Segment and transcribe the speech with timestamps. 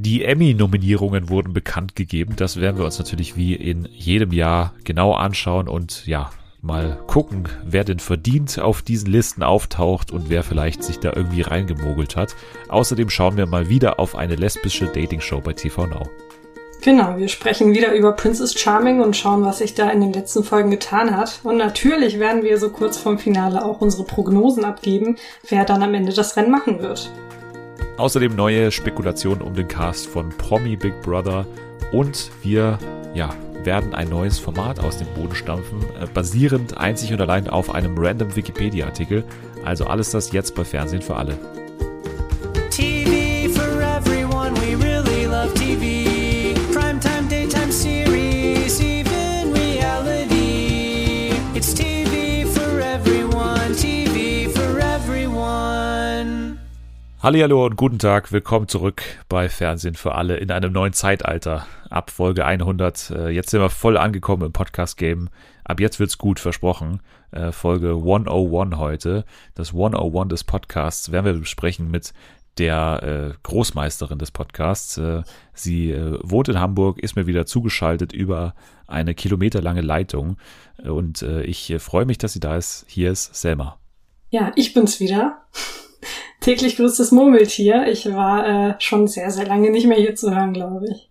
[0.00, 2.34] Die Emmy-Nominierungen wurden bekannt gegeben.
[2.36, 6.30] Das werden wir uns natürlich wie in jedem Jahr genau anschauen und ja,
[6.62, 11.42] mal gucken, wer denn verdient auf diesen Listen auftaucht und wer vielleicht sich da irgendwie
[11.42, 12.36] reingemogelt hat.
[12.68, 16.08] Außerdem schauen wir mal wieder auf eine lesbische Dating-Show bei TV Now.
[16.80, 20.44] Genau, wir sprechen wieder über Princess Charming und schauen, was sich da in den letzten
[20.44, 21.40] Folgen getan hat.
[21.42, 25.16] Und natürlich werden wir so kurz vorm Finale auch unsere Prognosen abgeben,
[25.48, 27.10] wer dann am Ende das Rennen machen wird.
[27.98, 31.44] Außerdem neue Spekulationen um den Cast von Promi Big Brother
[31.90, 32.78] und wir,
[33.12, 33.30] ja,
[33.64, 37.98] werden ein neues Format aus dem Boden stampfen, äh, basierend einzig und allein auf einem
[37.98, 39.24] random Wikipedia-Artikel.
[39.64, 41.36] Also alles das jetzt bei Fernsehen für alle.
[42.70, 45.97] TV for everyone, we really love TV.
[57.20, 62.12] Hallo und guten Tag, willkommen zurück bei Fernsehen für alle in einem neuen Zeitalter ab
[62.12, 63.10] Folge 100.
[63.10, 65.28] Äh, jetzt sind wir voll angekommen im Podcast-Game.
[65.64, 67.00] Ab jetzt wird's gut, versprochen.
[67.32, 69.24] Äh, Folge 101 heute.
[69.56, 72.12] Das 101 des Podcasts werden wir besprechen mit
[72.56, 75.00] der äh, Großmeisterin des Podcasts.
[75.54, 78.54] Sie wohnt in Hamburg, ist mir wieder zugeschaltet über
[78.86, 80.36] eine kilometerlange Leitung.
[80.84, 82.84] Und ich freue mich, dass sie da ist.
[82.88, 83.78] Hier ist Selma.
[84.30, 85.42] Ja, ich bin's wieder.
[86.40, 87.86] Täglich grüßtes Murmeltier.
[87.88, 91.08] Ich war äh, schon sehr, sehr lange nicht mehr hier zu hören, glaube ich.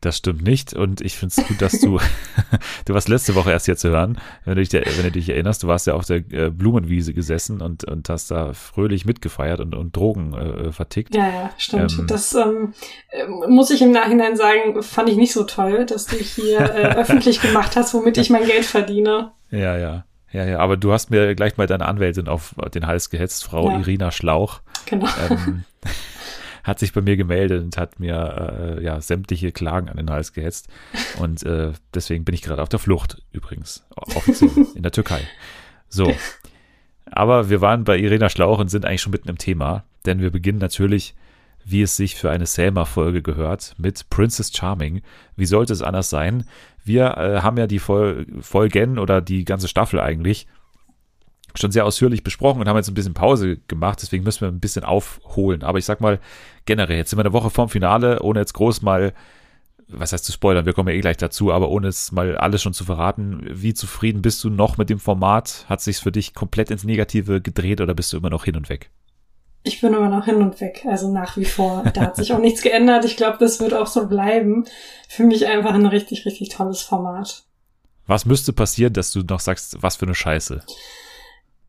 [0.00, 1.98] Das stimmt nicht und ich finde es gut, dass du,
[2.86, 5.62] du warst letzte Woche erst hier zu hören, wenn du dich, wenn du dich erinnerst,
[5.62, 9.74] du warst ja auf der äh, Blumenwiese gesessen und, und hast da fröhlich mitgefeiert und,
[9.74, 11.14] und Drogen äh, vertickt.
[11.14, 11.98] Ja, ja, stimmt.
[11.98, 12.72] Ähm, das ähm,
[13.10, 16.94] äh, muss ich im Nachhinein sagen, fand ich nicht so toll, dass du hier äh,
[16.96, 19.32] öffentlich gemacht hast, womit ich mein Geld verdiene.
[19.50, 20.04] Ja, ja.
[20.32, 23.70] Ja, ja, aber du hast mir gleich mal deine Anwältin auf den Hals gehetzt, Frau
[23.70, 23.78] ja.
[23.78, 24.60] Irina Schlauch.
[24.86, 25.08] Genau.
[25.28, 25.64] Ähm,
[26.62, 30.32] hat sich bei mir gemeldet und hat mir äh, ja sämtliche Klagen an den Hals
[30.32, 30.68] gehetzt.
[31.18, 35.20] Und äh, deswegen bin ich gerade auf der Flucht, übrigens, offiziell in der Türkei.
[35.88, 36.14] So.
[37.10, 40.30] Aber wir waren bei Irena Schlauch und sind eigentlich schon mitten im Thema, denn wir
[40.30, 41.14] beginnen natürlich,
[41.64, 45.02] wie es sich für eine Selma-Folge gehört, mit Princess Charming.
[45.36, 46.44] Wie sollte es anders sein?
[46.84, 50.46] Wir äh, haben ja die Fol Folgen oder die ganze Staffel eigentlich
[51.54, 54.60] schon sehr ausführlich besprochen und haben jetzt ein bisschen Pause gemacht, deswegen müssen wir ein
[54.60, 55.62] bisschen aufholen.
[55.62, 56.20] Aber ich sag mal,
[56.64, 59.12] generell, jetzt sind wir eine Woche vorm Finale, ohne jetzt groß mal,
[59.88, 62.62] was heißt zu spoilern, wir kommen ja eh gleich dazu, aber ohne jetzt mal alles
[62.62, 65.64] schon zu verraten, wie zufrieden bist du noch mit dem Format?
[65.68, 68.68] Hat sich's für dich komplett ins Negative gedreht oder bist du immer noch hin und
[68.68, 68.90] weg?
[69.62, 71.84] Ich bin immer noch hin und weg, also nach wie vor.
[71.94, 73.04] Da hat sich auch nichts geändert.
[73.04, 74.64] Ich glaube, das wird auch so bleiben.
[75.08, 77.44] Für mich einfach ein richtig, richtig tolles Format.
[78.06, 80.62] Was müsste passieren, dass du noch sagst, was für eine Scheiße?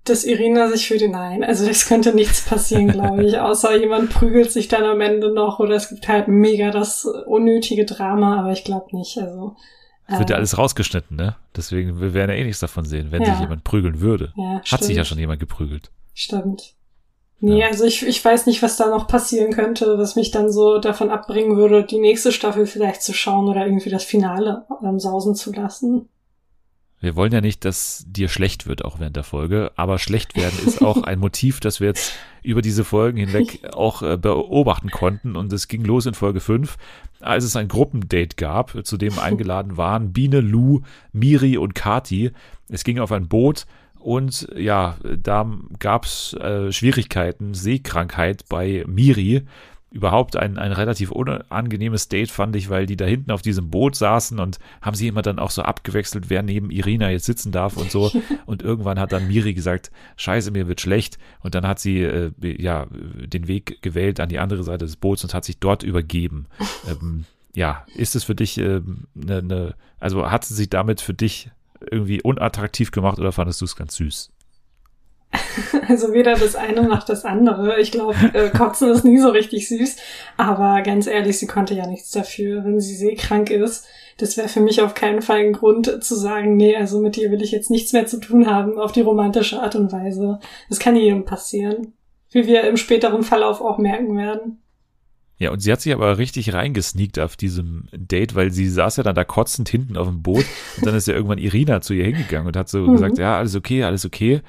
[0.03, 1.43] dass Irina sich für den Nein.
[1.43, 5.59] Also es könnte nichts passieren, glaube ich, außer jemand prügelt sich dann am Ende noch
[5.59, 9.17] oder es gibt halt mega das unnötige Drama, aber ich glaube nicht.
[9.17, 9.55] Also
[10.07, 11.37] wird ja alles rausgeschnitten, ne?
[11.55, 13.31] Deswegen wir werden ja eh nichts davon sehen, wenn ja.
[13.31, 14.33] sich jemand prügeln würde.
[14.35, 14.83] Ja, Hat stimmt.
[14.83, 15.91] sich ja schon jemand geprügelt.
[16.13, 16.73] Stimmt.
[17.43, 17.67] Nee, ja.
[17.67, 21.09] also ich, ich weiß nicht, was da noch passieren könnte, was mich dann so davon
[21.09, 25.51] abbringen würde, die nächste Staffel vielleicht zu schauen oder irgendwie das Finale ähm, sausen zu
[25.51, 26.07] lassen.
[26.99, 30.59] Wir wollen ja nicht, dass dir schlecht wird, auch während der Folge, aber schlecht werden
[30.67, 32.13] ist auch ein Motiv, das wir jetzt
[32.43, 35.35] über diese Folgen hinweg auch äh, beobachten konnten.
[35.35, 36.77] Und es ging los in Folge 5,
[37.21, 40.81] als es ein Gruppendate gab, zu dem eingeladen waren Biene, Lou,
[41.11, 42.33] Miri und Kati.
[42.69, 43.65] Es ging auf ein Boot
[44.01, 49.43] und ja, da gab es äh, Schwierigkeiten, Seekrankheit bei Miri
[49.91, 53.95] überhaupt ein, ein relativ unangenehmes Date, fand ich, weil die da hinten auf diesem Boot
[53.95, 57.75] saßen und haben sie immer dann auch so abgewechselt, wer neben Irina jetzt sitzen darf
[57.75, 58.09] und so.
[58.45, 61.17] Und irgendwann hat dann Miri gesagt, scheiße, mir wird schlecht.
[61.41, 65.23] Und dann hat sie äh, ja den Weg gewählt an die andere Seite des Boots
[65.23, 66.47] und hat sich dort übergeben.
[66.89, 68.81] ähm, ja, ist es für dich eine, äh,
[69.13, 71.49] ne, ne, also hat sie sich damit für dich
[71.89, 74.31] irgendwie unattraktiv gemacht oder fandest du es ganz süß?
[75.87, 77.79] Also weder das eine noch das andere.
[77.79, 79.97] Ich glaube, äh, Kotzen ist nie so richtig süß.
[80.37, 83.87] Aber ganz ehrlich, sie konnte ja nichts dafür, wenn sie seekrank ist.
[84.17, 87.31] Das wäre für mich auf keinen Fall ein Grund zu sagen, nee, also mit ihr
[87.31, 90.39] will ich jetzt nichts mehr zu tun haben auf die romantische Art und Weise.
[90.69, 91.93] Das kann jedem passieren.
[92.29, 94.60] Wie wir im späteren Verlauf auch merken werden.
[95.41, 99.03] Ja, und sie hat sich aber richtig reingesneakt auf diesem Date, weil sie saß ja
[99.03, 100.45] dann da kotzend hinten auf dem Boot
[100.77, 102.91] und dann ist ja irgendwann Irina zu ihr hingegangen und hat so mhm.
[102.91, 104.41] gesagt, ja, alles okay, alles okay.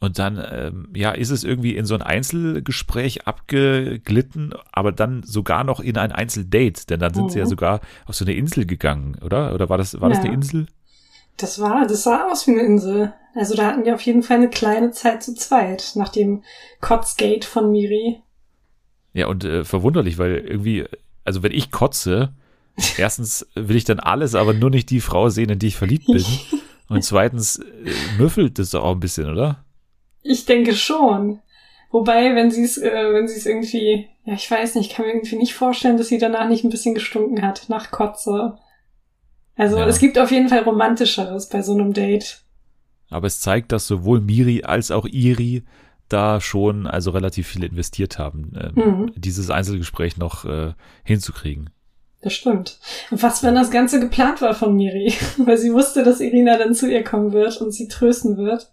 [0.00, 5.64] Und dann, ähm, ja, ist es irgendwie in so ein Einzelgespräch abgeglitten, aber dann sogar
[5.64, 7.28] noch in ein Einzeldate, denn dann sind mhm.
[7.28, 7.50] sie ja mhm.
[7.50, 9.52] sogar auf so eine Insel gegangen, oder?
[9.52, 10.16] Oder war das, war ja.
[10.16, 10.66] das eine Insel?
[11.36, 13.12] Das war, das sah aus wie eine Insel.
[13.34, 16.42] Also da hatten die auf jeden Fall eine kleine Zeit zu zweit, nach dem
[16.80, 18.22] Kotzgate von Miri.
[19.14, 20.86] Ja, und äh, verwunderlich, weil irgendwie
[21.24, 22.32] also wenn ich kotze,
[22.98, 26.06] erstens will ich dann alles, aber nur nicht die Frau sehen, in die ich verliebt
[26.06, 26.24] bin.
[26.88, 27.62] Und zweitens äh,
[28.18, 29.64] müffelt das doch auch ein bisschen, oder?
[30.22, 31.40] Ich denke schon.
[31.90, 35.12] Wobei, wenn sie es, äh, wenn sie es irgendwie, ja, ich weiß nicht, kann mir
[35.12, 38.58] irgendwie nicht vorstellen, dass sie danach nicht ein bisschen gestunken hat nach Kotze.
[39.56, 39.86] Also ja.
[39.86, 42.42] es gibt auf jeden Fall romantischeres bei so einem Date.
[43.08, 45.62] Aber es zeigt, dass sowohl Miri als auch Iri
[46.12, 49.12] da schon also relativ viel investiert haben, äh, mhm.
[49.16, 50.74] dieses Einzelgespräch noch äh,
[51.04, 51.70] hinzukriegen.
[52.20, 52.78] Das stimmt.
[53.10, 55.12] Und was, wenn das Ganze geplant war von Miri?
[55.38, 58.72] Weil sie wusste, dass Irina dann zu ihr kommen wird und sie trösten wird.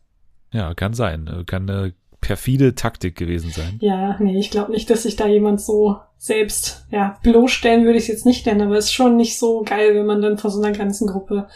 [0.51, 1.43] Ja, kann sein.
[1.47, 3.77] Kann eine perfide Taktik gewesen sein.
[3.81, 8.03] Ja, nee, ich glaube nicht, dass sich da jemand so selbst, ja, bloßstellen würde ich
[8.03, 10.51] es jetzt nicht nennen, aber es ist schon nicht so geil, wenn man dann vor
[10.51, 11.47] so einer ganzen Gruppe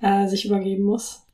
[0.00, 1.26] äh, sich übergeben muss.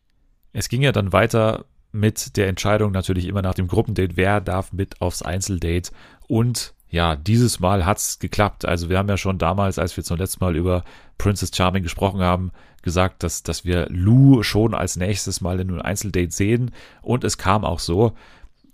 [0.52, 4.72] Es ging ja dann weiter mit der Entscheidung natürlich immer nach dem Gruppendate, wer darf
[4.72, 5.90] mit aufs Einzeldate
[6.28, 8.64] und ja, dieses Mal hat's geklappt.
[8.64, 10.84] Also wir haben ja schon damals, als wir zum letzten Mal über
[11.18, 12.52] Princess Charming gesprochen haben,
[12.82, 16.70] gesagt, dass, dass wir Lou schon als nächstes Mal in einem Einzeldate sehen.
[17.02, 18.12] Und es kam auch so.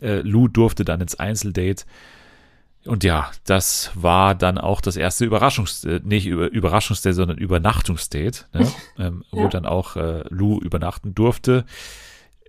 [0.00, 1.84] Äh, Lou durfte dann ins Einzeldate.
[2.84, 8.70] Und ja, das war dann auch das erste Überraschungsdate, äh, nicht Überraschungsdate, sondern Übernachtungsdate, ne?
[8.98, 9.42] ähm, ja.
[9.42, 11.64] wo dann auch äh, Lou übernachten durfte.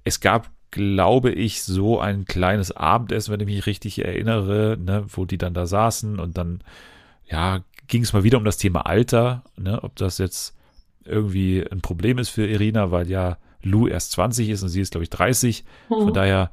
[0.03, 5.25] Es gab glaube ich, so ein kleines Abendessen, wenn ich mich richtig erinnere, ne, wo
[5.25, 6.61] die dann da saßen und dann,
[7.29, 10.55] ja, ging es mal wieder um das Thema Alter, ne, ob das jetzt
[11.05, 14.91] irgendwie ein Problem ist für Irina, weil ja Lou erst 20 ist und sie ist,
[14.91, 15.63] glaube ich, 30.
[15.89, 15.93] Mhm.
[15.93, 16.51] Von daher,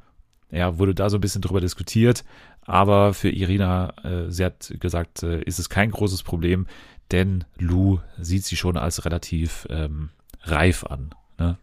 [0.50, 2.25] ja, wurde da so ein bisschen drüber diskutiert.
[2.62, 6.67] Aber für Irina, äh, sie hat gesagt, äh, ist es kein großes Problem,
[7.11, 10.11] denn Lou sieht sie schon als relativ ähm,
[10.43, 11.11] reif an.
[11.38, 11.56] Ne?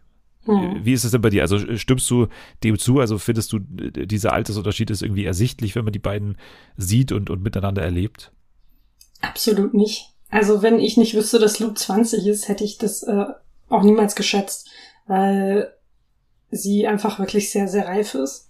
[0.48, 0.84] Hm.
[0.84, 1.42] Wie ist es denn bei dir?
[1.42, 2.28] Also stimmst du
[2.64, 3.00] dem zu?
[3.00, 6.38] Also findest du, dieser Altersunterschied ist irgendwie ersichtlich, wenn man die beiden
[6.78, 8.32] sieht und, und miteinander erlebt?
[9.22, 10.14] Absolut nicht.
[10.30, 13.26] Also wenn ich nicht wüsste, dass Luke 20 ist, hätte ich das äh,
[13.70, 14.70] auch niemals geschätzt,
[15.06, 15.74] weil
[16.50, 18.50] sie einfach wirklich sehr, sehr reif ist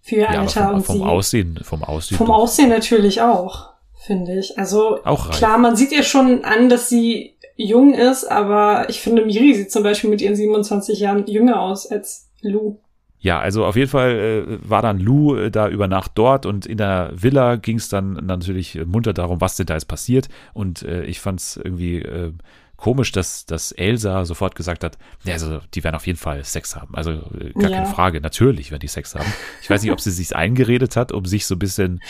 [0.00, 0.66] für ihr ja, Alter.
[0.66, 2.18] Vom, und vom Aussehen, vom Aussehen.
[2.18, 3.70] Vom Aussehen natürlich auch,
[4.06, 4.58] finde ich.
[4.58, 9.26] Also auch klar, man sieht ihr schon an, dass sie jung ist, aber ich finde,
[9.26, 12.78] Miri sieht zum Beispiel mit ihren 27 Jahren jünger aus als Lou.
[13.20, 16.66] Ja, also auf jeden Fall äh, war dann Lou äh, da über Nacht dort und
[16.66, 20.28] in der Villa ging es dann natürlich munter darum, was denn da jetzt passiert.
[20.54, 22.32] Und äh, ich fand es irgendwie äh,
[22.76, 26.76] komisch, dass, dass Elsa sofort gesagt hat, ja, also die werden auf jeden Fall Sex
[26.76, 26.94] haben.
[26.94, 27.78] Also äh, gar ja.
[27.78, 29.30] keine Frage, natürlich werden die Sex haben.
[29.62, 32.00] Ich weiß nicht, ob sie sich eingeredet hat, um sich so ein bisschen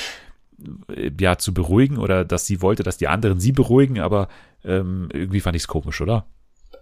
[0.94, 4.28] äh, ja zu beruhigen oder dass sie wollte, dass die anderen sie beruhigen, aber
[4.64, 6.26] ähm, irgendwie fand ich es komisch, oder?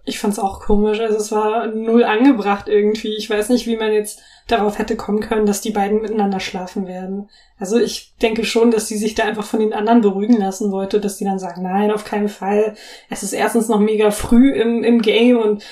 [0.03, 0.99] Ich fand es auch komisch.
[0.99, 3.15] Also es war null angebracht irgendwie.
[3.17, 6.87] Ich weiß nicht, wie man jetzt darauf hätte kommen können, dass die beiden miteinander schlafen
[6.87, 7.29] werden.
[7.59, 11.01] Also ich denke schon, dass sie sich da einfach von den anderen beruhigen lassen wollte,
[11.01, 12.75] dass die dann sagen, nein, auf keinen Fall.
[13.09, 15.63] Es ist erstens noch mega früh im, im Game und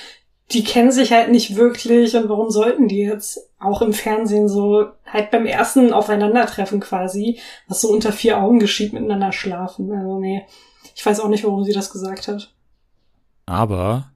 [0.52, 4.86] die kennen sich halt nicht wirklich und warum sollten die jetzt auch im Fernsehen so
[5.04, 9.90] halt beim ersten Aufeinandertreffen quasi, was so unter vier Augen geschieht, miteinander schlafen.
[9.90, 10.46] Also nee,
[10.96, 12.54] ich weiß auch nicht, warum sie das gesagt hat.
[13.44, 14.10] Aber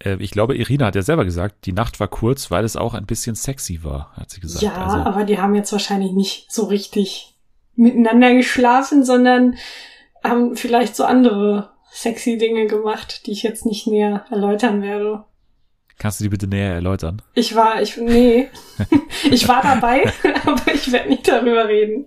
[0.00, 2.92] äh, ich glaube, Irina hat ja selber gesagt, die Nacht war kurz, weil es auch
[2.92, 4.62] ein bisschen sexy war, hat sie gesagt.
[4.62, 7.36] Ja, also, aber die haben jetzt wahrscheinlich nicht so richtig
[7.76, 9.54] miteinander geschlafen, sondern
[10.24, 15.24] haben vielleicht so andere sexy Dinge gemacht, die ich jetzt nicht näher erläutern werde.
[15.98, 17.22] Kannst du die bitte näher erläutern?
[17.34, 18.48] Ich war, ich, nee.
[19.30, 20.02] ich war dabei,
[20.46, 22.06] aber ich werde nicht darüber reden.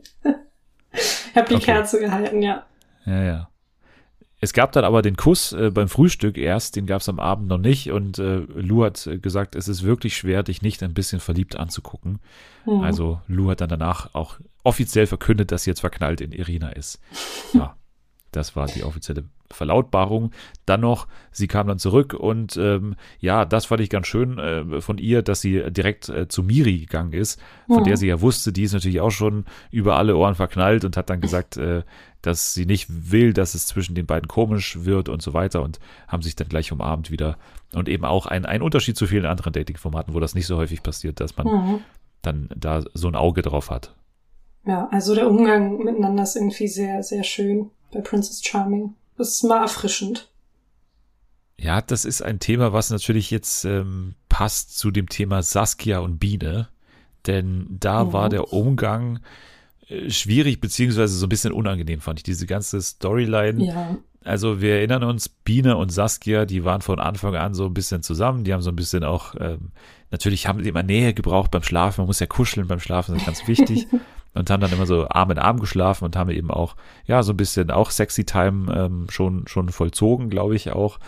[0.91, 1.65] Ich habe die okay.
[1.65, 2.65] Kerze gehalten, ja.
[3.05, 3.49] Ja, ja.
[4.39, 7.47] Es gab dann aber den Kuss äh, beim Frühstück erst, den gab es am Abend
[7.47, 7.91] noch nicht.
[7.91, 11.55] Und äh, Lou hat äh, gesagt, es ist wirklich schwer, dich nicht ein bisschen verliebt
[11.55, 12.19] anzugucken.
[12.65, 12.81] Mhm.
[12.81, 16.99] Also Lou hat dann danach auch offiziell verkündet, dass sie jetzt verknallt in Irina ist.
[17.53, 17.75] Ja,
[18.31, 20.31] das war die offizielle Verlautbarung.
[20.65, 24.81] Dann noch, sie kam dann zurück und ähm, ja, das fand ich ganz schön äh,
[24.81, 27.83] von ihr, dass sie direkt äh, zu Miri gegangen ist, von mhm.
[27.85, 31.09] der sie ja wusste, die ist natürlich auch schon über alle Ohren verknallt und hat
[31.09, 31.83] dann gesagt, äh,
[32.21, 35.79] dass sie nicht will, dass es zwischen den beiden komisch wird und so weiter und
[36.07, 37.37] haben sich dann gleich umarmt wieder.
[37.73, 40.83] Und eben auch ein, ein Unterschied zu vielen anderen Dating-Formaten, wo das nicht so häufig
[40.83, 41.79] passiert, dass man mhm.
[42.21, 43.93] dann da so ein Auge drauf hat.
[44.65, 48.93] Ja, also der Umgang miteinander ist irgendwie sehr, sehr schön bei Princess Charming.
[49.17, 50.29] Das ist mal erfrischend.
[51.59, 56.19] Ja, das ist ein Thema, was natürlich jetzt ähm, passt zu dem Thema Saskia und
[56.19, 56.69] Biene.
[57.25, 58.13] Denn da mhm.
[58.13, 59.19] war der Umgang
[59.87, 62.23] äh, schwierig, beziehungsweise so ein bisschen unangenehm, fand ich.
[62.23, 63.63] Diese ganze Storyline.
[63.63, 63.97] Ja.
[64.27, 68.03] Also wir erinnern uns, Biene und Saskia, die waren von Anfang an so ein bisschen
[68.03, 68.43] zusammen.
[68.43, 69.71] Die haben so ein bisschen auch, ähm,
[70.11, 72.01] natürlich haben sie immer Nähe gebraucht beim Schlafen.
[72.01, 73.87] Man muss ja kuscheln beim Schlafen, das ist ganz wichtig.
[74.33, 77.31] und haben dann immer so Arm in Arm geschlafen und haben eben auch, ja, so
[77.31, 80.99] ein bisschen auch Sexy Time ähm, schon, schon vollzogen, glaube ich auch.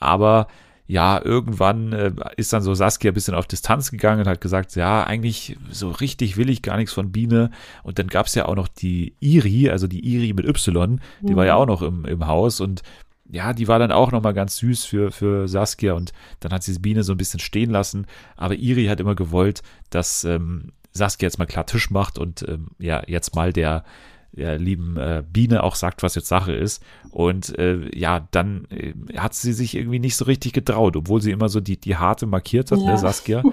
[0.00, 0.48] Aber
[0.90, 4.74] ja, irgendwann äh, ist dann so Saskia ein bisschen auf Distanz gegangen und hat gesagt,
[4.74, 7.50] ja, eigentlich so richtig will ich gar nichts von Biene.
[7.82, 11.32] Und dann gab es ja auch noch die Iri, also die Iri mit Y, die
[11.32, 11.36] mhm.
[11.36, 11.60] war ja mhm.
[11.60, 12.82] auch noch im, im Haus und
[13.30, 16.78] ja, die war dann auch nochmal ganz süß für, für Saskia und dann hat sie
[16.78, 18.06] Biene so ein bisschen stehen lassen.
[18.38, 22.68] Aber Iri hat immer gewollt, dass ähm, Saskia jetzt mal klar Tisch macht und ähm,
[22.78, 23.84] ja, jetzt mal der,
[24.32, 26.82] der lieben äh, Biene auch sagt, was jetzt Sache ist.
[27.10, 31.30] Und äh, ja, dann äh, hat sie sich irgendwie nicht so richtig getraut, obwohl sie
[31.30, 32.92] immer so die, die harte markiert hat, ne, ja.
[32.92, 33.42] ne, Saskia.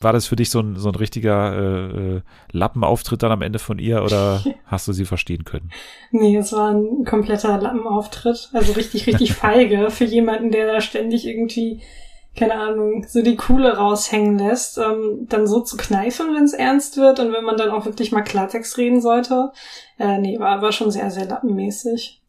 [0.00, 2.20] War das für dich so ein, so ein richtiger äh, äh
[2.52, 5.70] Lappenauftritt dann am Ende von ihr oder hast du sie verstehen können?
[6.12, 8.50] Nee, es war ein kompletter Lappenauftritt.
[8.52, 11.80] Also richtig, richtig feige für jemanden, der da ständig irgendwie
[12.38, 16.96] keine Ahnung, so die Kuhle raushängen lässt, ähm, dann so zu kneifen, wenn es ernst
[16.96, 19.50] wird und wenn man dann auch wirklich mal Klartext reden sollte.
[19.98, 22.22] Äh, nee, war, war schon sehr, sehr lappenmäßig.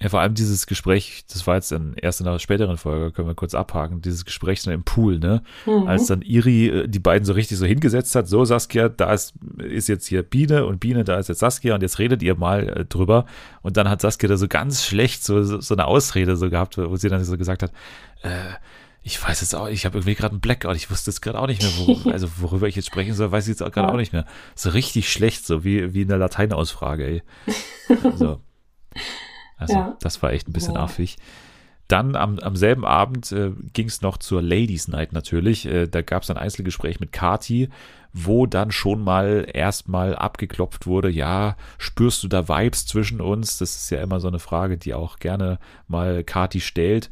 [0.00, 3.28] Ja, vor allem dieses Gespräch, das war jetzt in, erst in einer späteren Folge, können
[3.28, 5.44] wir kurz abhaken, dieses Gespräch dann im Pool, ne?
[5.64, 5.86] Mhm.
[5.86, 9.34] Als dann Iri äh, die beiden so richtig so hingesetzt hat, so Saskia, da ist,
[9.58, 12.68] ist jetzt hier Biene und Biene, da ist jetzt Saskia und jetzt redet ihr mal
[12.68, 13.26] äh, drüber.
[13.60, 16.78] Und dann hat Saskia da so ganz schlecht so, so, so eine Ausrede so gehabt,
[16.78, 17.70] wo sie dann so gesagt hat,
[18.22, 18.54] äh,
[19.02, 21.48] ich weiß jetzt auch, ich habe irgendwie gerade einen Blackout, ich wusste jetzt gerade auch
[21.48, 24.12] nicht mehr, wo, also worüber ich jetzt sprechen soll, weiß ich jetzt gerade auch nicht
[24.12, 24.26] mehr.
[24.54, 27.22] So richtig schlecht, so wie, wie in der Lateinausfrage, ey.
[28.04, 28.40] Also,
[29.58, 29.96] also ja.
[30.00, 30.82] das war echt ein bisschen ja.
[30.82, 31.16] affig.
[31.88, 35.66] Dann am, am selben Abend äh, ging es noch zur Ladies Night natürlich.
[35.66, 37.68] Äh, da gab es ein Einzelgespräch mit Kati,
[38.12, 43.58] wo dann schon mal erstmal abgeklopft wurde, ja, spürst du da Vibes zwischen uns?
[43.58, 45.58] Das ist ja immer so eine Frage, die auch gerne
[45.88, 47.08] mal Kati stellt.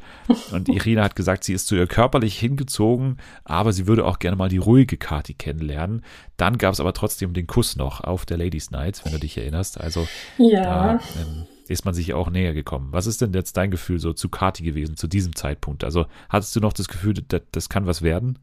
[0.51, 4.37] Und Irina hat gesagt, sie ist zu ihr körperlich hingezogen, aber sie würde auch gerne
[4.37, 6.03] mal die ruhige Kati kennenlernen.
[6.37, 9.37] Dann gab es aber trotzdem den Kuss noch auf der Ladies Night, wenn du dich
[9.37, 9.81] erinnerst.
[9.81, 10.63] Also ja.
[10.63, 12.89] da ähm, ist man sich auch näher gekommen.
[12.91, 15.83] Was ist denn jetzt dein Gefühl so zu Kati gewesen, zu diesem Zeitpunkt?
[15.83, 18.37] Also hattest du noch das Gefühl, das, das kann was werden?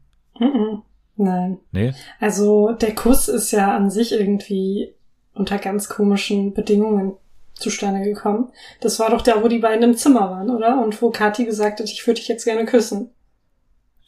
[1.19, 1.57] Nein.
[1.71, 1.93] Nee?
[2.21, 4.93] Also der Kuss ist ja an sich irgendwie
[5.33, 7.13] unter ganz komischen Bedingungen
[7.53, 8.51] zustande gekommen.
[8.79, 10.81] Das war doch der, wo die beiden im Zimmer waren, oder?
[10.81, 13.09] Und wo Kathi gesagt hat, ich würde dich jetzt gerne küssen.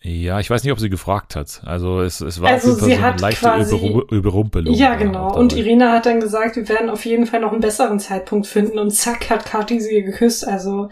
[0.03, 1.61] Ja, ich weiß nicht, ob sie gefragt hat.
[1.63, 4.73] Also es, es war also sie so hat eine leichte quasi, Überrumpelung.
[4.73, 5.35] Ja, genau.
[5.35, 8.79] Und Irina hat dann gesagt, wir werden auf jeden Fall noch einen besseren Zeitpunkt finden.
[8.79, 10.47] Und zack, hat Kathi sie geküsst.
[10.47, 10.89] Also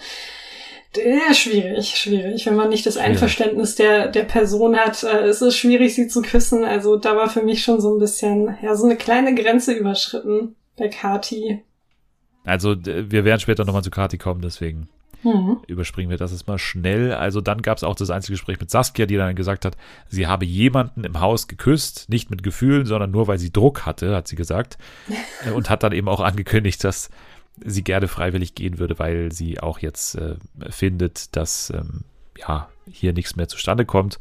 [0.95, 2.45] ja, schwierig, schwierig.
[2.45, 6.21] Wenn man nicht das Einverständnis der, der Person hat, äh, ist es schwierig, sie zu
[6.21, 6.63] küssen.
[6.63, 10.55] Also da war für mich schon so ein bisschen, ja, so eine kleine Grenze überschritten
[10.77, 11.63] bei Kati.
[12.43, 14.89] Also wir werden später nochmal zu Kati kommen, deswegen
[15.23, 15.57] Mhm.
[15.67, 17.13] Überspringen wir das jetzt mal schnell.
[17.13, 19.75] Also dann gab es auch das Einzelgespräch mit Saskia, die dann gesagt hat,
[20.07, 24.15] sie habe jemanden im Haus geküsst, nicht mit Gefühlen, sondern nur weil sie Druck hatte,
[24.15, 24.77] hat sie gesagt.
[25.53, 27.09] Und hat dann eben auch angekündigt, dass
[27.63, 30.35] sie gerne freiwillig gehen würde, weil sie auch jetzt äh,
[30.69, 32.03] findet, dass ähm,
[32.37, 34.19] ja hier nichts mehr zustande kommt.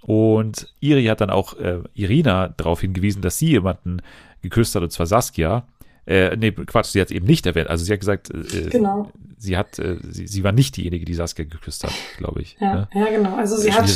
[0.00, 4.00] Und Iri hat dann auch äh, Irina darauf hingewiesen, dass sie jemanden
[4.42, 5.66] geküsst hat, und zwar Saskia.
[6.06, 7.68] Äh, nee, Quatsch, sie hat es eben nicht erwähnt.
[7.68, 9.12] Also sie hat gesagt, äh, genau.
[9.38, 12.56] Sie hat, äh, sie, sie war nicht diejenige, die Saskia geküsst hat, glaube ich.
[12.60, 12.88] Ja, ne?
[12.92, 13.36] ja, genau.
[13.36, 13.88] Also sie hat,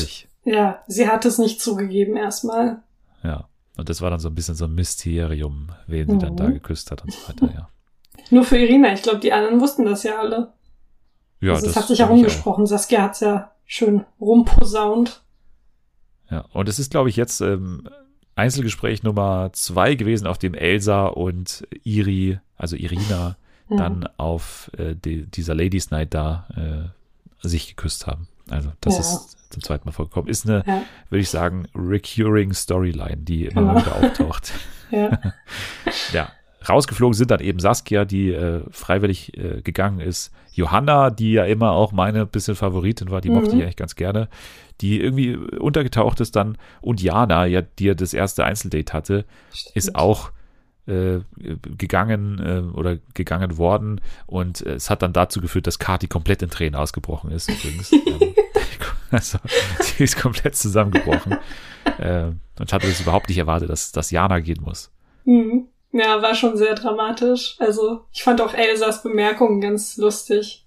[0.45, 2.83] ja, sie hat es nicht zugegeben erstmal.
[3.23, 3.49] Ja.
[3.77, 6.55] Und das war dann so ein bisschen so ein Mysterium, wen sie dann da mhm.
[6.55, 7.69] geküsst hat und so weiter, ja.
[8.31, 8.93] Nur für Irina.
[8.93, 10.53] Ich glaube, die anderen wussten das ja alle.
[11.41, 12.67] Ja, also das, das hat sich ja rumgesprochen.
[12.67, 15.23] Saskia hat's ja schön rumposaunt.
[16.31, 17.89] Ja, und es ist, glaube ich, jetzt ähm,
[18.35, 23.37] Einzelgespräch Nummer zwei gewesen, auf dem Elsa und Iri, also Irina,
[23.73, 23.77] ja.
[23.77, 28.29] dann auf äh, die, dieser Ladies Night da äh, sich geküsst haben.
[28.51, 29.01] Also das ja.
[29.01, 30.29] ist zum zweiten Mal vorgekommen.
[30.29, 30.83] Ist eine, ja.
[31.11, 34.53] würde ich sagen, recurring Storyline, die immer wieder auftaucht.
[34.91, 35.19] ja.
[36.13, 36.29] ja.
[36.69, 40.33] Rausgeflogen sind dann eben Saskia, die äh, freiwillig äh, gegangen ist.
[40.53, 43.37] Johanna, die ja immer auch meine bisschen Favoritin war, die mhm.
[43.37, 44.29] mochte ich eigentlich ganz gerne
[44.83, 46.59] die irgendwie untergetaucht ist dann.
[46.81, 49.77] Und Jana, ja, die ja das erste Einzeldate hatte, Stimmt.
[49.77, 50.33] ist auch
[50.87, 54.01] gegangen äh, oder gegangen worden.
[54.27, 57.93] Und äh, es hat dann dazu geführt, dass Kati komplett in Tränen ausgebrochen ist, übrigens.
[57.93, 58.35] ähm,
[59.11, 59.39] also,
[59.81, 61.39] sie ist komplett zusammengebrochen.
[61.99, 64.91] äh, und hatte es überhaupt nicht erwartet, dass, dass Jana gehen muss.
[65.25, 65.69] Mhm.
[65.93, 67.57] Ja, war schon sehr dramatisch.
[67.59, 70.62] Also, ich fand auch Elsas Bemerkungen ganz lustig.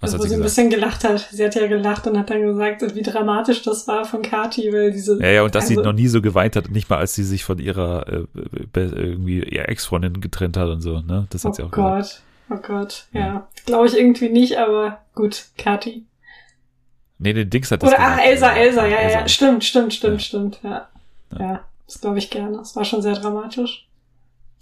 [0.00, 1.28] Was also, wo sie, ein bisschen gelacht hat.
[1.30, 4.92] Sie hat ja gelacht und hat dann gesagt, wie dramatisch das war von Kati, weil
[4.92, 5.20] diese.
[5.20, 7.22] Ja, ja, und dass also, sie noch nie so geweint hat, nicht mal als sie
[7.22, 8.24] sich von ihrer äh,
[8.74, 11.26] irgendwie ihr Ex-Freundin getrennt hat und so, ne?
[11.28, 11.98] Das hat oh sie auch Gott.
[11.98, 12.22] gesagt.
[12.48, 13.20] Oh Gott, ja.
[13.20, 13.48] ja.
[13.66, 16.04] Glaube ich irgendwie nicht, aber gut, Kati.
[17.18, 20.14] Nee, den Dings hat das Oder ach, Elsa, Elsa, ja, ja, ja, stimmt, stimmt, stimmt,
[20.14, 20.18] ja.
[20.18, 20.88] stimmt, ja.
[21.38, 21.60] ja.
[21.86, 22.56] Das glaube ich gerne.
[22.56, 23.86] Das war schon sehr dramatisch.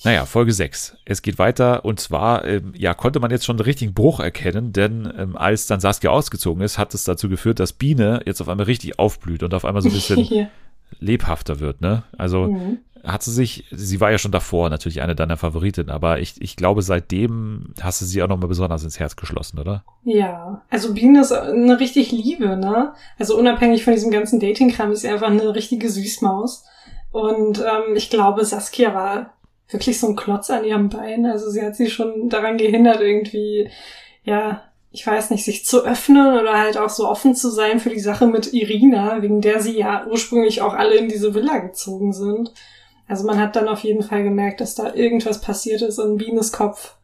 [0.04, 0.96] Naja, Folge 6.
[1.04, 4.72] Es geht weiter und zwar, ähm, ja, konnte man jetzt schon einen richtigen Bruch erkennen,
[4.72, 8.48] denn ähm, als dann Saskia ausgezogen ist, hat es dazu geführt, dass Biene jetzt auf
[8.48, 10.48] einmal richtig aufblüht und auf einmal so ein bisschen
[11.00, 12.04] lebhafter wird, ne?
[12.16, 12.78] Also mhm.
[13.02, 16.54] hat sie sich, sie war ja schon davor natürlich eine deiner Favoritinnen, aber ich, ich
[16.54, 19.84] glaube, seitdem hast du sie auch nochmal besonders ins Herz geschlossen, oder?
[20.04, 22.94] Ja, also Biene ist eine richtig Liebe, ne?
[23.18, 26.64] Also unabhängig von diesem ganzen Dating-Kram ist sie einfach eine richtige Süßmaus.
[27.10, 29.32] Und ähm, ich glaube, Saskia war
[29.70, 31.26] wirklich so ein Klotz an ihrem Bein.
[31.26, 33.70] Also sie hat sie schon daran gehindert, irgendwie,
[34.24, 37.90] ja, ich weiß nicht, sich zu öffnen oder halt auch so offen zu sein für
[37.90, 42.12] die Sache mit Irina, wegen der sie ja ursprünglich auch alle in diese Villa gezogen
[42.12, 42.52] sind.
[43.06, 46.52] Also man hat dann auf jeden Fall gemerkt, dass da irgendwas passiert ist in Bienes
[46.52, 46.96] Kopf.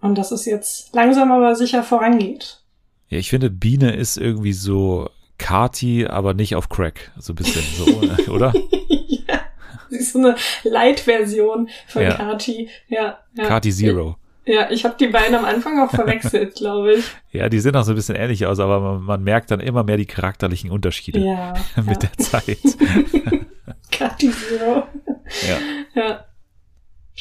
[0.00, 2.62] Und dass es jetzt langsam aber sicher vorangeht.
[3.08, 7.10] Ja, ich finde, Biene ist irgendwie so Kati, aber nicht auf Crack.
[7.18, 8.52] So ein bisschen so, oder?
[10.00, 12.14] so eine Light-Version von ja.
[12.14, 12.68] Kati.
[12.88, 13.44] Ja, ja.
[13.44, 14.16] Kati Zero.
[14.46, 17.04] Ja, ich habe die beiden am Anfang auch verwechselt, glaube ich.
[17.30, 19.84] Ja, die sehen auch so ein bisschen ähnlich aus, aber man, man merkt dann immer
[19.84, 22.08] mehr die charakterlichen Unterschiede ja, mit ja.
[22.08, 22.58] der Zeit.
[23.90, 24.84] Kati Zero.
[25.46, 25.58] Ja.
[25.94, 26.24] ja.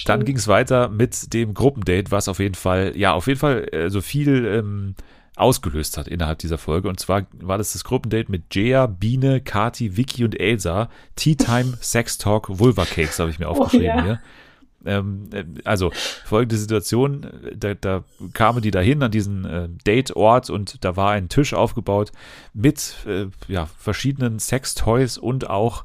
[0.05, 3.67] Dann ging es weiter mit dem Gruppendate, was auf jeden Fall, ja, auf jeden Fall
[3.73, 4.95] äh, so viel ähm,
[5.39, 6.89] ausgelöst hat innerhalb dieser Folge.
[6.89, 10.89] Und zwar war das das Gruppendate mit Jaya, Biene, Kati, Vicky und Elsa.
[11.15, 14.03] Tea Time, Sex Talk, Vulva Cakes habe ich mir oh, aufgeschrieben oh, ja.
[14.03, 14.21] hier.
[14.85, 15.91] Ähm, äh, also
[16.25, 18.03] folgende Situation, da, da
[18.33, 22.11] kamen die dahin an diesen äh, Date-Ort und da war ein Tisch aufgebaut
[22.53, 25.83] mit äh, ja, verschiedenen Sex-Toys und auch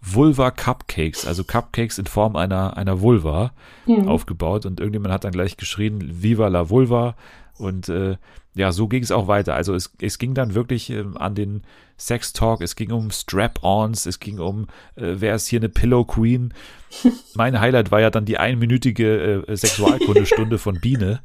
[0.00, 3.52] Vulva Cupcakes, also Cupcakes in Form einer, einer Vulva
[3.86, 4.08] mhm.
[4.08, 7.14] aufgebaut und irgendjemand hat dann gleich geschrien, Viva la Vulva
[7.58, 8.16] und äh,
[8.54, 9.54] ja, so ging es auch weiter.
[9.54, 11.62] Also es, es ging dann wirklich äh, an den
[11.96, 14.66] Sex Talk, es ging um Strap-ons, es ging um,
[14.96, 16.52] äh, wer ist hier eine Pillow Queen.
[17.34, 21.20] mein Highlight war ja dann die einminütige äh, Sexualkundestunde von Biene,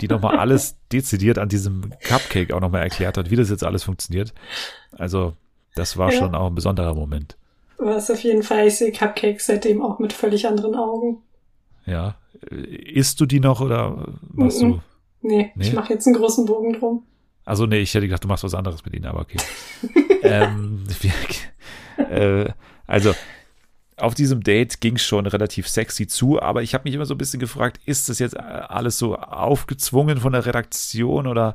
[0.00, 3.82] die nochmal alles dezidiert an diesem Cupcake auch nochmal erklärt hat, wie das jetzt alles
[3.82, 4.32] funktioniert.
[4.92, 5.34] Also
[5.74, 6.18] das war ja.
[6.18, 7.36] schon auch ein besonderer Moment.
[7.76, 11.18] Was auf jeden Fall, ich sehe Cupcakes seitdem auch mit völlig anderen Augen.
[11.86, 12.14] Ja.
[12.50, 14.68] Äh, isst du die noch oder machst mm -mm.
[14.74, 14.80] du?
[15.22, 15.66] Nee, nee?
[15.66, 17.04] ich mache jetzt einen großen Bogen drum.
[17.44, 19.38] Also nee, ich hätte gedacht, du machst was anderes mit ihnen, aber okay.
[20.22, 20.84] ähm,
[21.98, 22.46] äh,
[22.86, 23.14] also
[23.96, 27.14] auf diesem Date ging es schon relativ sexy zu, aber ich habe mich immer so
[27.14, 31.54] ein bisschen gefragt, ist das jetzt alles so aufgezwungen von der Redaktion oder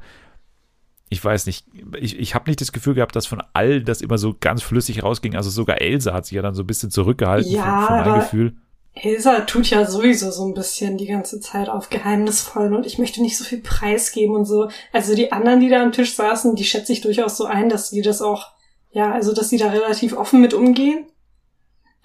[1.10, 1.66] ich weiß nicht,
[2.00, 5.04] ich, ich habe nicht das Gefühl gehabt, dass von allen das immer so ganz flüssig
[5.04, 5.36] rausging.
[5.36, 8.20] Also sogar Elsa hat sich ja dann so ein bisschen zurückgehalten ja, für, für mein
[8.20, 8.56] Gefühl.
[8.96, 13.22] Elsa tut ja sowieso so ein bisschen die ganze Zeit auf geheimnisvoll und ich möchte
[13.22, 14.70] nicht so viel preisgeben und so.
[14.94, 17.90] Also die anderen, die da am Tisch saßen, die schätze ich durchaus so ein, dass
[17.90, 18.52] die das auch,
[18.92, 21.06] ja, also dass sie da relativ offen mit umgehen.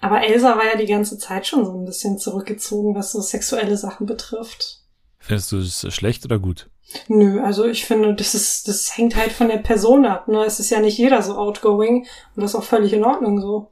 [0.01, 3.77] Aber Elsa war ja die ganze Zeit schon so ein bisschen zurückgezogen, was so sexuelle
[3.77, 4.81] Sachen betrifft.
[5.19, 6.69] Findest du es schlecht oder gut?
[7.07, 10.43] Nö, also ich finde, das ist, das hängt halt von der Person ab, ne?
[10.43, 13.71] Es ist ja nicht jeder so outgoing und das ist auch völlig in Ordnung so.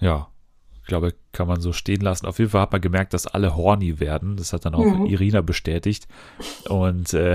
[0.00, 0.28] Ja,
[0.86, 2.26] ich glaube, kann man so stehen lassen.
[2.26, 4.36] Auf jeden Fall hat man gemerkt, dass alle horny werden.
[4.36, 5.06] Das hat dann auch mhm.
[5.06, 6.06] Irina bestätigt.
[6.68, 7.34] Und äh,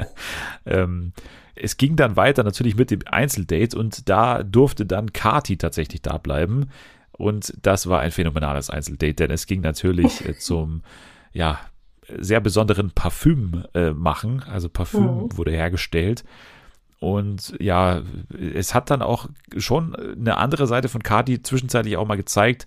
[0.64, 1.12] ähm,
[1.54, 6.16] es ging dann weiter natürlich mit dem Einzeldate und da durfte dann Kati tatsächlich da
[6.16, 6.70] bleiben.
[7.12, 10.80] Und das war ein phänomenales Einzeldate, denn es ging natürlich äh, zum,
[11.34, 11.60] ja,
[12.16, 14.42] sehr besonderen Parfüm äh, machen.
[14.44, 15.36] Also Parfüm mhm.
[15.36, 16.24] wurde hergestellt.
[17.00, 18.02] Und ja,
[18.54, 22.66] es hat dann auch schon eine andere Seite von Kati zwischenzeitlich auch mal gezeigt,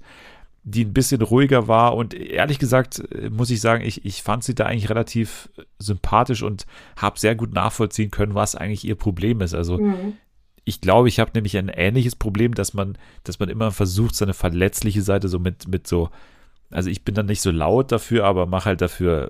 [0.63, 1.95] die ein bisschen ruhiger war.
[1.95, 6.65] Und ehrlich gesagt, muss ich sagen, ich, ich fand sie da eigentlich relativ sympathisch und
[6.97, 9.53] habe sehr gut nachvollziehen können, was eigentlich ihr Problem ist.
[9.53, 10.13] Also mhm.
[10.65, 14.33] ich glaube, ich habe nämlich ein ähnliches Problem, dass man, dass man immer versucht, seine
[14.33, 16.09] verletzliche Seite so mit, mit so,
[16.71, 19.29] also ich bin dann nicht so laut dafür, aber mache halt dafür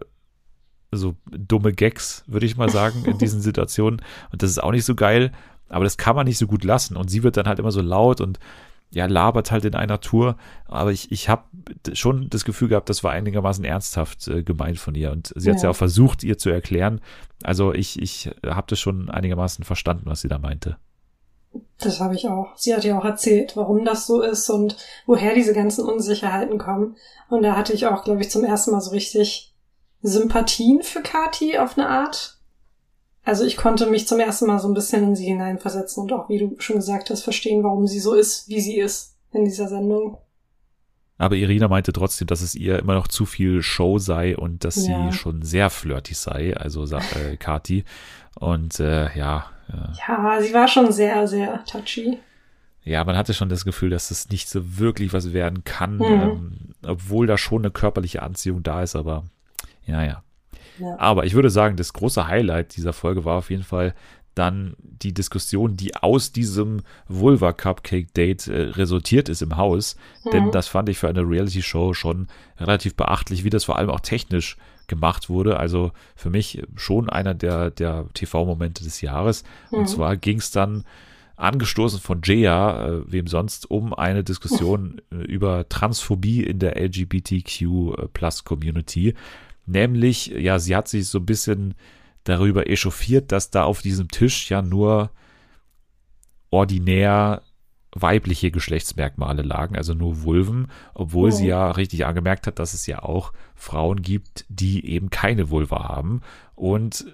[0.95, 4.01] so dumme Gags, würde ich mal sagen, in diesen Situationen.
[4.31, 5.31] Und das ist auch nicht so geil,
[5.69, 6.97] aber das kann man nicht so gut lassen.
[6.97, 8.39] Und sie wird dann halt immer so laut und
[8.91, 10.37] ja, labert halt in einer Tour.
[10.65, 11.43] Aber ich, ich habe
[11.93, 15.11] schon das Gefühl gehabt, das war einigermaßen ernsthaft äh, gemeint von ihr.
[15.11, 15.69] Und sie hat es ja.
[15.69, 17.01] ja auch versucht, ihr zu erklären.
[17.41, 20.77] Also ich, ich habe das schon einigermaßen verstanden, was sie da meinte.
[21.79, 22.55] Das habe ich auch.
[22.55, 26.95] Sie hat ja auch erzählt, warum das so ist und woher diese ganzen Unsicherheiten kommen.
[27.29, 29.52] Und da hatte ich auch, glaube ich, zum ersten Mal so richtig
[30.03, 32.37] Sympathien für Kati auf eine Art.
[33.23, 36.27] Also ich konnte mich zum ersten Mal so ein bisschen in sie hineinversetzen und auch,
[36.27, 39.69] wie du schon gesagt hast, verstehen, warum sie so ist, wie sie ist in dieser
[39.69, 40.17] Sendung.
[41.17, 44.85] Aber Irina meinte trotzdem, dass es ihr immer noch zu viel Show sei und dass
[44.85, 45.09] ja.
[45.09, 46.83] sie schon sehr flirty sei, also
[47.15, 47.85] äh, Kati.
[48.35, 49.45] Und äh, ja.
[49.69, 52.17] Äh, ja, sie war schon sehr, sehr touchy.
[52.83, 56.03] ja, man hatte schon das Gefühl, dass es nicht so wirklich was werden kann, mhm.
[56.03, 59.23] ähm, obwohl da schon eine körperliche Anziehung da ist, aber
[59.85, 60.23] ja, ja.
[60.79, 60.99] ja.
[60.99, 63.93] Aber ich würde sagen, das große Highlight dieser Folge war auf jeden Fall
[64.35, 69.95] dann die Diskussion, die aus diesem Vulva Cupcake Date äh, resultiert ist im Haus.
[70.25, 70.29] Mhm.
[70.31, 73.89] Denn das fand ich für eine Reality Show schon relativ beachtlich, wie das vor allem
[73.89, 75.59] auch technisch gemacht wurde.
[75.59, 79.43] Also für mich schon einer der, der TV-Momente des Jahres.
[79.71, 79.79] Mhm.
[79.79, 80.83] Und zwar ging es dann
[81.35, 88.11] angestoßen von Jaya, äh, wem sonst, um eine Diskussion äh, über Transphobie in der LGBTQ
[88.13, 89.13] Plus Community.
[89.65, 91.75] Nämlich, ja, sie hat sich so ein bisschen
[92.23, 95.11] darüber echauffiert, dass da auf diesem Tisch ja nur
[96.49, 97.41] ordinär
[97.95, 101.31] weibliche Geschlechtsmerkmale lagen, also nur Vulven, obwohl oh.
[101.31, 105.89] sie ja richtig angemerkt hat, dass es ja auch Frauen gibt, die eben keine Vulva
[105.89, 106.21] haben.
[106.55, 107.05] Und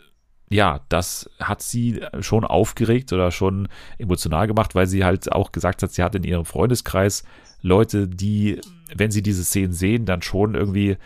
[0.50, 5.84] ja, das hat sie schon aufgeregt oder schon emotional gemacht, weil sie halt auch gesagt
[5.84, 7.24] hat, sie hat in ihrem Freundeskreis
[7.62, 8.60] Leute, die,
[8.96, 10.98] wenn sie diese Szenen sehen, dann schon irgendwie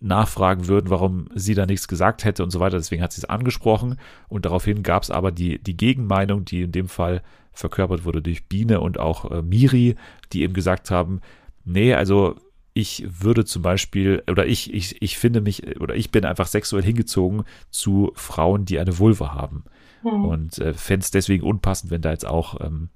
[0.00, 2.78] nachfragen würden, warum sie da nichts gesagt hätte und so weiter.
[2.78, 6.72] Deswegen hat sie es angesprochen und daraufhin gab es aber die, die Gegenmeinung, die in
[6.72, 9.96] dem Fall verkörpert wurde durch Biene und auch äh, Miri,
[10.32, 11.20] die eben gesagt haben,
[11.64, 12.36] nee, also
[12.72, 16.82] ich würde zum Beispiel, oder ich, ich, ich finde mich, oder ich bin einfach sexuell
[16.82, 19.64] hingezogen zu Frauen, die eine Vulva haben.
[20.02, 20.24] Mhm.
[20.24, 22.88] Und äh, fände es deswegen unpassend, wenn da jetzt auch ähm,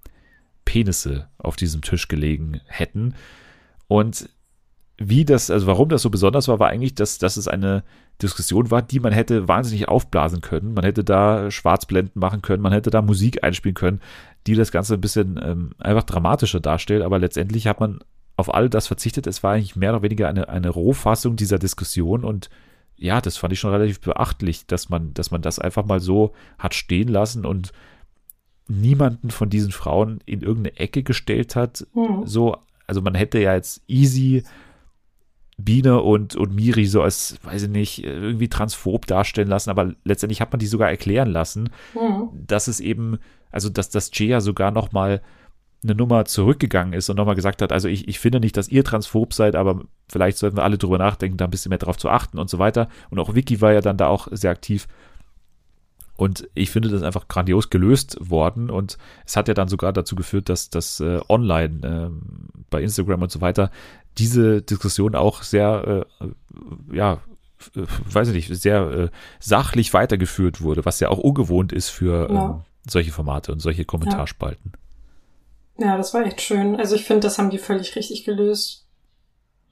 [0.64, 3.14] Penisse auf diesem Tisch gelegen hätten.
[3.88, 4.30] Und
[4.96, 7.82] wie das, also warum das so besonders war, war eigentlich, dass, dass es eine
[8.22, 10.74] Diskussion war, die man hätte wahnsinnig aufblasen können.
[10.74, 14.00] Man hätte da Schwarzblenden machen können, man hätte da Musik einspielen können,
[14.46, 17.02] die das Ganze ein bisschen ähm, einfach dramatischer darstellt.
[17.02, 18.00] Aber letztendlich hat man
[18.36, 19.26] auf all das verzichtet.
[19.26, 22.48] Es war eigentlich mehr oder weniger eine, eine Rohfassung dieser Diskussion und
[22.96, 26.32] ja, das fand ich schon relativ beachtlich, dass man, dass man das einfach mal so
[26.58, 27.72] hat stehen lassen und
[28.68, 31.86] niemanden von diesen Frauen in irgendeine Ecke gestellt hat.
[31.94, 32.24] Mhm.
[32.24, 34.44] So, also man hätte ja jetzt easy
[35.56, 40.40] Biene und, und Miri so als, weiß ich nicht, irgendwie transphob darstellen lassen, aber letztendlich
[40.40, 42.30] hat man die sogar erklären lassen, mhm.
[42.46, 43.18] dass es eben,
[43.50, 45.22] also dass das Jaya sogar nochmal
[45.84, 48.84] eine Nummer zurückgegangen ist und nochmal gesagt hat, also ich, ich finde nicht, dass ihr
[48.84, 52.08] transphob seid, aber vielleicht sollten wir alle drüber nachdenken, da ein bisschen mehr drauf zu
[52.08, 52.88] achten und so weiter.
[53.10, 54.88] Und auch Vicky war ja dann da auch sehr aktiv.
[56.16, 58.70] Und ich finde das einfach grandios gelöst worden.
[58.70, 62.10] Und es hat ja dann sogar dazu geführt, dass das äh, online äh,
[62.70, 63.70] bei Instagram und so weiter
[64.18, 66.26] diese Diskussion auch sehr, äh,
[66.94, 67.20] ja,
[67.74, 69.08] weiß ich nicht, sehr äh,
[69.40, 72.44] sachlich weitergeführt wurde, was ja auch ungewohnt ist für ja.
[72.44, 74.72] ähm, solche Formate und solche Kommentarspalten.
[75.78, 75.86] Ja.
[75.86, 76.76] ja, das war echt schön.
[76.76, 78.86] Also ich finde, das haben die völlig richtig gelöst.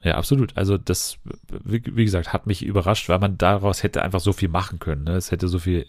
[0.03, 0.57] Ja, absolut.
[0.57, 1.19] Also das,
[1.65, 5.05] wie, wie, gesagt, hat mich überrascht, weil man daraus hätte einfach so viel machen können.
[5.05, 5.13] Ne?
[5.13, 5.87] Es hätte so viel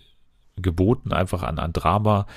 [0.55, 2.27] geboten, einfach an, an Drama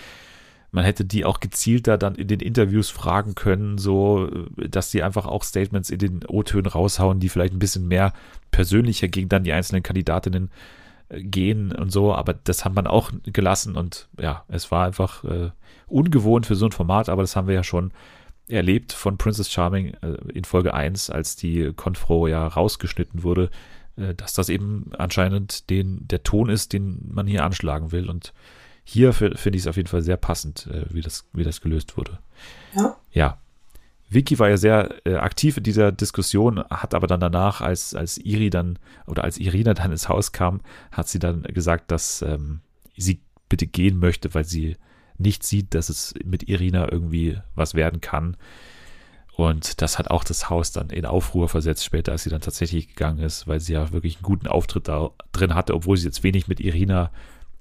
[0.76, 5.24] man hätte die auch gezielter dann in den Interviews fragen können, so, dass sie einfach
[5.24, 8.12] auch Statements in den O-Tönen raushauen, die vielleicht ein bisschen mehr
[8.50, 10.50] persönlicher gegen dann die einzelnen Kandidatinnen
[11.08, 15.24] äh, gehen und so, aber das hat man auch gelassen und ja, es war einfach
[15.24, 15.50] äh,
[15.86, 17.90] ungewohnt für so ein Format, aber das haben wir ja schon
[18.46, 23.48] erlebt von Princess Charming äh, in Folge 1, als die Konfro ja rausgeschnitten wurde,
[23.96, 28.10] äh, dass das eben anscheinend den, der Ton ist, den man hier anschlagen will.
[28.10, 28.34] Und
[28.88, 31.96] hier finde ich es auf jeden Fall sehr passend, äh, wie, das, wie das gelöst
[31.96, 32.20] wurde.
[32.76, 32.96] Ja.
[33.10, 33.38] Ja.
[34.08, 38.16] Vicky war ja sehr äh, aktiv in dieser Diskussion, hat aber dann danach, als, als
[38.16, 40.60] Iri dann oder als Irina dann ins Haus kam,
[40.92, 42.60] hat sie dann gesagt, dass ähm,
[42.96, 43.18] sie
[43.48, 44.76] bitte gehen möchte, weil sie
[45.18, 48.36] nicht sieht, dass es mit Irina irgendwie was werden kann.
[49.32, 52.86] Und das hat auch das Haus dann in Aufruhr versetzt, später, als sie dann tatsächlich
[52.86, 56.22] gegangen ist, weil sie ja wirklich einen guten Auftritt da drin hatte, obwohl sie jetzt
[56.22, 57.10] wenig mit Irina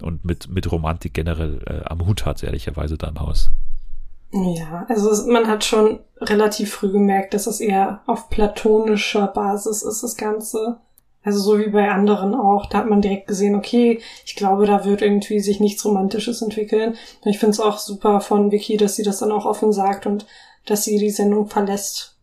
[0.01, 3.51] und mit, mit Romantik generell äh, am Hut hat, ehrlicherweise da im Haus.
[4.31, 10.03] Ja, also man hat schon relativ früh gemerkt, dass es eher auf platonischer Basis ist,
[10.03, 10.77] das Ganze.
[11.23, 12.67] Also so wie bei anderen auch.
[12.67, 16.95] Da hat man direkt gesehen, okay, ich glaube, da wird irgendwie sich nichts Romantisches entwickeln.
[17.23, 20.05] Und ich finde es auch super von Vicky, dass sie das dann auch offen sagt
[20.05, 20.25] und
[20.65, 22.15] dass sie die Sendung verlässt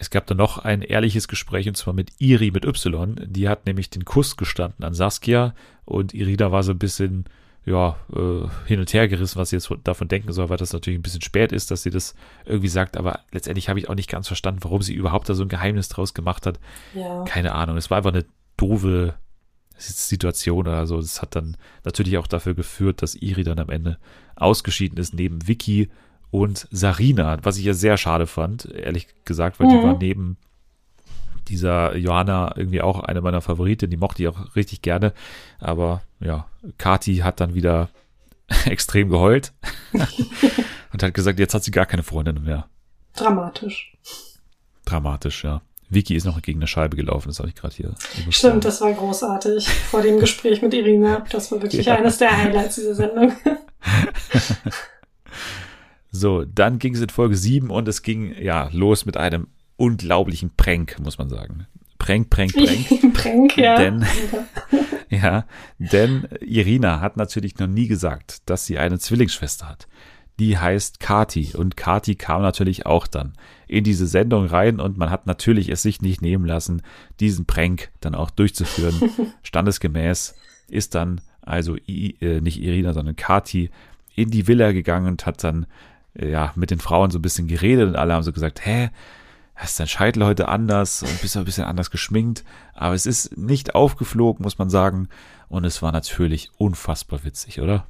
[0.00, 3.20] es gab dann noch ein ehrliches Gespräch und zwar mit Iri mit Y.
[3.22, 5.54] Die hat nämlich den Kuss gestanden an Saskia
[5.90, 7.24] und Irina war so ein bisschen
[7.66, 10.98] ja, äh, hin und her gerissen, was sie jetzt davon denken soll, weil das natürlich
[10.98, 12.14] ein bisschen spät ist, dass sie das
[12.46, 15.42] irgendwie sagt, aber letztendlich habe ich auch nicht ganz verstanden, warum sie überhaupt da so
[15.42, 16.58] ein Geheimnis draus gemacht hat.
[16.94, 17.24] Ja.
[17.24, 17.76] Keine Ahnung.
[17.76, 18.24] Es war einfach eine
[18.56, 19.14] doofe
[19.76, 20.96] Situation oder so.
[20.96, 23.98] Das hat dann natürlich auch dafür geführt, dass Iri dann am Ende
[24.36, 25.90] ausgeschieden ist, neben Vicky
[26.30, 29.70] und Sarina, was ich ja sehr schade fand, ehrlich gesagt, weil mhm.
[29.70, 30.36] die war neben
[31.50, 35.12] dieser Johanna irgendwie auch eine meiner Favoriten, die mochte ich auch richtig gerne,
[35.58, 36.46] aber ja,
[36.78, 37.88] Kati hat dann wieder
[38.64, 39.52] extrem geheult.
[40.92, 42.66] Und hat gesagt, jetzt hat sie gar keine Freundin mehr.
[43.14, 43.96] Dramatisch.
[44.84, 45.62] Dramatisch, ja.
[45.88, 47.94] Vicky ist noch gegen eine Scheibe gelaufen, das habe ich gerade hier.
[48.30, 51.24] Stimmt, das war großartig vor dem Gespräch mit Irina.
[51.30, 51.96] Das war wirklich ja.
[51.96, 53.32] eines der Highlights dieser Sendung.
[56.12, 59.48] so, dann ging es in Folge 7 und es ging ja los mit einem
[59.80, 61.66] unglaublichen Prank, muss man sagen.
[61.98, 63.14] Prank, Prank, Prank.
[63.14, 63.76] Prank, ja.
[63.76, 64.04] Denn,
[65.08, 65.46] ja,
[65.78, 69.88] denn Irina hat natürlich noch nie gesagt, dass sie eine Zwillingsschwester hat.
[70.38, 73.32] Die heißt Kati und Kati kam natürlich auch dann
[73.68, 76.82] in diese Sendung rein und man hat natürlich es sich nicht nehmen lassen,
[77.18, 79.10] diesen Prank dann auch durchzuführen.
[79.42, 80.34] Standesgemäß
[80.68, 83.70] ist dann also äh, nicht Irina, sondern Kati
[84.14, 85.66] in die Villa gegangen und hat dann
[86.14, 88.90] äh, ja mit den Frauen so ein bisschen geredet und alle haben so gesagt, hä,
[89.60, 92.44] hast dein Scheitel heute anders und bist ein bisschen anders geschminkt,
[92.74, 95.08] aber es ist nicht aufgeflogen, muss man sagen,
[95.48, 97.86] und es war natürlich unfassbar witzig, oder?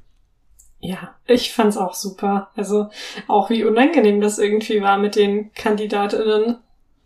[0.80, 2.50] Ja, ich fand's auch super.
[2.56, 2.88] Also
[3.28, 6.56] auch wie unangenehm das irgendwie war mit den KandidatInnen,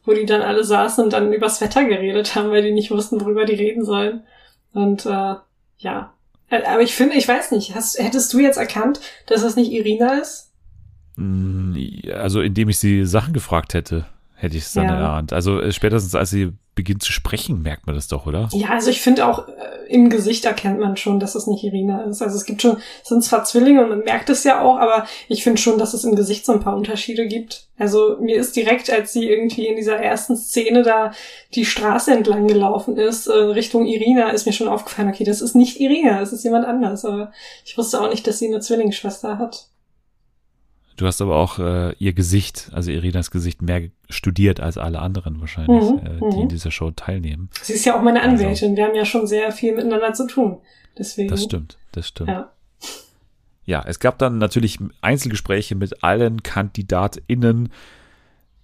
[0.04, 3.20] wo die dann alle saßen und dann übers Wetter geredet haben, weil die nicht wussten,
[3.20, 4.22] worüber die reden sollen.
[4.72, 5.34] Und äh,
[5.78, 6.14] ja.
[6.48, 9.72] Äh, aber ich finde, ich weiß nicht, hast, hättest du jetzt erkannt, dass das nicht
[9.72, 10.52] Irina ist?
[11.16, 11.76] Mm,
[12.14, 14.96] also indem ich sie Sachen gefragt hätte hätte ich es dann ja.
[14.96, 15.32] erahnt.
[15.32, 18.48] Also äh, spätestens als sie beginnt zu sprechen, merkt man das doch, oder?
[18.52, 19.52] Ja, also ich finde auch äh,
[19.88, 22.20] im Gesicht erkennt man schon, dass es nicht Irina ist.
[22.20, 25.06] Also es gibt schon, es sind zwar Zwillinge und man merkt es ja auch, aber
[25.28, 27.68] ich finde schon, dass es im Gesicht so ein paar Unterschiede gibt.
[27.78, 31.12] Also mir ist direkt, als sie irgendwie in dieser ersten Szene da
[31.54, 35.54] die Straße entlang gelaufen ist, äh, Richtung Irina, ist mir schon aufgefallen, okay, das ist
[35.54, 37.04] nicht Irina, das ist jemand anders.
[37.04, 37.30] Aber
[37.64, 39.68] ich wusste auch nicht, dass sie eine Zwillingsschwester hat.
[40.96, 45.40] Du hast aber auch äh, ihr Gesicht, also Irinas Gesicht, mehr studiert als alle anderen
[45.40, 46.48] wahrscheinlich, mhm, äh, die in mhm.
[46.48, 47.50] dieser Show teilnehmen.
[47.62, 48.70] Sie ist ja auch meine also Anwältin.
[48.70, 50.58] Also, Wir haben ja schon sehr viel miteinander zu tun.
[50.96, 51.28] Deswegen.
[51.28, 52.30] Das stimmt, das stimmt.
[52.30, 52.52] Ja.
[53.64, 57.70] ja, es gab dann natürlich Einzelgespräche mit allen KandidatInnen,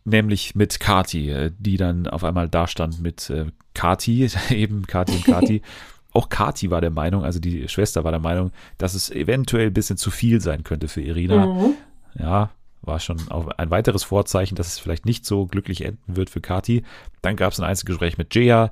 [0.05, 5.15] nämlich mit Kati, äh, die dann auf einmal da stand mit äh, Kati, eben Kati
[5.15, 5.63] und Kati.
[6.13, 9.75] auch Kati war der Meinung, also die Schwester war der Meinung, dass es eventuell ein
[9.75, 11.47] bisschen zu viel sein könnte für Irina.
[11.47, 11.75] Mhm
[12.19, 12.51] ja,
[12.83, 16.83] war schon ein weiteres Vorzeichen, dass es vielleicht nicht so glücklich enden wird für Kati.
[17.23, 18.71] Dann gab es ein Einzelgespräch mit Jaya.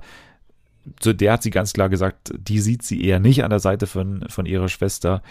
[0.99, 3.85] Zu der hat sie ganz klar gesagt, die sieht sie eher nicht an der Seite
[3.85, 5.21] von, von ihrer Schwester.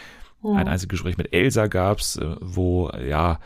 [0.44, 0.52] Ja.
[0.52, 3.40] Ein Einzelgespräch mit Elsa gab es, äh, wo, ja,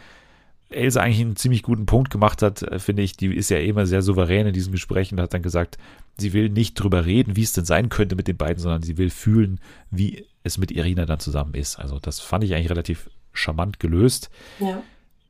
[0.69, 3.17] Elsa eigentlich einen ziemlich guten Punkt gemacht hat, äh, finde ich.
[3.17, 5.79] Die ist ja immer sehr souverän in diesen Gesprächen und hat dann gesagt,
[6.19, 8.99] sie will nicht drüber reden, wie es denn sein könnte mit den beiden, sondern sie
[8.99, 11.79] will fühlen, wie es mit Irina dann zusammen ist.
[11.79, 14.31] Also das fand ich eigentlich relativ charmant gelöst.
[14.59, 14.83] Ja.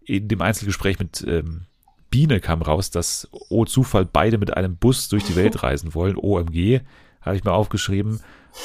[0.04, 1.62] In dem Einzelgespräch mit ähm,
[2.10, 6.16] Biene kam raus, dass, oh Zufall, beide mit einem Bus durch die Welt reisen wollen.
[6.16, 6.80] OMG,
[7.20, 8.20] habe ich mir aufgeschrieben.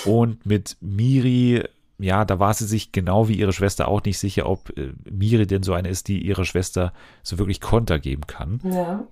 [0.06, 1.64] Und mit Miri,
[1.98, 5.48] ja, da war sie sich genau wie ihre Schwester auch nicht sicher, ob äh, Miri
[5.48, 8.60] denn so eine ist, die ihrer Schwester so wirklich Konter geben kann.
[8.64, 9.08] Ja.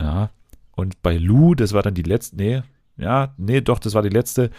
[0.00, 0.30] Ja.
[0.74, 2.62] Und bei Lou, das war dann die letzte, nee,
[2.96, 4.50] ja, nee, doch, das war die letzte,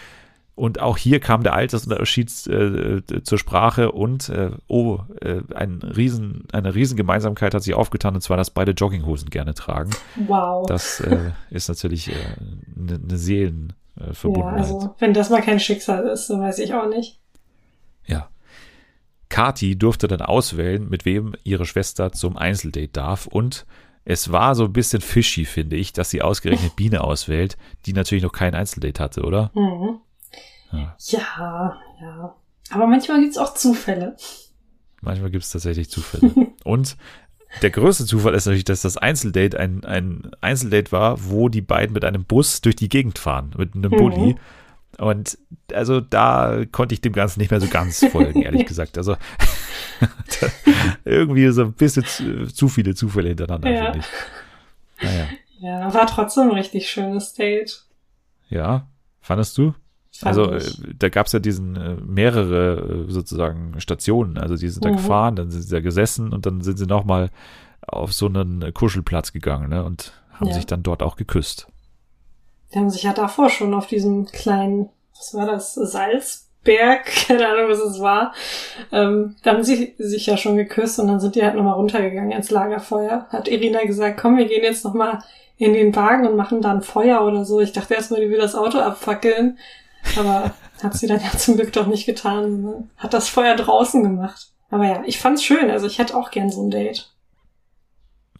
[0.60, 6.44] und auch hier kam der Altersunterschied äh, zur Sprache und äh, oh, äh, ein Riesen,
[6.52, 9.92] eine Riesengemeinsamkeit hat sich aufgetan, und zwar, dass beide Jogginghosen gerne tragen.
[10.28, 10.68] Wow.
[10.68, 14.68] Das äh, ist natürlich eine äh, ne Seelenverbundenheit.
[14.68, 17.22] ja, also wenn das mal kein Schicksal ist, so weiß ich auch nicht.
[18.06, 18.28] Ja.
[19.30, 23.66] Kati durfte dann auswählen, mit wem ihre Schwester zum Einzeldate darf und
[24.04, 28.24] es war so ein bisschen fishy, finde ich, dass sie ausgerechnet Biene auswählt, die natürlich
[28.26, 29.52] noch kein Einzeldate hatte, oder?
[29.54, 30.00] Mhm.
[30.72, 32.36] Ja, ja.
[32.72, 34.16] Aber manchmal gibt es auch Zufälle.
[35.02, 36.32] Manchmal gibt es tatsächlich Zufälle.
[36.64, 36.98] Und
[37.62, 41.94] der größte Zufall ist natürlich, dass das Einzeldate ein, ein Einzeldate war, wo die beiden
[41.94, 44.34] mit einem Bus durch die Gegend fahren, mit einem Bulli.
[44.34, 44.40] Mhm.
[45.04, 45.38] Und
[45.74, 48.98] also da konnte ich dem Ganzen nicht mehr so ganz folgen, ehrlich gesagt.
[48.98, 49.16] Also
[51.06, 53.84] irgendwie so ein bisschen zu, zu viele Zufälle hintereinander, ja.
[53.86, 55.04] finde ich.
[55.04, 55.28] Naja.
[55.60, 57.84] Ja, war trotzdem ein richtig schönes Date.
[58.50, 58.88] Ja,
[59.22, 59.74] fandest du?
[60.22, 60.62] Also äh,
[60.98, 64.38] da gab es ja diesen äh, mehrere äh, sozusagen Stationen.
[64.38, 64.98] Also die sind da mhm.
[64.98, 67.30] gefahren, dann sind sie da gesessen und dann sind sie nochmal
[67.82, 70.54] auf so einen Kuschelplatz gegangen ne, und haben ja.
[70.54, 71.68] sich dann dort auch geküsst.
[72.74, 77.70] Die haben sich ja davor schon auf diesem kleinen, was war das, Salzberg, keine Ahnung,
[77.70, 78.34] was es war,
[78.92, 82.32] ähm, da haben sie sich ja schon geküsst und dann sind die halt nochmal runtergegangen
[82.32, 83.28] ins Lagerfeuer.
[83.30, 85.20] Hat Irina gesagt, komm, wir gehen jetzt nochmal
[85.58, 87.60] in den Wagen und machen da ein Feuer oder so.
[87.60, 89.58] Ich dachte erstmal, die will das Auto abfackeln.
[90.18, 92.62] Aber hat sie dann ja zum Glück doch nicht getan.
[92.62, 92.88] Ne?
[92.98, 94.52] Hat das Feuer draußen gemacht.
[94.70, 95.70] Aber ja, ich fand's schön.
[95.70, 97.12] Also ich hätte auch gern so ein Date.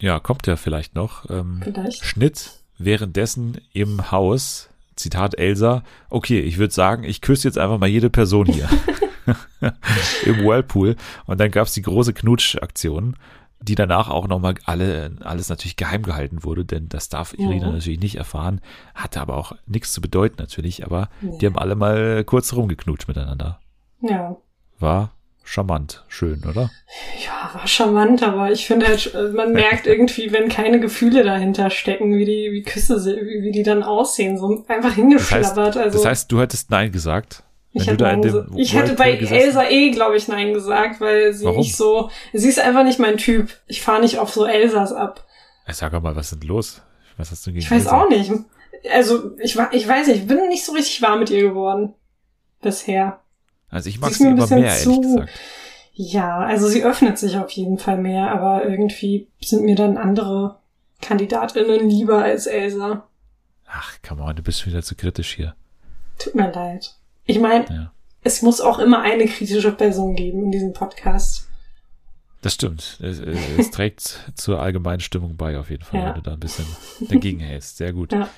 [0.00, 1.28] Ja, kommt ja vielleicht noch.
[1.28, 2.04] Ähm, vielleicht.
[2.04, 4.68] Schnitt währenddessen im Haus.
[4.96, 5.82] Zitat Elsa.
[6.10, 8.68] Okay, ich würde sagen, ich küsse jetzt einfach mal jede Person hier.
[10.24, 10.96] im Whirlpool.
[11.26, 13.16] Und dann gab es die große Knutsch-Aktion,
[13.62, 17.72] die danach auch nochmal alle, alles natürlich geheim gehalten wurde, denn das darf Irina ja.
[17.72, 18.60] natürlich nicht erfahren,
[18.94, 21.36] hatte aber auch nichts zu bedeuten natürlich, aber ja.
[21.38, 23.60] die haben alle mal kurz rumgeknutscht miteinander.
[24.00, 24.36] Ja.
[24.78, 25.12] War
[25.44, 26.70] charmant, schön, oder?
[27.24, 31.70] Ja, war charmant, aber ich finde halt, äh, man merkt irgendwie, wenn keine Gefühle dahinter
[31.70, 35.40] stecken, wie die, wie Küsse, wie die dann aussehen, so einfach hingeschlabbert.
[35.40, 37.42] Das heißt, also, das heißt du hättest Nein gesagt?
[37.72, 41.58] Ich, hätte, ich hätte bei Elsa eh, glaube ich, Nein gesagt, weil sie Warum?
[41.58, 43.50] nicht so, sie ist einfach nicht mein Typ.
[43.68, 45.24] Ich fahre nicht auf so Elsas ab.
[45.68, 46.82] Ich sag mal, was ist denn los?
[47.16, 48.00] Was hast du gegen Ich weiß Elsa?
[48.02, 48.32] auch nicht.
[48.92, 51.94] Also, ich, ich weiß nicht, ich bin nicht so richtig warm mit ihr geworden.
[52.60, 53.20] Bisher.
[53.70, 55.30] Also ich mag sie, sie immer mehr, zu, ehrlich gesagt.
[55.92, 60.58] Ja, also sie öffnet sich auf jeden Fall mehr, aber irgendwie sind mir dann andere
[61.02, 63.06] KandidatInnen lieber als Elsa.
[63.68, 65.54] Ach, come on, du bist wieder zu kritisch hier.
[66.18, 66.96] Tut mir leid.
[67.30, 67.92] Ich meine, ja.
[68.22, 71.48] es muss auch immer eine kritische Person geben in diesem Podcast.
[72.42, 72.98] Das stimmt.
[73.00, 76.06] Es, es trägt zur allgemeinen Stimmung bei, auf jeden Fall, ja.
[76.08, 76.66] wenn du da ein bisschen
[77.08, 77.76] dagegen hältst.
[77.76, 78.12] Sehr gut.
[78.12, 78.28] Ja.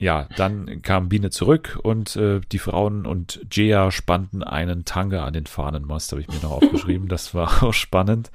[0.00, 5.32] ja dann kam Biene zurück und äh, die Frauen und Jea spannten einen Tanga an
[5.32, 7.06] den Fahnenmast, habe ich mir noch aufgeschrieben.
[7.06, 8.32] Das war auch spannend.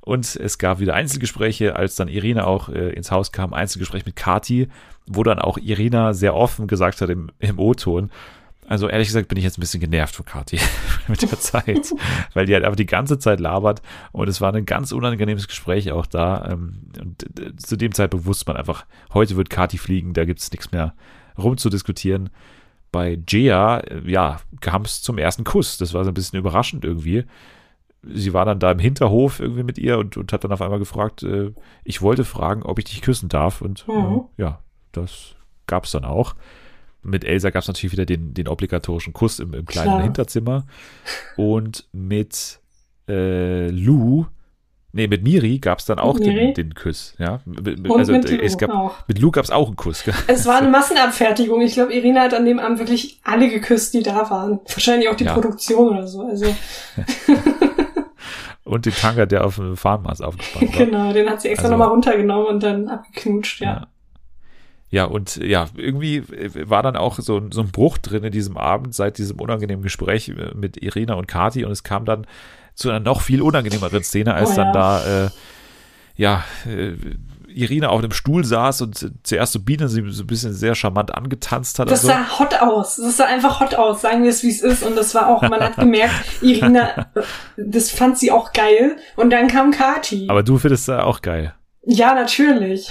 [0.00, 4.14] Und es gab wieder Einzelgespräche, als dann Irina auch äh, ins Haus kam, Einzelgespräch mit
[4.14, 4.68] Kati,
[5.06, 8.12] wo dann auch Irina sehr offen gesagt hat im, im O-Ton,
[8.66, 10.58] also ehrlich gesagt bin ich jetzt ein bisschen genervt von Kathi
[11.08, 11.92] mit der Zeit,
[12.32, 15.92] weil die halt einfach die ganze Zeit labert und es war ein ganz unangenehmes Gespräch
[15.92, 16.50] auch da.
[16.50, 20.40] Ähm, und äh, zu dem Zeitpunkt wusste man einfach, heute wird Kathi fliegen, da gibt
[20.40, 20.94] es nichts mehr
[21.38, 22.30] rumzudiskutieren.
[22.90, 25.78] Bei Jea, äh, ja, kam es zum ersten Kuss.
[25.78, 27.24] Das war so ein bisschen überraschend irgendwie.
[28.02, 30.78] Sie war dann da im Hinterhof irgendwie mit ihr und, und hat dann auf einmal
[30.78, 31.52] gefragt, äh,
[31.84, 33.60] ich wollte fragen, ob ich dich küssen darf.
[33.62, 34.24] Und mhm.
[34.36, 34.60] ja,
[34.92, 35.34] das
[35.66, 36.34] gab es dann auch
[37.04, 40.02] mit Elsa gab es natürlich wieder den, den obligatorischen Kuss im, im kleinen Klar.
[40.02, 40.66] Hinterzimmer.
[41.36, 42.60] Und mit
[43.08, 44.26] äh, Lou,
[44.92, 47.14] nee, mit Miri gab es dann auch den, den Kuss.
[47.18, 47.40] Ja?
[47.46, 48.94] Und also mit Lou es gab, auch.
[49.06, 50.04] Mit Lou gab es auch einen Kuss.
[50.26, 51.60] Es war eine Massenabfertigung.
[51.60, 54.60] Ich glaube, Irina hat an dem Abend wirklich alle geküsst, die da waren.
[54.66, 55.34] Wahrscheinlich auch die ja.
[55.34, 56.26] Produktion oder so.
[56.26, 56.46] Also.
[58.64, 60.78] und den Tanga, der auf dem Farmhaus aufgespannt war.
[60.86, 63.66] Genau, den hat sie extra also, nochmal runtergenommen und dann abgeknutscht, ja.
[63.66, 63.86] ja.
[64.94, 66.22] Ja, und ja, irgendwie
[66.68, 70.28] war dann auch so, so ein Bruch drin in diesem Abend seit diesem unangenehmen Gespräch
[70.28, 72.28] äh, mit Irina und Kati und es kam dann
[72.76, 75.30] zu einer noch viel unangenehmeren Szene, als oh, dann da, äh,
[76.14, 76.92] ja, äh,
[77.48, 81.12] Irina auf einem Stuhl saß und zuerst so Biene sie so ein bisschen sehr charmant
[81.12, 81.90] angetanzt hat.
[81.90, 82.08] Das so.
[82.08, 82.94] sah hot aus.
[82.94, 84.84] Das sah einfach hot aus, sagen wir es, wie es ist.
[84.84, 87.08] Und das war auch, man hat gemerkt, Irina,
[87.56, 88.96] das fand sie auch geil.
[89.16, 90.28] Und dann kam Kati.
[90.28, 91.52] Aber du findest das auch geil.
[91.82, 92.88] Ja, natürlich.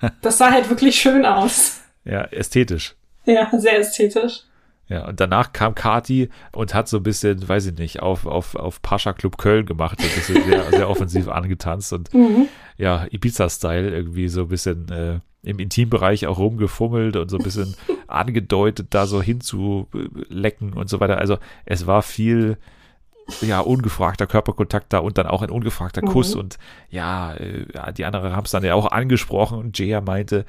[0.22, 1.80] Das sah halt wirklich schön aus.
[2.04, 2.94] Ja, ästhetisch.
[3.24, 4.42] Ja, sehr ästhetisch.
[4.88, 8.54] Ja, und danach kam Kati und hat so ein bisschen, weiß ich nicht, auf, auf,
[8.54, 12.48] auf Pascha Club Köln gemacht, ein bisschen sehr, sehr offensiv angetanzt und mhm.
[12.76, 17.74] ja, Ibiza-Style irgendwie so ein bisschen äh, im Intimbereich auch rumgefummelt und so ein bisschen
[18.06, 21.18] angedeutet, da so hinzulecken und so weiter.
[21.18, 22.56] Also es war viel,
[23.40, 26.08] ja, ungefragter Körperkontakt da und dann auch ein ungefragter mhm.
[26.08, 26.58] Kuss und
[26.90, 30.44] ja, äh, die anderen haben es dann ja auch angesprochen und Jaya meinte,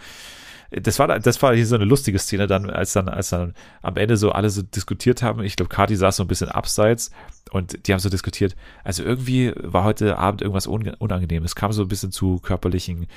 [0.69, 3.95] das war, das war hier so eine lustige Szene dann, als dann, als dann am
[3.95, 5.41] Ende so alle so diskutiert haben.
[5.43, 7.11] Ich glaube, Kati saß so ein bisschen abseits
[7.51, 8.55] und die haben so diskutiert.
[8.83, 11.43] Also irgendwie war heute Abend irgendwas unangenehm.
[11.43, 13.07] Es kam so ein bisschen zu körperlichen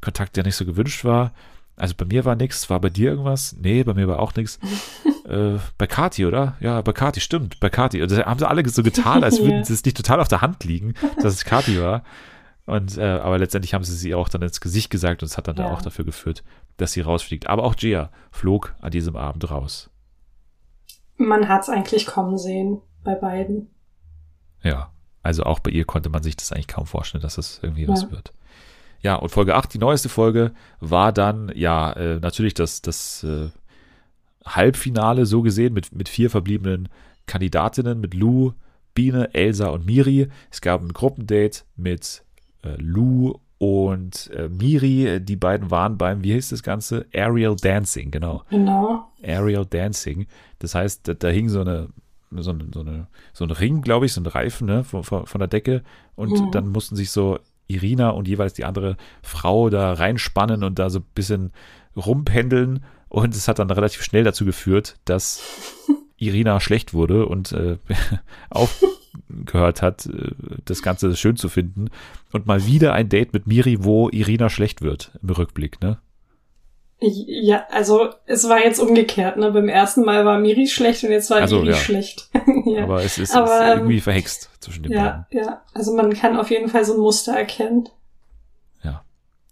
[0.00, 1.32] Kontakt, der nicht so gewünscht war.
[1.76, 3.56] Also bei mir war nichts, war bei dir irgendwas?
[3.58, 4.60] Nee, bei mir war auch nichts.
[5.24, 6.56] äh, bei Kati, oder?
[6.60, 8.02] Ja, bei Kati, stimmt, bei Kati.
[8.02, 10.64] Und das haben sie alle so getan, als würden es nicht total auf der Hand
[10.64, 12.02] liegen, dass es Kati war.
[12.66, 15.48] Und, äh, aber letztendlich haben sie sie auch dann ins Gesicht gesagt und es hat
[15.48, 15.70] dann ja.
[15.70, 16.42] auch dafür geführt,
[16.78, 17.46] dass sie rausfliegt.
[17.48, 19.90] Aber auch Gia flog an diesem Abend raus.
[21.16, 23.68] Man hat es eigentlich kommen sehen bei beiden.
[24.62, 24.90] Ja,
[25.22, 27.88] also auch bei ihr konnte man sich das eigentlich kaum vorstellen, dass es irgendwie ja.
[27.88, 28.32] was wird.
[29.00, 33.50] Ja, und Folge 8, die neueste Folge, war dann, ja, äh, natürlich das, das äh,
[34.44, 36.88] Halbfinale so gesehen mit, mit vier verbliebenen
[37.26, 38.52] Kandidatinnen, mit Lou,
[38.94, 40.28] Biene, Elsa und Miri.
[40.50, 42.24] Es gab ein Gruppendate mit
[42.62, 45.20] äh, Lou und äh, Miri.
[45.20, 47.06] Die beiden waren beim, wie hieß das Ganze?
[47.12, 48.42] Aerial Dancing, genau.
[48.50, 49.08] Genau.
[49.22, 50.26] Aerial Dancing.
[50.58, 51.88] Das heißt, da, da hing so eine
[52.36, 55.38] so, eine, so, eine, so ein Ring, glaube ich, so ein Reifen ne, von, von,
[55.38, 55.82] der Decke.
[56.16, 56.50] Und mhm.
[56.50, 60.98] dann mussten sich so Irina und jeweils die andere Frau da reinspannen und da so
[60.98, 61.52] ein bisschen
[61.96, 62.84] rumpendeln.
[63.08, 65.42] Und es hat dann relativ schnell dazu geführt, dass
[66.16, 67.78] Irina schlecht wurde und äh,
[68.50, 70.32] aufgehört hat, äh,
[70.64, 71.90] das Ganze schön zu finden.
[72.32, 75.98] Und mal wieder ein Date mit Miri, wo Irina schlecht wird im Rückblick, ne?
[77.00, 79.50] Ja, also es war jetzt umgekehrt, ne?
[79.50, 81.74] Beim ersten Mal war Miri schlecht und jetzt war also, Iri ja.
[81.74, 82.30] schlecht.
[82.66, 82.84] ja.
[82.84, 85.46] Aber es ist, Aber, ist irgendwie verhext zwischen den ja, beiden.
[85.46, 87.88] Ja, also man kann auf jeden Fall so ein Muster erkennen.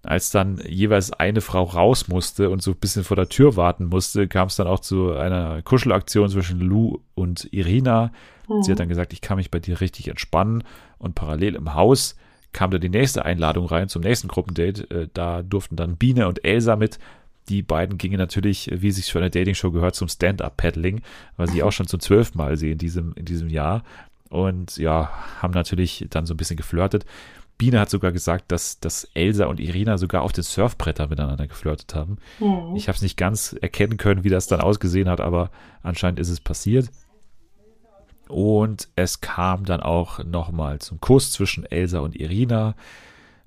[0.02, 3.86] Als dann jeweils eine Frau raus musste und so ein bisschen vor der Tür warten
[3.86, 8.10] musste, kam es dann auch zu einer Kuschelaktion zwischen Lou und Irina.
[8.48, 8.62] Mhm.
[8.62, 8.82] Sie hat mhm.
[8.82, 10.64] dann gesagt, ich kann mich bei dir richtig entspannen
[10.98, 12.16] und parallel im Haus
[12.52, 14.90] kam da die nächste Einladung rein zum nächsten Gruppendate.
[14.90, 16.98] Äh, da durften dann Biene und Elsa mit
[17.48, 21.02] die beiden gingen natürlich, wie es sich für eine Dating-Show gehört, zum Stand-Up-Paddling,
[21.36, 23.82] weil sie auch schon zum zwölften Mal sehen in diesem, in diesem Jahr.
[24.28, 25.10] Und ja,
[25.42, 27.04] haben natürlich dann so ein bisschen geflirtet.
[27.58, 31.94] Biene hat sogar gesagt, dass, dass Elsa und Irina sogar auf den Surfbrettern miteinander geflirtet
[31.94, 32.18] haben.
[32.40, 32.74] Mhm.
[32.74, 35.50] Ich habe es nicht ganz erkennen können, wie das dann ausgesehen hat, aber
[35.82, 36.90] anscheinend ist es passiert.
[38.28, 42.74] Und es kam dann auch nochmal zum Kuss zwischen Elsa und Irina.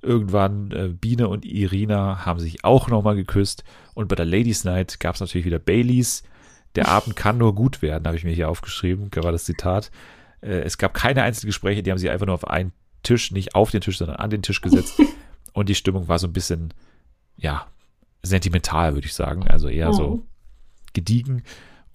[0.01, 3.63] Irgendwann äh, Biene und Irina haben sich auch nochmal geküsst.
[3.95, 6.23] Und bei der Ladies Night gab es natürlich wieder Baileys.
[6.75, 9.89] Der Abend kann nur gut werden, habe ich mir hier aufgeschrieben, war das Zitat.
[10.41, 12.71] Äh, es gab keine einzelnen Gespräche, die haben sich einfach nur auf einen
[13.05, 15.01] Tisch, nicht auf den Tisch, sondern an den Tisch gesetzt.
[15.53, 16.73] und die Stimmung war so ein bisschen,
[17.37, 17.65] ja,
[18.21, 19.47] sentimental, würde ich sagen.
[19.47, 19.93] Also eher oh.
[19.93, 20.23] so mhm.
[20.93, 21.43] gediegen.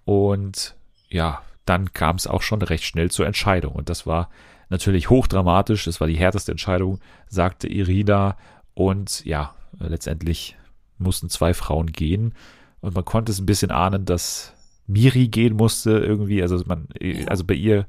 [0.05, 0.75] Und
[1.11, 3.75] ja, dann kam es auch schon recht schnell zur Entscheidung.
[3.75, 4.31] Und das war
[4.71, 5.85] natürlich hochdramatisch.
[5.85, 8.37] Das war die härteste Entscheidung, sagte Irina.
[8.75, 10.57] Und ja, letztendlich
[10.99, 12.35] mussten zwei Frauen gehen.
[12.81, 14.55] Und man konnte es ein bisschen ahnen, dass
[14.87, 16.43] Miri gehen musste irgendwie.
[16.43, 16.89] Also man,
[17.27, 17.87] also bei ihr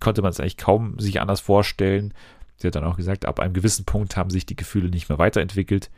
[0.00, 2.14] konnte man es eigentlich kaum sich anders vorstellen.
[2.56, 5.18] Sie hat dann auch gesagt, ab einem gewissen Punkt haben sich die Gefühle nicht mehr
[5.18, 5.90] weiterentwickelt.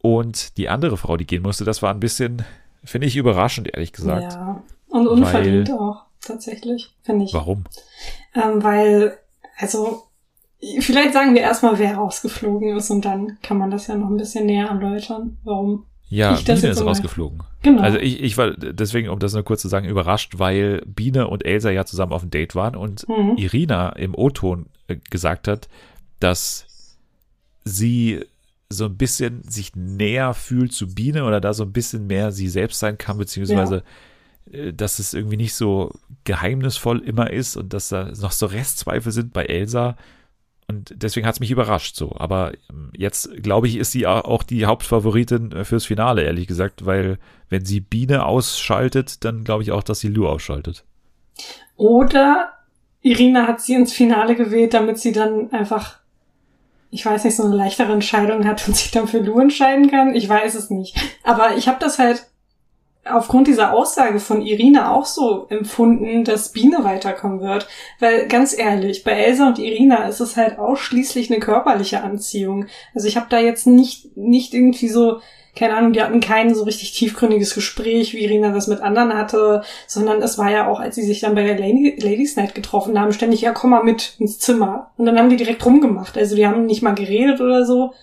[0.00, 2.44] Und die andere Frau, die gehen musste, das war ein bisschen,
[2.84, 4.34] finde ich, überraschend, ehrlich gesagt.
[4.34, 7.34] Ja, und unverdient weil, auch tatsächlich, finde ich.
[7.34, 7.64] Warum?
[8.34, 9.18] Ähm, weil,
[9.58, 10.04] also,
[10.80, 14.16] vielleicht sagen wir erstmal, wer rausgeflogen ist und dann kann man das ja noch ein
[14.16, 15.86] bisschen näher erläutern, warum.
[16.08, 17.42] Ja, ich Biene ist rausgeflogen.
[17.62, 17.82] Genau.
[17.82, 21.44] Also ich, ich war deswegen, um das nur kurz zu sagen, überrascht, weil Biene und
[21.44, 23.36] Elsa ja zusammen auf dem Date waren und mhm.
[23.36, 25.68] Irina im O-Ton äh, gesagt hat,
[26.20, 26.98] dass
[27.64, 28.24] sie
[28.68, 32.48] so ein bisschen sich näher fühlt zu Biene oder da so ein bisschen mehr sie
[32.48, 33.82] selbst sein kann, beziehungsweise ja
[34.52, 35.92] äh, dass es irgendwie nicht so
[36.24, 39.96] geheimnisvoll immer ist und dass da noch so Restzweifel sind bei Elsa.
[40.68, 42.14] Und deswegen hat es mich überrascht so.
[42.16, 46.84] Aber ähm, jetzt, glaube ich, ist sie auch die Hauptfavoritin äh, fürs Finale, ehrlich gesagt,
[46.84, 50.84] weil wenn sie Biene ausschaltet, dann glaube ich auch, dass sie Lu ausschaltet.
[51.76, 52.52] Oder
[53.00, 55.98] Irina hat sie ins Finale gewählt, damit sie dann einfach,
[56.90, 60.14] ich weiß nicht, so eine leichtere Entscheidung hat und sich dann für Lu entscheiden kann.
[60.14, 60.96] Ich weiß es nicht.
[61.22, 62.26] Aber ich habe das halt
[63.10, 67.68] aufgrund dieser Aussage von Irina auch so empfunden, dass Biene weiterkommen wird.
[68.00, 72.66] Weil ganz ehrlich, bei Elsa und Irina ist es halt ausschließlich eine körperliche Anziehung.
[72.94, 75.20] Also ich habe da jetzt nicht, nicht irgendwie so,
[75.56, 79.62] keine Ahnung, die hatten kein so richtig tiefgründiges Gespräch, wie Irina das mit anderen hatte,
[79.86, 83.12] sondern es war ja auch, als sie sich dann bei der Ladies Night getroffen haben,
[83.12, 84.90] ständig, ja, komm mal mit ins Zimmer.
[84.98, 86.18] Und dann haben die direkt rumgemacht.
[86.18, 87.94] Also die haben nicht mal geredet oder so,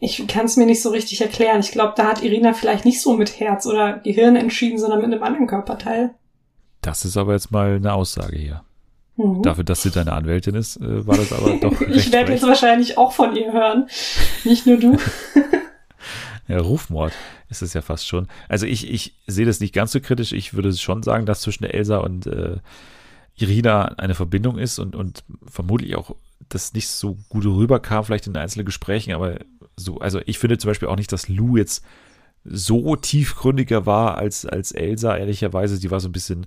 [0.00, 1.60] ich kann es mir nicht so richtig erklären.
[1.60, 5.12] Ich glaube, da hat Irina vielleicht nicht so mit Herz oder Gehirn entschieden, sondern mit
[5.12, 6.14] einem anderen Körperteil.
[6.80, 8.62] Das ist aber jetzt mal eine Aussage hier.
[9.16, 9.42] Mhm.
[9.42, 11.78] Dafür, dass sie deine Anwältin ist, äh, war das aber doch.
[11.88, 13.88] ich werde jetzt wahrscheinlich auch von ihr hören.
[14.44, 14.96] Nicht nur du.
[16.48, 17.12] ja, Rufmord
[17.50, 18.26] ist es ja fast schon.
[18.48, 20.32] Also ich, ich sehe das nicht ganz so kritisch.
[20.32, 22.56] Ich würde schon sagen, dass zwischen Elsa und äh,
[23.36, 26.14] Irina eine Verbindung ist und, und vermutlich auch
[26.48, 29.36] das nicht so gut rüberkam, vielleicht in einzelnen Gesprächen, aber
[29.84, 31.84] so, also ich finde zum Beispiel auch nicht, dass Lou jetzt
[32.44, 35.78] so tiefgründiger war als, als Elsa, ehrlicherweise.
[35.78, 36.46] Die war so ein bisschen,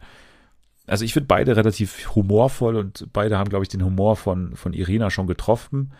[0.87, 4.73] also ich finde beide relativ humorvoll und beide haben, glaube ich, den Humor von, von
[4.73, 5.93] Irina schon getroffen.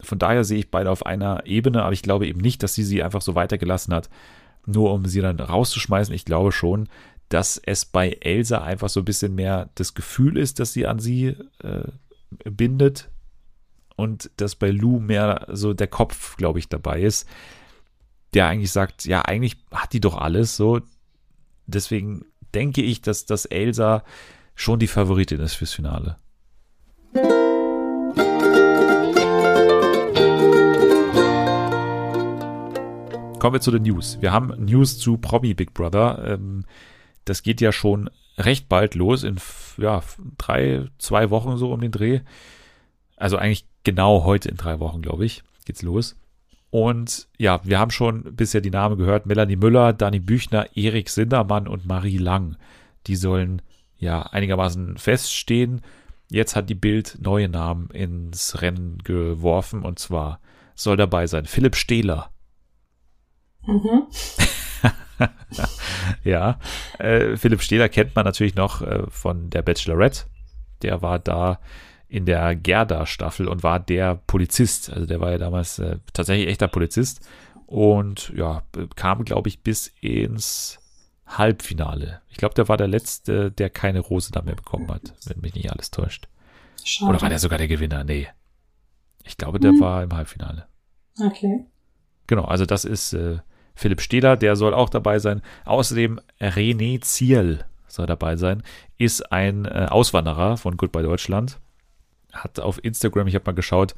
[0.00, 2.84] Von daher sehe ich beide auf einer Ebene, aber ich glaube eben nicht, dass sie
[2.84, 4.10] sie einfach so weitergelassen hat,
[4.66, 6.14] nur um sie dann rauszuschmeißen.
[6.14, 6.88] Ich glaube schon,
[7.28, 10.98] dass es bei Elsa einfach so ein bisschen mehr das Gefühl ist, dass sie an
[10.98, 11.84] sie äh,
[12.44, 13.10] bindet,
[13.96, 17.28] und dass bei Lou mehr so der Kopf, glaube ich, dabei ist,
[18.34, 20.80] der eigentlich sagt, ja, eigentlich hat die doch alles so.
[21.66, 22.24] Deswegen
[22.54, 24.02] denke ich, dass das Elsa
[24.54, 26.18] schon die Favoritin ist fürs Finale.
[33.38, 34.18] Kommen wir zu den News.
[34.20, 36.24] Wir haben News zu Promi Big Brother.
[36.26, 36.64] Ähm,
[37.24, 39.36] das geht ja schon recht bald los, in
[39.76, 40.02] ja,
[40.38, 42.20] drei, zwei Wochen so um den Dreh.
[43.16, 46.16] Also eigentlich genau heute in drei Wochen, glaube ich, geht's los.
[46.70, 49.26] Und ja, wir haben schon bisher die Namen gehört.
[49.26, 52.56] Melanie Müller, Dani Büchner, Erik Sindermann und Marie Lang.
[53.06, 53.62] Die sollen
[53.96, 55.82] ja einigermaßen feststehen.
[56.30, 60.40] Jetzt hat die Bild neue Namen ins Rennen geworfen und zwar
[60.74, 62.30] soll dabei sein Philipp Stehler.
[63.64, 64.08] Mhm.
[66.24, 66.58] ja,
[66.98, 70.24] äh, Philipp Stehler kennt man natürlich noch äh, von der Bachelorette.
[70.82, 71.60] Der war da
[72.14, 74.88] in der Gerda-Staffel und war der Polizist.
[74.92, 77.28] Also der war ja damals äh, tatsächlich echter Polizist
[77.66, 78.62] und ja,
[78.94, 80.78] kam, glaube ich, bis ins
[81.26, 82.20] Halbfinale.
[82.28, 85.56] Ich glaube, der war der Letzte, der keine Rose da mehr bekommen hat, wenn mich
[85.56, 86.28] nicht alles täuscht.
[86.84, 87.10] Schade.
[87.10, 88.04] Oder war der sogar der Gewinner?
[88.04, 88.28] Nee.
[89.24, 89.80] Ich glaube, der hm.
[89.80, 90.68] war im Halbfinale.
[91.20, 91.64] Okay.
[92.28, 93.38] Genau, also das ist äh,
[93.74, 95.42] Philipp Stehler, der soll auch dabei sein.
[95.64, 98.62] Außerdem René Ziel soll dabei sein,
[98.98, 101.58] ist ein äh, Auswanderer von Goodbye Deutschland.
[102.34, 103.94] Hat auf Instagram, ich habe mal geschaut,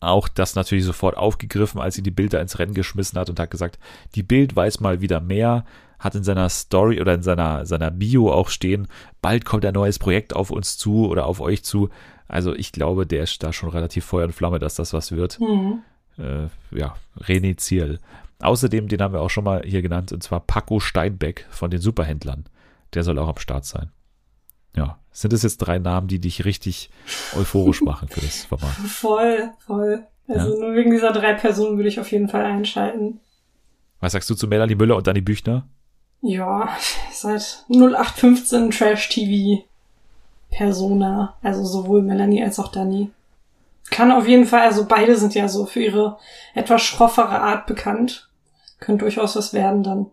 [0.00, 3.50] auch das natürlich sofort aufgegriffen, als sie die Bilder ins Rennen geschmissen hat und hat
[3.50, 3.78] gesagt,
[4.14, 5.64] die Bild weiß mal wieder mehr,
[5.98, 8.86] hat in seiner Story oder in seiner, seiner Bio auch stehen,
[9.20, 11.90] bald kommt ein neues Projekt auf uns zu oder auf euch zu.
[12.28, 15.40] Also ich glaube, der ist da schon relativ Feuer und Flamme, dass das was wird.
[15.40, 15.82] Mhm.
[16.18, 17.98] Äh, ja, René Ziel.
[18.40, 21.80] Außerdem, den haben wir auch schon mal hier genannt, und zwar Paco Steinbeck von den
[21.80, 22.44] Superhändlern.
[22.94, 23.90] Der soll auch am Start sein.
[24.76, 26.90] Ja, sind das jetzt drei Namen, die dich richtig
[27.36, 28.70] euphorisch machen für das Format?
[28.86, 30.06] Voll, voll.
[30.28, 30.60] Also ja?
[30.60, 33.20] nur wegen dieser drei Personen würde ich auf jeden Fall einschalten.
[34.00, 35.66] Was sagst du zu Melanie Müller und Dani Büchner?
[36.20, 36.68] Ja,
[37.12, 39.64] seit 0815 Trash TV
[40.50, 41.34] Persona.
[41.42, 43.10] Also sowohl Melanie als auch Dani.
[43.90, 46.18] Kann auf jeden Fall, also beide sind ja so für ihre
[46.54, 48.28] etwas schroffere Art bekannt.
[48.80, 50.06] Könnte durchaus was werden dann.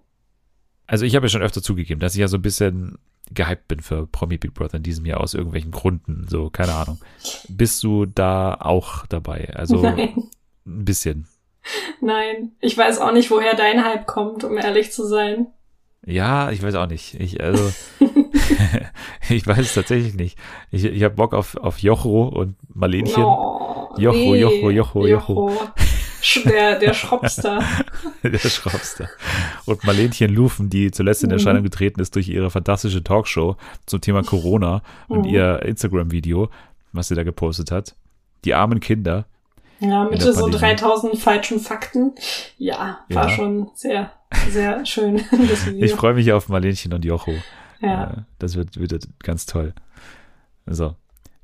[0.87, 2.97] Also ich habe ja schon öfter zugegeben, dass ich ja so ein bisschen
[3.31, 6.25] gehypt bin für Promi Big Brother in diesem Jahr aus irgendwelchen Gründen.
[6.29, 6.99] So, keine Ahnung.
[7.47, 9.51] Bist du da auch dabei?
[9.53, 10.29] Also Nein.
[10.65, 11.27] ein bisschen.
[12.01, 15.47] Nein, ich weiß auch nicht, woher dein Hype kommt, um ehrlich zu sein.
[16.05, 17.19] Ja, ich weiß auch nicht.
[17.19, 17.71] Ich, also,
[19.29, 20.37] ich weiß es tatsächlich nicht.
[20.71, 23.23] Ich, ich habe Bock auf, auf Jochro und Marlenchen.
[23.23, 24.41] Oh, Jocho, nee.
[24.41, 25.51] Jocho, Jocho, Jocho.
[26.45, 27.63] Der, der Schropster.
[28.23, 29.09] der Schropster.
[29.65, 31.65] Und Marlenchen Lufen, die zuletzt in Erscheinung mhm.
[31.65, 35.25] getreten ist durch ihre fantastische Talkshow zum Thema Corona und mhm.
[35.25, 36.49] ihr Instagram-Video,
[36.93, 37.95] was sie da gepostet hat.
[38.43, 39.25] Die armen Kinder.
[39.79, 42.13] Ja, mit so 3000 falschen Fakten.
[42.57, 43.35] Ja, war ja.
[43.35, 44.11] schon sehr
[44.49, 45.17] sehr schön,
[45.49, 45.83] das Video.
[45.85, 47.33] Ich freue mich auf Marlenchen und Jocho.
[47.81, 48.25] Ja.
[48.39, 49.73] Das wird, wird ganz toll.
[50.65, 50.95] Also,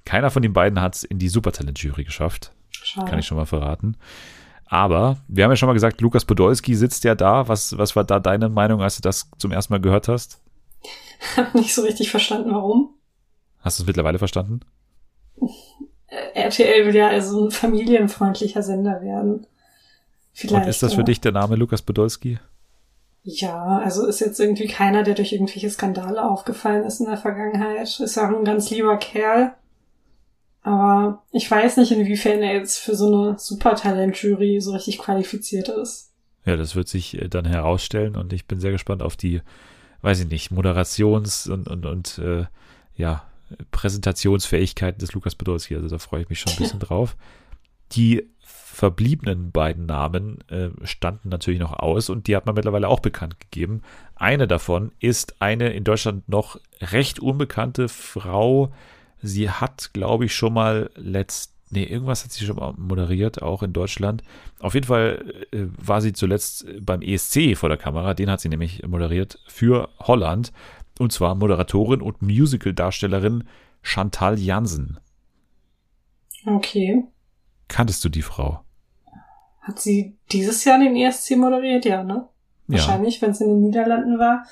[0.06, 2.52] keiner von den beiden hat es in die Supertalent-Jury geschafft.
[2.72, 3.10] Schade.
[3.10, 3.98] Kann ich schon mal verraten.
[4.72, 7.50] Aber wir haben ja schon mal gesagt, Lukas Podolski sitzt ja da.
[7.50, 10.40] Was, was war da deine Meinung, als du das zum ersten Mal gehört hast?
[11.36, 12.96] Hab nicht so richtig verstanden, warum.
[13.60, 14.62] Hast du es mittlerweile verstanden?
[16.34, 19.46] RTL will ja also ein familienfreundlicher Sender werden.
[20.32, 22.40] Vielleicht, Und ist das für dich der Name Lukas Podolski?
[23.24, 28.00] Ja, also ist jetzt irgendwie keiner, der durch irgendwelche Skandale aufgefallen ist in der Vergangenheit.
[28.00, 29.54] Ist ja ein ganz lieber Kerl.
[30.64, 36.12] Aber ich weiß nicht, inwiefern er jetzt für so eine Supertalent-Jury so richtig qualifiziert ist.
[36.46, 39.42] Ja, das wird sich äh, dann herausstellen und ich bin sehr gespannt auf die,
[40.02, 42.46] weiß ich nicht, Moderations- und, und, und äh,
[42.96, 43.24] ja,
[43.72, 45.76] Präsentationsfähigkeiten des Lukas Podolski.
[45.76, 47.16] Also da freue ich mich schon ein bisschen drauf.
[47.94, 53.02] Die verbliebenen beiden Namen äh, standen natürlich noch aus und die hat man mittlerweile auch
[53.02, 53.82] bekannt gegeben.
[54.16, 58.72] Eine davon ist eine in Deutschland noch recht unbekannte Frau.
[59.22, 63.64] Sie hat, glaube ich, schon mal letzt, nee, irgendwas hat sie schon mal moderiert, auch
[63.64, 64.24] in Deutschland.
[64.60, 68.50] Auf jeden Fall äh, war sie zuletzt beim ESC vor der Kamera, den hat sie
[68.50, 70.52] nämlich moderiert für Holland.
[71.00, 73.46] Und zwar Moderatorin und Musical-Darstellerin
[73.82, 75.00] Chantal Jansen.
[76.46, 77.04] Okay.
[77.68, 78.62] Kanntest du die Frau?
[79.62, 81.86] Hat sie dieses Jahr den ESC moderiert?
[81.86, 82.28] Ja, ne?
[82.68, 82.78] Ja.
[82.78, 84.46] Wahrscheinlich, wenn es in den Niederlanden war.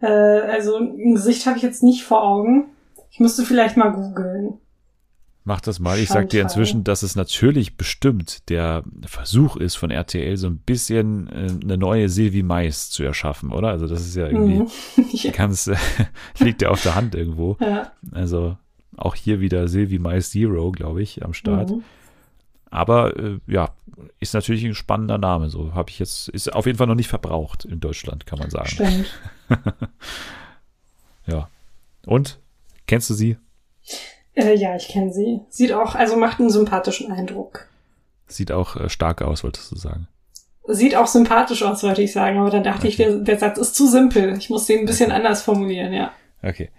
[0.00, 2.66] Äh, also ein Gesicht habe ich jetzt nicht vor Augen.
[3.18, 4.60] Ich müsste vielleicht mal googeln.
[5.42, 5.98] Mach das mal.
[5.98, 10.58] Ich sag dir inzwischen, dass es natürlich bestimmt der Versuch ist von RTL, so ein
[10.58, 13.70] bisschen äh, eine neue Silvi Mais zu erschaffen, oder?
[13.70, 14.68] Also das ist ja irgendwie mhm.
[15.10, 15.32] ja.
[15.32, 15.74] ganz, äh,
[16.38, 17.56] liegt ja auf der Hand irgendwo.
[17.60, 17.90] Ja.
[18.12, 18.56] Also
[18.96, 21.70] auch hier wieder Silvi Mais Zero, glaube ich, am Start.
[21.70, 21.82] Mhm.
[22.70, 23.70] Aber äh, ja,
[24.20, 25.50] ist natürlich ein spannender Name.
[25.50, 28.50] So habe ich jetzt, ist auf jeden Fall noch nicht verbraucht in Deutschland, kann man
[28.50, 28.68] sagen.
[28.68, 29.20] Stimmt.
[31.26, 31.48] ja.
[32.06, 32.38] Und?
[32.88, 33.36] Kennst du sie?
[34.34, 35.40] Äh, ja, ich kenne sie.
[35.50, 37.68] Sieht auch, also macht einen sympathischen Eindruck.
[38.26, 40.08] Sieht auch äh, stark aus, wolltest du sagen.
[40.66, 42.88] Sieht auch sympathisch aus, wollte ich sagen, aber dann dachte okay.
[42.88, 44.36] ich, der, der Satz ist zu simpel.
[44.38, 45.16] Ich muss den ein bisschen okay.
[45.16, 46.12] anders formulieren, ja.
[46.42, 46.70] Okay.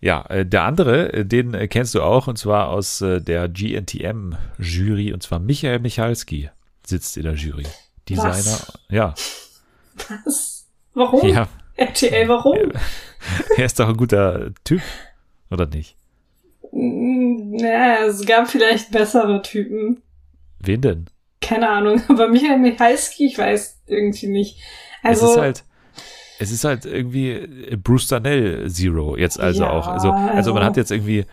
[0.00, 5.12] Ja, äh, der andere, äh, den äh, kennst du auch, und zwar aus der GNTM-Jury,
[5.12, 6.50] und zwar Michael Michalski
[6.86, 7.66] sitzt in der Jury.
[8.08, 8.78] Designer, Was?
[8.90, 9.14] ja.
[10.24, 10.66] Was?
[10.94, 11.28] Warum?
[11.28, 11.48] Ja.
[11.76, 12.56] RTL, warum?
[13.56, 14.82] Er ist doch ein guter Typ,
[15.54, 15.96] oder nicht?
[16.72, 20.02] Naja, mm, es gab vielleicht bessere Typen.
[20.58, 21.06] Wen denn?
[21.40, 24.58] Keine Ahnung, aber Michael Michalski, ich weiß irgendwie nicht.
[25.02, 25.64] Also, es ist halt,
[26.38, 29.86] es ist halt irgendwie Bruce Danell Zero jetzt also ja, auch.
[29.86, 31.24] Also, also, also man hat jetzt irgendwie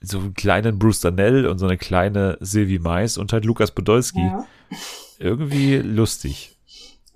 [0.00, 4.20] so einen kleinen Bruce Danell und so eine kleine Sylvie Mais und halt Lukas Podolski.
[4.20, 4.46] Ja.
[5.18, 6.56] Irgendwie lustig.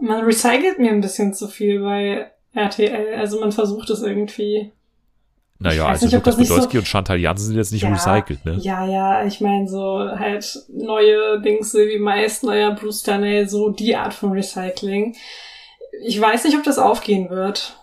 [0.00, 3.14] Man recycelt mir ein bisschen zu viel bei RTL.
[3.14, 4.72] Also man versucht es irgendwie.
[5.62, 8.58] Naja, also nicht, Lukas Podolski so, und Chantal Jansen sind jetzt nicht ja, recycelt, ne?
[8.60, 13.96] Ja, ja, ich meine so halt neue Dings, Sylvie Mais, neuer Bruce Danell, so die
[13.96, 15.14] Art von Recycling.
[16.04, 17.76] Ich weiß nicht, ob das aufgehen wird.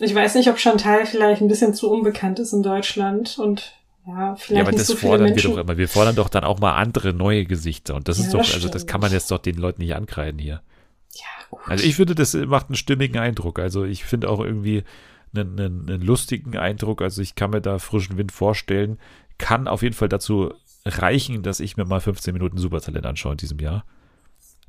[0.00, 3.74] Ich weiß nicht, ob Chantal vielleicht ein bisschen zu unbekannt ist in Deutschland und
[4.06, 5.50] ja, vielleicht ja, aber nicht das so fordern Menschen.
[5.50, 5.78] wir doch immer.
[5.78, 7.94] Wir fordern doch dann auch mal andere neue Gesichter.
[7.94, 9.94] Und das ja, ist doch, das also das kann man jetzt doch den Leuten nicht
[9.94, 10.60] ankreiden hier.
[11.14, 11.60] Ja, gut.
[11.66, 13.58] Also ich finde, das macht einen stimmigen Eindruck.
[13.58, 14.84] Also ich finde auch irgendwie
[15.34, 17.02] einen, einen, einen lustigen Eindruck.
[17.02, 18.98] Also ich kann mir da frischen Wind vorstellen.
[19.38, 20.52] Kann auf jeden Fall dazu
[20.84, 23.84] reichen, dass ich mir mal 15 Minuten Supertalent anschaue in diesem Jahr.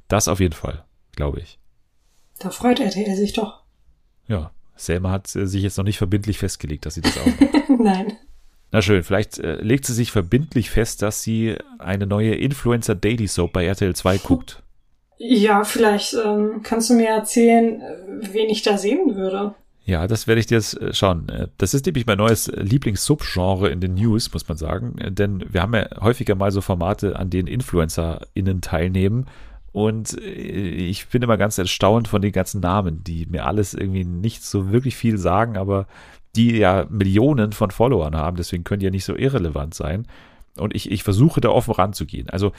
[0.08, 0.86] Das auf jeden Fall,
[1.16, 1.60] glaube ich.
[2.40, 3.64] Da freut RTL sich doch.
[4.28, 7.70] Ja, Selma hat äh, sich jetzt noch nicht verbindlich festgelegt, dass sie das auch macht.
[7.80, 8.14] Nein.
[8.72, 13.28] Na schön, vielleicht äh, legt sie sich verbindlich fest, dass sie eine neue Influencer Daily
[13.28, 14.64] Soap bei RTL 2 guckt.
[15.18, 19.56] Ja, vielleicht ähm, kannst du mir erzählen, äh, wen ich da sehen würde.
[19.86, 21.30] Ja, das werde ich dir jetzt äh, schauen.
[21.30, 24.96] Äh, das ist nämlich mein neues Lieblings-Subgenre in den News, muss man sagen.
[25.10, 29.28] Denn wir haben ja häufiger mal so Formate, an denen InfluencerInnen teilnehmen.
[29.72, 34.42] Und ich bin immer ganz erstaunt von den ganzen Namen, die mir alles irgendwie nicht
[34.42, 35.86] so wirklich viel sagen, aber
[36.38, 40.08] die ja Millionen von Followern haben, deswegen können die ja nicht so irrelevant sein.
[40.58, 42.30] Und ich, ich versuche da offen ranzugehen.
[42.30, 42.54] Also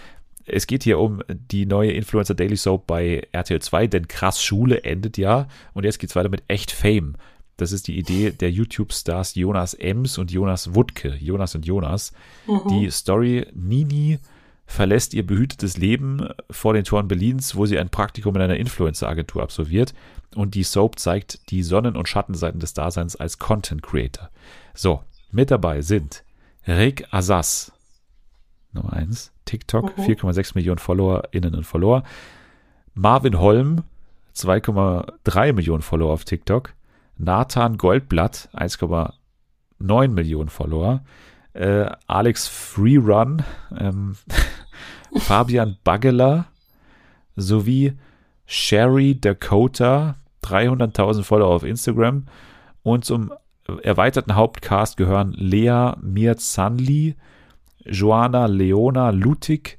[0.47, 4.85] es geht hier um die neue Influencer Daily Soap bei RTL 2, denn krass Schule
[4.85, 5.49] endet ja.
[5.75, 7.17] Und jetzt geht es weiter mit echt Fame.
[7.57, 12.13] Das ist die Idee der YouTube-Stars Jonas Ems und Jonas Wuttke, Jonas und Jonas.
[12.47, 12.69] Mhm.
[12.69, 14.19] Die Story Nini
[14.67, 19.43] verlässt ihr behütetes Leben vor den Toren Berlins, wo sie ein Praktikum in einer Influencer-Agentur
[19.43, 19.95] absolviert.
[20.35, 24.31] Und die Soap zeigt die Sonnen- und Schattenseiten des Daseins als Content Creator.
[24.75, 26.25] So, mit dabei sind
[26.67, 27.73] Rick Asas,
[28.77, 30.03] Nummer 1, TikTok, mhm.
[30.03, 32.03] 4,6 Millionen FollowerInnen und Follower.
[32.95, 33.83] Marvin Holm,
[34.35, 36.72] 2,3 Millionen Follower auf TikTok.
[37.18, 41.03] Nathan Goldblatt, 1,9 Millionen Follower.
[41.53, 43.43] Äh, Alex Freerun,
[43.79, 44.16] ähm,
[45.16, 46.47] Fabian Baggeler
[47.35, 47.95] sowie
[48.47, 52.27] Sherry Dakota, 300.000 Follower auf Instagram.
[52.83, 53.33] Und zum
[53.83, 57.16] erweiterten Hauptcast gehören Lea Mirzanli,
[57.91, 59.78] Joana Leona Lutig,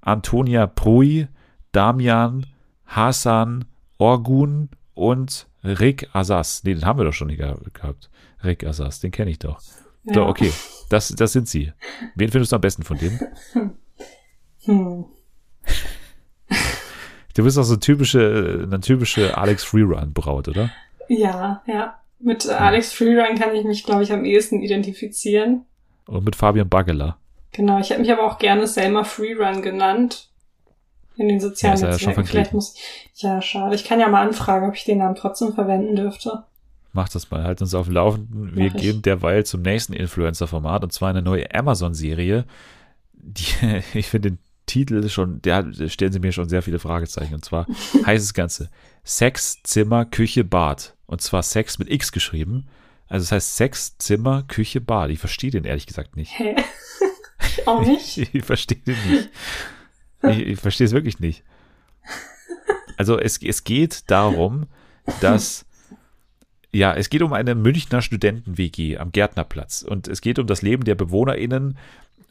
[0.00, 1.28] Antonia Prui,
[1.72, 2.46] Damian,
[2.86, 3.64] Hassan,
[3.98, 6.62] Orgun und Rick Asas.
[6.64, 8.10] Nee, den haben wir doch schon gehabt.
[8.44, 9.60] Rick Asas, den kenne ich doch.
[10.04, 10.14] Ja.
[10.14, 10.52] So, okay,
[10.88, 11.72] das, das sind sie.
[12.14, 13.20] Wen findest du am besten von denen?
[14.64, 15.04] Hm.
[17.34, 20.70] Du bist auch so typische, eine typische Alex Freerun-Braut, oder?
[21.08, 22.00] Ja, ja.
[22.18, 25.64] Mit Alex Freerun kann ich mich, glaube ich, am ehesten identifizieren.
[26.06, 27.18] Und mit Fabian Baggeler.
[27.52, 30.28] Genau, ich hätte mich aber auch gerne Selma Freerun genannt.
[31.16, 32.20] In den sozialen ja, Netzwerken.
[32.20, 32.74] Ja Vielleicht muss
[33.16, 33.74] Ja, schade.
[33.74, 36.44] Ich kann ja mal anfragen, ob ich den Namen trotzdem verwenden dürfte.
[36.92, 38.56] Mach das mal, halt uns auf dem Laufenden.
[38.56, 42.44] Wir gehen derweil zum nächsten Influencer-Format und zwar eine neue Amazon-Serie.
[43.12, 47.34] Die, ich finde den Titel schon, der stellen sie mir schon sehr viele Fragezeichen.
[47.34, 47.66] Und zwar
[48.06, 48.70] heißt das Ganze
[49.02, 50.94] Sex, Zimmer, Küche, Bad.
[51.06, 52.68] Und zwar Sex mit X geschrieben.
[53.08, 55.10] Also das heißt Sex, Zimmer, Küche, Bad.
[55.10, 56.38] Ich verstehe den ehrlich gesagt nicht.
[56.38, 56.54] Hä?
[57.66, 58.34] Auch nicht?
[58.34, 59.28] ich verstehe den nicht.
[60.22, 61.44] Ich, ich verstehe es wirklich nicht.
[62.96, 64.66] Also es, es geht darum,
[65.20, 65.64] dass
[66.70, 70.84] ja, es geht um eine Münchner Studenten-WG am Gärtnerplatz und es geht um das Leben
[70.84, 71.78] der BewohnerInnen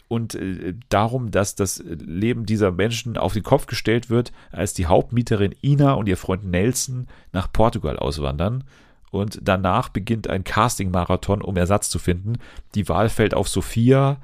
[0.08, 4.86] und äh, darum, dass das Leben dieser Menschen auf den Kopf gestellt wird, als die
[4.86, 8.64] Hauptmieterin Ina und ihr Freund Nelson nach Portugal auswandern.
[9.10, 12.38] Und danach beginnt ein Casting-Marathon, um Ersatz zu finden.
[12.76, 14.18] Die Wahl fällt auf Sophia,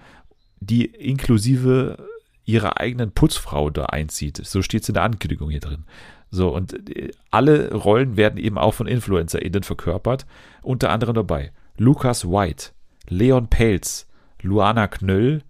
[0.65, 1.97] die inklusive
[2.45, 4.37] ihrer eigenen Putzfrau da einzieht.
[4.43, 5.85] So steht es in der Ankündigung hier drin.
[6.29, 10.25] So, und äh, alle Rollen werden eben auch von InfluencerInnen verkörpert.
[10.61, 12.71] Unter anderem dabei Lukas White,
[13.07, 14.07] Leon Pelz,
[14.41, 15.43] Luana Knöll,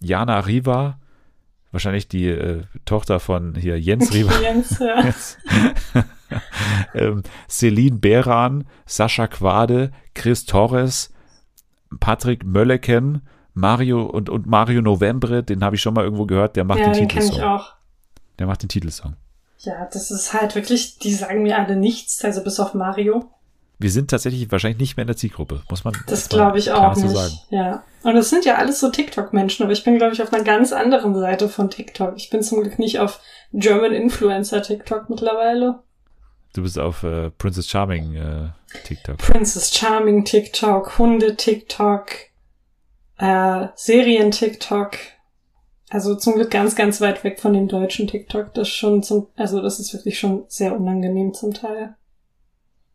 [0.00, 1.00] Jana Riva,
[1.72, 4.38] wahrscheinlich die äh, Tochter von hier Jens Riva.
[4.42, 6.04] Jens, ja.
[6.94, 11.12] ähm, Celine Beran, Sascha Quade, Chris Torres,
[11.98, 13.22] Patrick Mölleken,
[13.56, 16.90] Mario und, und Mario Novembre, den habe ich schon mal irgendwo gehört, der macht ja,
[16.90, 17.36] den, den Titelsong.
[17.38, 17.72] Ich auch.
[18.38, 19.16] Der macht den Titelsong.
[19.60, 23.30] Ja, das ist halt wirklich, die sagen mir alle nichts, also bis auf Mario.
[23.78, 25.96] Wir sind tatsächlich wahrscheinlich nicht mehr in der Zielgruppe, muss man.
[26.06, 27.08] Das glaube ich auch nicht.
[27.08, 27.34] So sagen.
[27.48, 27.82] Ja.
[28.02, 30.72] Und es sind ja alles so TikTok-Menschen, aber ich bin, glaube ich, auf einer ganz
[30.72, 32.14] anderen Seite von TikTok.
[32.16, 33.20] Ich bin zum Glück nicht auf
[33.54, 35.80] German Influencer TikTok mittlerweile.
[36.52, 38.48] Du bist auf äh, Princess Charming äh,
[38.84, 39.16] TikTok.
[39.16, 42.08] Princess Charming TikTok, Hunde TikTok,
[43.18, 44.96] äh, Serien TikTok.
[45.88, 48.52] Also zum Glück ganz, ganz weit weg von dem deutschen TikTok.
[48.54, 51.94] Das schon zum, also das ist wirklich schon sehr unangenehm zum Teil.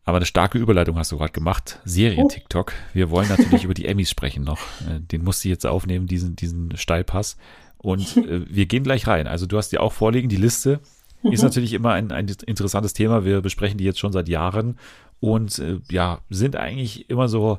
[0.04, 1.80] Aber eine starke Überleitung hast du gerade gemacht.
[1.84, 2.72] Serien-TikTok.
[2.92, 4.58] Wir wollen natürlich über die Emmys sprechen noch.
[4.88, 7.36] Äh, den musste ich jetzt aufnehmen, diesen, diesen Steilpass.
[7.78, 9.26] Und äh, wir gehen gleich rein.
[9.26, 10.80] Also du hast dir auch vorliegen, die Liste
[11.22, 11.46] ist mhm.
[11.46, 13.24] natürlich immer ein, ein interessantes Thema.
[13.24, 14.78] Wir besprechen die jetzt schon seit Jahren
[15.20, 17.58] und äh, ja, sind eigentlich immer so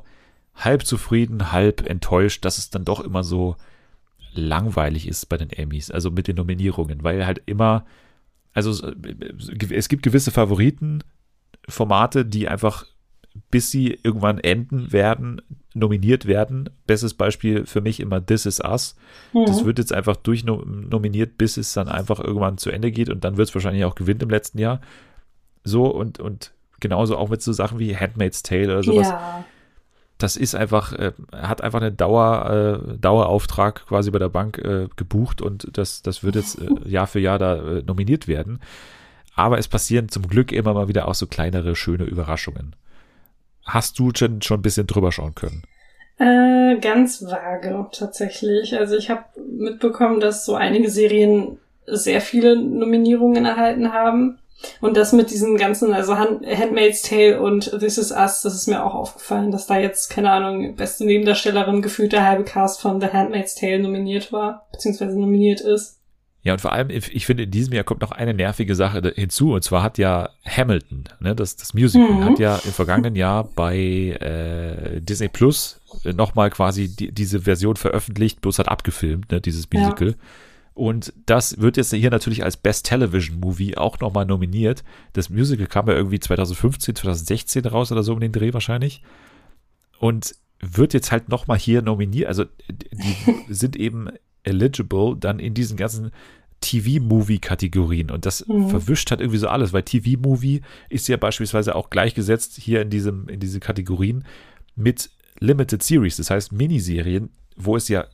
[0.54, 3.56] halb zufrieden, halb enttäuscht, dass es dann doch immer so
[4.34, 7.84] langweilig ist bei den Emmys, also mit den Nominierungen, weil halt immer,
[8.52, 12.86] also äh, es gibt gewisse Favoritenformate, die einfach,
[13.50, 15.42] bis sie irgendwann enden werden,
[15.74, 16.70] nominiert werden.
[16.86, 18.96] Bestes Beispiel für mich immer This Is Us.
[19.32, 19.46] Mhm.
[19.46, 23.36] Das wird jetzt einfach durchnominiert, bis es dann einfach irgendwann zu Ende geht und dann
[23.36, 24.80] wird es wahrscheinlich auch gewinnen im letzten Jahr.
[25.64, 29.08] So und, und genauso auch mit so Sachen wie Handmaid's Tale oder sowas.
[29.08, 29.44] Ja.
[30.18, 34.88] Das ist einfach, äh, hat einfach einen Dauer, äh, Dauerauftrag quasi bei der Bank äh,
[34.96, 38.60] gebucht und das, das wird jetzt äh, Jahr für Jahr da äh, nominiert werden.
[39.34, 42.76] Aber es passieren zum Glück immer mal wieder auch so kleinere, schöne Überraschungen.
[43.64, 45.64] Hast du schon, schon ein bisschen drüber schauen können?
[46.18, 48.78] Äh, ganz vage tatsächlich.
[48.78, 54.38] Also ich habe mitbekommen, dass so einige Serien sehr viele Nominierungen erhalten haben.
[54.80, 58.84] Und das mit diesen ganzen, also Handmaid's Tale und This Is Us, das ist mir
[58.84, 63.08] auch aufgefallen, dass da jetzt, keine Ahnung, beste Nebendarstellerin gefühlt der halbe Cast von The
[63.08, 65.98] Handmaid's Tale nominiert war, beziehungsweise nominiert ist.
[66.44, 69.54] Ja, und vor allem, ich finde, in diesem Jahr kommt noch eine nervige Sache hinzu.
[69.54, 72.24] Und zwar hat ja Hamilton, ne, das, das Musical, mhm.
[72.24, 78.42] hat ja im vergangenen Jahr bei äh, Disney Plus nochmal quasi die, diese Version veröffentlicht,
[78.42, 80.08] bloß hat abgefilmt, ne, dieses Musical.
[80.08, 80.14] Ja.
[80.74, 84.82] Und das wird jetzt hier natürlich als Best Television Movie auch nochmal nominiert.
[85.12, 89.02] Das Musical kam ja irgendwie 2015, 2016 raus oder so um den Dreh wahrscheinlich.
[90.00, 92.26] Und wird jetzt halt nochmal hier nominiert.
[92.26, 93.14] Also die
[93.54, 94.08] sind eben
[94.42, 96.10] eligible dann in diesen ganzen
[96.60, 98.10] TV-Movie-Kategorien.
[98.10, 98.68] Und das mhm.
[98.68, 103.28] verwischt halt irgendwie so alles, weil TV-Movie ist ja beispielsweise auch gleichgesetzt hier in diesem,
[103.28, 104.24] in diese Kategorien
[104.74, 105.10] mit
[105.40, 108.06] Limited Series, das heißt Miniserien, wo es ja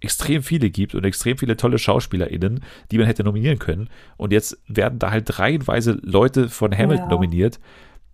[0.00, 3.88] extrem viele gibt und extrem viele tolle SchauspielerInnen, die man hätte nominieren können.
[4.16, 7.14] Und jetzt werden da halt reihenweise Leute von Hamilton ja.
[7.14, 7.58] nominiert.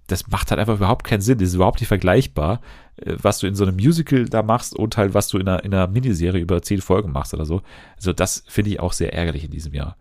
[0.07, 1.39] Das macht halt einfach überhaupt keinen Sinn.
[1.39, 2.61] Das ist überhaupt nicht vergleichbar.
[2.97, 5.65] Äh, was du in so einem Musical da machst und halt was du in einer,
[5.65, 7.63] in einer Miniserie über zehn Folgen machst oder so.
[7.97, 9.97] Also das finde ich auch sehr ärgerlich in diesem Jahr.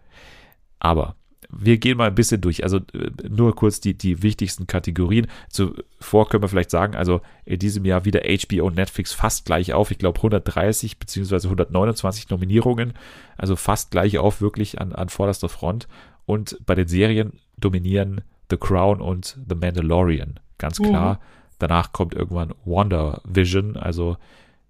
[0.80, 1.16] Aber
[1.60, 2.64] wir gehen mal ein bisschen durch.
[2.64, 5.28] Also äh, nur kurz die, die wichtigsten Kategorien.
[5.50, 9.74] Zuvor können wir vielleicht sagen, also in diesem Jahr wieder HBO und Netflix fast gleich
[9.74, 9.92] auf.
[9.92, 12.94] Ich glaube 130 beziehungsweise 129 Nominierungen.
[13.38, 15.88] Also fast gleich auf, wirklich an, an vorderster Front.
[16.26, 20.40] Und bei den Serien dominieren The Crown und The Mandalorian.
[20.58, 21.16] Ganz klar.
[21.16, 21.20] Mhm.
[21.60, 24.18] Danach kommt irgendwann Wonder Vision, also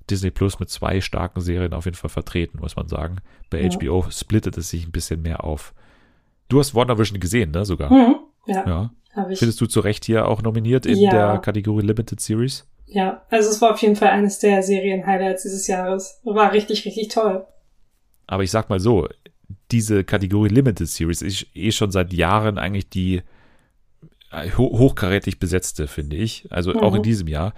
[0.10, 3.18] Disney Plus mit zwei starken Serien auf jeden Fall vertreten, muss man sagen.
[3.50, 3.70] Bei ja.
[3.70, 5.74] HBO splittet es sich ein bisschen mehr auf.
[6.50, 7.92] Du hast Wonder Vision gesehen, ne, sogar?
[7.92, 8.16] Mhm.
[8.48, 8.68] Ja.
[8.68, 8.92] ja.
[9.36, 11.12] Findest du zu Recht hier auch nominiert in ja.
[11.12, 12.68] der Kategorie Limited Series?
[12.88, 16.20] Ja, also es war auf jeden Fall eines der Serien-Highlights dieses Jahres.
[16.24, 17.46] War richtig, richtig toll.
[18.28, 19.08] Aber ich sag mal so,
[19.72, 23.22] diese Kategorie Limited Series ist eh schon seit Jahren eigentlich die
[24.58, 26.48] hochkarätig besetzte, finde ich.
[26.52, 26.80] Also mhm.
[26.80, 27.54] auch in diesem Jahr.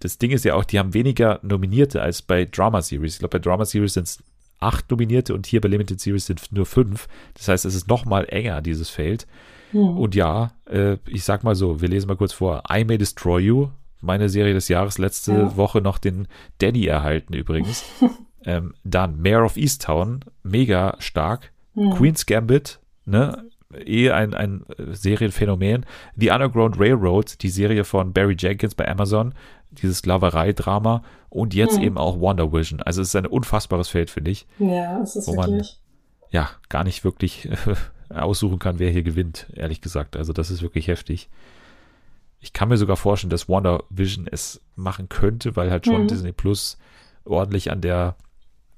[0.00, 3.14] Das Ding ist ja auch, die haben weniger Nominierte als bei Drama Series.
[3.14, 4.22] Ich glaube, bei Drama Series sind es
[4.60, 7.08] acht Nominierte und hier bei Limited Series sind nur fünf.
[7.34, 9.26] Das heißt, es ist noch mal enger, dieses Feld.
[9.72, 9.98] Mhm.
[9.98, 12.62] Und ja, äh, ich sag mal so, wir lesen mal kurz vor.
[12.70, 13.68] I May Destroy You,
[14.00, 15.56] meine Serie des Jahres, letzte ja.
[15.56, 16.28] Woche noch den
[16.58, 17.84] Danny erhalten übrigens.
[18.44, 21.52] ähm, dann Mayor of Easttown, mega stark.
[21.74, 21.90] Mhm.
[21.94, 23.44] Queen's Gambit, ne?
[23.84, 25.84] eh ein, ein Serienphänomen.
[26.16, 29.34] The Underground Railroad, die Serie von Barry Jenkins bei Amazon,
[29.82, 31.84] dieses Sklaverei-Drama und jetzt mhm.
[31.84, 32.80] eben auch Wonder Vision.
[32.80, 34.46] Also es ist ein unfassbares Feld, finde ich.
[34.58, 35.80] Ja, es ist wo wirklich.
[35.80, 37.48] Man, ja, gar nicht wirklich
[38.08, 40.16] aussuchen kann, wer hier gewinnt, ehrlich gesagt.
[40.16, 41.28] Also das ist wirklich heftig.
[42.40, 46.08] Ich kann mir sogar vorstellen, dass Wonder Vision es machen könnte, weil halt schon mhm.
[46.08, 46.78] Disney Plus
[47.24, 48.16] ordentlich an der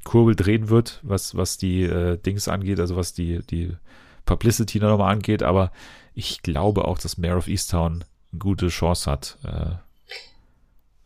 [0.05, 3.75] Kurbel drehen wird, was, was die äh, Dings angeht, also was die, die
[4.25, 5.73] Publicity nochmal angeht, aber
[6.15, 9.39] ich glaube auch, dass Mayor of Easttown eine gute Chance hat.
[9.45, 9.75] Äh,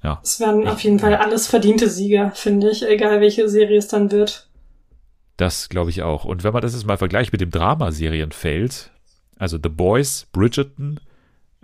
[0.02, 0.20] ja.
[0.22, 4.10] Es werden auf jeden Fall alles verdiente Sieger, finde ich, egal welche Serie es dann
[4.10, 4.48] wird.
[5.36, 6.24] Das glaube ich auch.
[6.24, 8.90] Und wenn man das jetzt mal vergleicht mit dem Dramaserienfeld,
[9.38, 11.00] also The Boys, Bridgerton,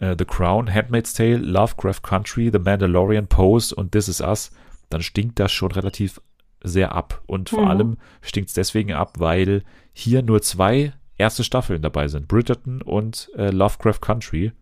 [0.00, 4.50] uh, The Crown, Handmaid's Tale, Lovecraft Country, The Mandalorian, Pose und This Is Us,
[4.88, 6.20] dann stinkt das schon relativ
[6.62, 7.22] sehr ab.
[7.26, 7.68] Und vor mhm.
[7.68, 9.62] allem stinkt es deswegen ab, weil
[9.92, 12.28] hier nur zwei erste Staffeln dabei sind.
[12.28, 14.52] Bridgerton und äh, Lovecraft Country.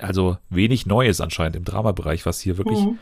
[0.00, 2.98] Also wenig Neues anscheinend im Dramabereich, was hier wirklich mhm.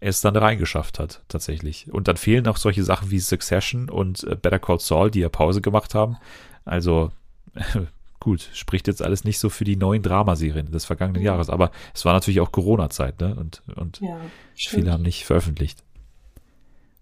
[0.00, 1.92] es dann reingeschafft hat, tatsächlich.
[1.92, 5.28] Und dann fehlen auch solche Sachen wie Succession und äh, Better Call Saul, die ja
[5.28, 6.16] Pause gemacht haben.
[6.64, 7.10] Also
[8.20, 12.04] gut, spricht jetzt alles nicht so für die neuen Dramaserien des vergangenen Jahres, aber es
[12.04, 13.34] war natürlich auch Corona-Zeit, ne?
[13.34, 14.16] Und, und ja,
[14.54, 15.82] viele haben nicht veröffentlicht.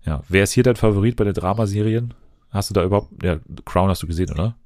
[0.06, 2.14] Ja, wer ist hier dein Favorit bei den Dramaserien?
[2.50, 4.56] Hast du da überhaupt, ja, Crown hast du gesehen, oder?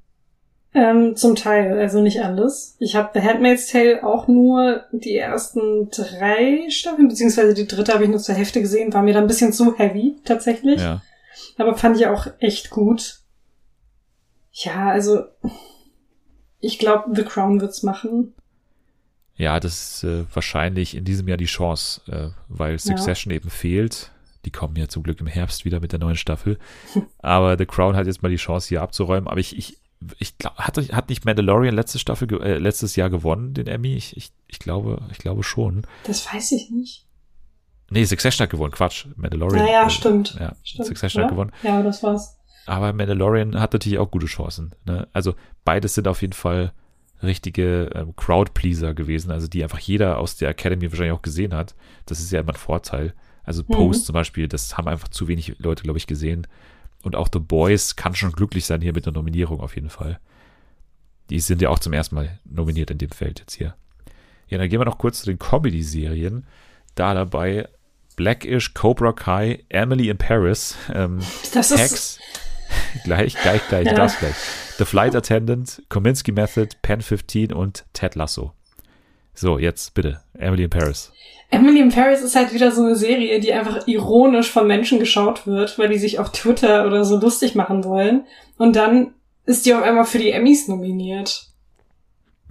[0.75, 2.75] Ähm, zum Teil, also nicht alles.
[2.79, 8.03] Ich habe The Handmaid's Tale auch nur die ersten drei Staffeln, beziehungsweise die dritte habe
[8.03, 10.81] ich nur zur Hälfte gesehen, war mir dann ein bisschen zu heavy, tatsächlich.
[10.81, 11.01] Ja.
[11.57, 13.21] Aber fand ich auch echt gut.
[14.51, 15.23] Ja, also
[16.59, 18.33] ich glaube, The Crown wird's machen.
[19.37, 23.37] Ja, das ist äh, wahrscheinlich in diesem Jahr die Chance, äh, weil Succession ja.
[23.37, 24.11] eben fehlt.
[24.43, 26.57] Die kommen ja zum Glück im Herbst wieder mit der neuen Staffel.
[27.19, 29.29] Aber The Crown hat jetzt mal die Chance, hier abzuräumen.
[29.29, 29.77] Aber ich, ich,
[30.19, 33.95] ich glaube, hat, hat nicht Mandalorian letzte Staffel, äh, letztes Jahr gewonnen, den Emmy?
[33.95, 35.85] Ich, ich, ich glaube, ich glaube schon.
[36.05, 37.05] Das weiß ich nicht.
[37.89, 39.05] Nee, Succession hat gewonnen, Quatsch.
[39.15, 39.65] Mandalorian.
[39.65, 40.35] Naja, äh, stimmt.
[40.39, 41.25] Ja, stimmt, Succession ja?
[41.25, 41.51] hat gewonnen.
[41.63, 42.37] Ja, das war's.
[42.65, 44.73] Aber Mandalorian hat natürlich auch gute Chancen.
[44.85, 45.07] Ne?
[45.13, 46.73] Also beides sind auf jeden Fall
[47.21, 51.75] richtige ähm, Crowd-Pleaser gewesen, also die einfach jeder aus der Academy wahrscheinlich auch gesehen hat.
[52.05, 53.13] Das ist ja immer ein Vorteil.
[53.43, 54.05] Also Post mhm.
[54.05, 56.47] zum Beispiel, das haben einfach zu wenig Leute, glaube ich, gesehen.
[57.05, 60.19] Und auch The Boys kann schon glücklich sein hier mit der Nominierung auf jeden Fall.
[61.29, 63.75] Die sind ja auch zum ersten Mal nominiert in dem Feld jetzt hier.
[64.47, 66.47] Ja, dann gehen wir noch kurz zu den Comedy-Serien.
[66.95, 67.69] Da dabei
[68.15, 71.19] Blackish, Cobra Kai, Emily in Paris, ähm,
[71.53, 72.19] das Hacks.
[73.03, 73.93] gleich, gleich, gleich, ja.
[73.93, 74.35] das gleich.
[74.79, 78.51] The Flight Attendant, Kominsky Method, Pen 15 und Ted Lasso.
[79.35, 81.11] So, jetzt bitte, Emily in Paris.
[81.49, 85.45] Emily in Paris ist halt wieder so eine Serie, die einfach ironisch von Menschen geschaut
[85.47, 88.25] wird, weil die sich auf Twitter oder so lustig machen wollen.
[88.57, 89.13] Und dann
[89.45, 91.47] ist die auf einmal für die Emmys nominiert.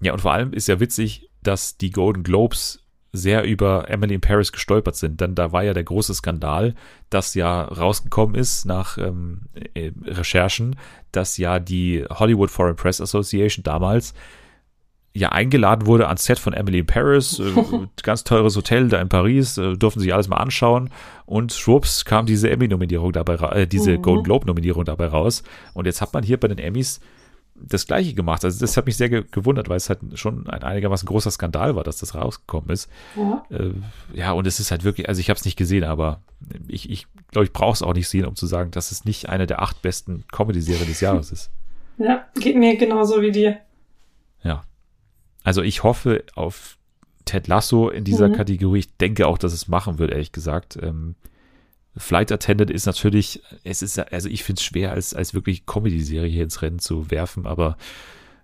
[0.01, 4.21] Ja, und vor allem ist ja witzig, dass die Golden Globes sehr über Emily in
[4.21, 5.21] Paris gestolpert sind.
[5.21, 6.75] Denn da war ja der große Skandal,
[7.11, 9.43] dass ja rausgekommen ist nach ähm,
[9.75, 10.77] äh, Recherchen,
[11.13, 14.15] dass ja die Hollywood Foreign Press Association damals
[15.15, 17.53] ja eingeladen wurde ans Set von Emily in Paris, äh,
[18.03, 20.91] ganz teures Hotel da in Paris, äh, durften sich alles mal anschauen
[21.25, 24.03] und schwupps kam diese Emmy-Nominierung dabei, äh, diese mhm.
[24.03, 25.45] Golden Globe-Nominierung dabei raus.
[25.73, 27.01] Und jetzt hat man hier bei den Emmys
[27.55, 28.45] das Gleiche gemacht.
[28.45, 31.77] Also das hat mich sehr ge gewundert, weil es halt schon ein einigermaßen großer Skandal
[31.77, 32.91] war, dass das rausgekommen ist.
[33.17, 33.71] Ja, äh,
[34.13, 36.23] ja und es ist halt wirklich, also ich habe es nicht gesehen, aber
[36.67, 39.29] ich, ich glaube, ich brauche es auch nicht sehen, um zu sagen, dass es nicht
[39.29, 41.51] eine der acht besten Comedy-Serien des Jahres ist.
[41.97, 43.59] Ja, geht mir genauso wie dir.
[44.43, 44.65] Ja.
[45.45, 46.79] Also ich hoffe auf
[47.25, 48.33] Ted Lasso in dieser mhm.
[48.33, 48.81] Kategorie.
[48.81, 50.77] Ich denke auch, dass es machen wird, ehrlich gesagt.
[50.83, 51.15] Ähm,
[51.97, 56.29] Flight Attendant ist natürlich, es ist, also ich finde es schwer, als, als wirklich Comedy-Serie
[56.29, 57.77] hier ins Rennen zu werfen, aber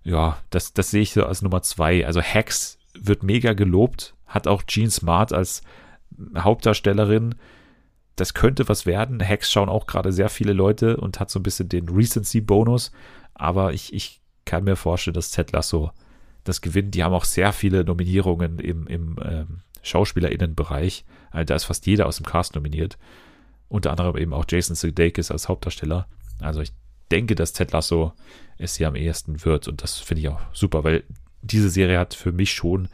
[0.04, 2.06] ja, das, das sehe ich so als Nummer zwei.
[2.06, 5.62] Also Hacks wird mega gelobt, hat auch Gene Smart als
[6.36, 7.34] Hauptdarstellerin.
[8.16, 9.26] Das könnte was werden.
[9.26, 12.92] Hacks schauen auch gerade sehr viele Leute und hat so ein bisschen den Recency-Bonus.
[13.34, 15.90] Aber ich, ich kann mir vorstellen, dass Ted Lasso
[16.44, 16.94] das gewinnt.
[16.94, 21.04] Die haben auch sehr viele Nominierungen im, im ähm, SchauspielerInnenbereich.
[21.30, 22.98] Also da ist fast jeder aus dem Cast nominiert.
[23.68, 26.06] Unter anderem eben auch Jason Sudeikis als Hauptdarsteller.
[26.40, 26.72] Also ich
[27.10, 28.12] denke, dass Ted Lasso
[28.58, 31.04] es hier am ehesten wird und das finde ich auch super, weil
[31.42, 32.88] diese Serie hat für mich schon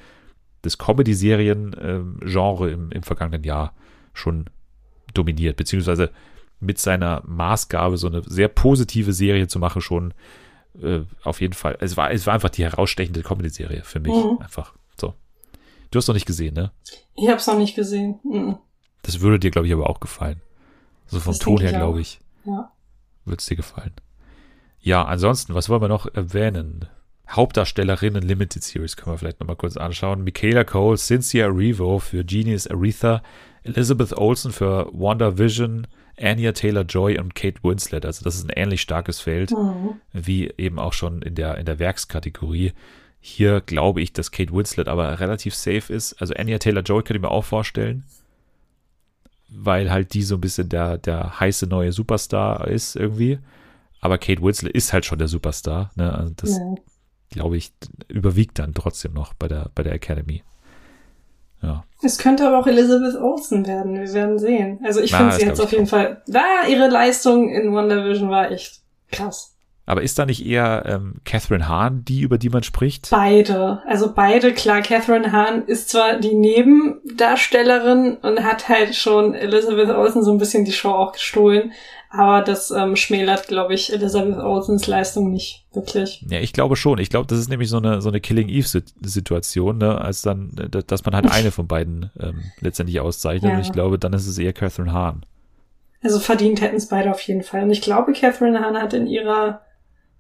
[0.63, 3.75] das Comedy-Serien-Genre im, im vergangenen Jahr
[4.13, 4.47] schon
[5.15, 6.11] dominiert, beziehungsweise
[6.61, 10.15] mit seiner Maßgabe so eine sehr positive Serie zu machen schon
[10.83, 11.77] äh, auf jeden Fall.
[11.81, 14.13] Es war, es war einfach die herausstechende Comedy-Serie für mich.
[14.13, 14.39] Mhm.
[14.41, 15.15] Einfach so.
[15.91, 16.73] Du hast noch nicht gesehen, ne?
[17.15, 18.19] Ich habe es noch nicht gesehen.
[18.25, 18.59] Mhm.
[19.03, 20.41] Das würde dir, glaube ich, aber auch gefallen.
[21.07, 22.21] So vom das Ton her, glaube ich.
[22.45, 22.73] Ja.
[23.25, 23.93] Würde es dir gefallen.
[24.81, 26.87] Ja, ansonsten, was wollen wir noch erwähnen?
[27.29, 30.23] Hauptdarstellerinnen Limited Series können wir vielleicht nochmal kurz anschauen.
[30.23, 33.23] Michaela Cole, Cynthia Erivo für Genius Aretha,
[33.65, 35.89] Elizabeth Olsen für Wonder Vision,
[36.21, 38.07] Anya Taylor-Joy und Kate Winslet.
[38.07, 40.01] Also das ist ein ähnlich starkes Feld, mhm.
[40.13, 42.73] wie eben auch schon in der, in der Werkskategorie.
[43.21, 46.15] Hier glaube ich, dass Kate Winslet aber relativ safe ist.
[46.21, 48.05] Also Anya Taylor-Joy könnte ich mir auch vorstellen
[49.49, 53.39] weil halt die so ein bisschen der, der heiße neue Superstar ist irgendwie.
[54.01, 55.91] Aber Kate Winslet ist halt schon der Superstar.
[55.95, 56.13] Ne?
[56.13, 56.75] Also das, ja.
[57.31, 57.73] glaube ich,
[58.09, 60.43] überwiegt dann trotzdem noch bei der, bei der Academy.
[61.63, 61.85] Ja.
[62.03, 63.95] Es könnte aber auch Elizabeth Olsen werden.
[63.95, 64.81] Wir werden sehen.
[64.85, 68.51] Also ich finde sie jetzt auf jeden Fall, da ihre Leistung in Wonder Vision war
[68.51, 68.81] echt
[69.11, 69.57] krass.
[69.89, 73.09] Aber ist da nicht eher ähm, Catherine Hahn die, über die man spricht?
[73.11, 73.83] Beide.
[73.87, 80.25] Also beide, klar, Catherine Hahn ist zwar die Nebendarstellerin und hat halt schon Elizabeth Olsen
[80.25, 81.73] so ein bisschen die Show auch gestohlen,
[82.17, 86.25] Aber das ähm, schmälert, glaube ich, Elizabeth Olsens Leistung nicht wirklich.
[86.31, 86.99] Ja, ich glaube schon.
[86.99, 90.01] Ich glaube, das ist nämlich so eine, so eine Killing Eve-Situation, ne?
[90.01, 90.51] als dann,
[90.87, 93.51] dass man halt eine von beiden ähm, letztendlich auszeichnet.
[93.51, 93.57] Ja.
[93.59, 95.27] Und ich glaube, dann ist es eher Catherine Hahn.
[96.03, 97.65] Also verdient hätten es beide auf jeden Fall.
[97.65, 99.61] Und ich glaube, Catherine Hahn hat in ihrer,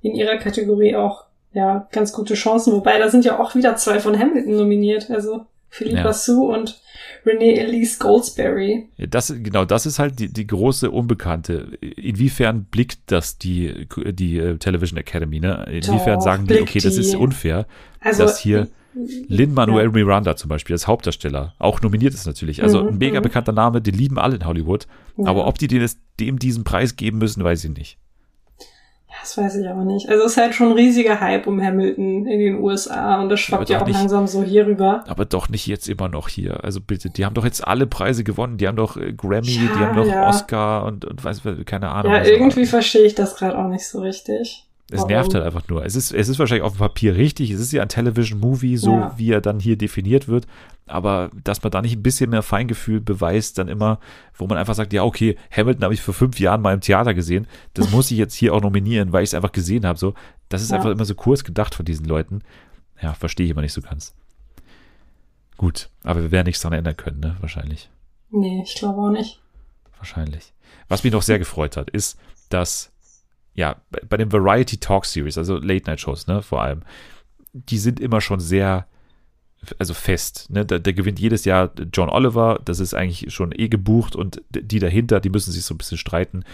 [0.03, 1.25] in ihrer Kategorie auch
[1.55, 2.75] ja ganz gute Chancen.
[2.75, 5.11] Wobei, da sind ja auch wieder zwei von Hamilton nominiert.
[5.11, 6.13] Also Philippe ja.
[6.13, 6.81] Sue und
[7.25, 8.89] Renee Elise Goldsberry.
[8.99, 11.77] Das, genau, das ist halt die, die große Unbekannte.
[11.81, 15.67] Inwiefern blickt das die, die uh, Television Academy, ne?
[15.71, 17.67] Inwiefern Doch, sagen die, okay, das ist unfair,
[18.01, 19.91] also, dass hier Lin-Manuel ja.
[19.91, 22.63] Miranda zum Beispiel als Hauptdarsteller auch nominiert ist natürlich.
[22.63, 23.25] Also mhm, ein mega mhm.
[23.25, 24.87] bekannter Name, den lieben alle in Hollywood.
[25.19, 25.27] Ja.
[25.27, 25.69] Aber ob die
[26.19, 27.99] dem diesen Preis geben müssen, weiß ich nicht.
[29.27, 30.09] Das weiß ich aber nicht.
[30.09, 33.41] Also es ist halt schon ein riesiger Hype um Hamilton in den USA und das
[33.41, 35.03] schwappt ja auch nicht, langsam so hier rüber.
[35.09, 36.63] Aber doch nicht jetzt immer noch hier.
[36.63, 38.57] Also bitte, die haben doch jetzt alle Preise gewonnen.
[38.57, 40.29] Die haben doch äh, Grammy, ja, die haben doch ja.
[40.29, 42.13] Oscar und, und weiß keine Ahnung.
[42.13, 44.66] Ja, irgendwie verstehe ich das gerade auch nicht so richtig.
[44.89, 45.11] Es Warum?
[45.11, 45.85] nervt halt einfach nur.
[45.85, 47.51] Es ist, es ist wahrscheinlich auf dem Papier richtig.
[47.51, 49.15] Es ist ja ein Television-Movie, so ja.
[49.17, 50.47] wie er dann hier definiert wird.
[50.87, 53.99] Aber dass man da nicht ein bisschen mehr Feingefühl beweist, dann immer,
[54.35, 57.15] wo man einfach sagt, ja, okay, Hamilton habe ich vor fünf Jahren mal im Theater
[57.15, 57.49] gesehen.
[57.75, 59.99] Das muss ich jetzt hier auch nominieren, weil ich es einfach gesehen habe.
[59.99, 60.15] So,
[60.49, 60.77] das ist ja.
[60.77, 62.43] einfach immer so kurz gedacht von diesen Leuten.
[63.03, 64.15] Ja, verstehe ich immer nicht so ganz.
[65.57, 67.37] Gut, aber wir werden nichts daran ändern können, ne?
[67.41, 67.91] Wahrscheinlich.
[68.31, 69.41] Nee, ich glaube auch nicht.
[69.97, 70.53] Wahrscheinlich.
[70.89, 72.19] Was mich noch sehr gefreut hat, ist,
[72.51, 72.93] dass
[73.57, 73.77] ja,
[74.09, 76.83] bei den Variety Talk Series, also Late Night Shows, ne, vor allem,
[77.53, 78.87] die sind immer schon sehr,
[79.79, 83.69] also fest, ne, da, da, gewinnt jedes Jahr John Oliver, das ist eigentlich schon eh
[83.69, 86.45] gebucht und die dahinter, die müssen sich so ein bisschen streiten,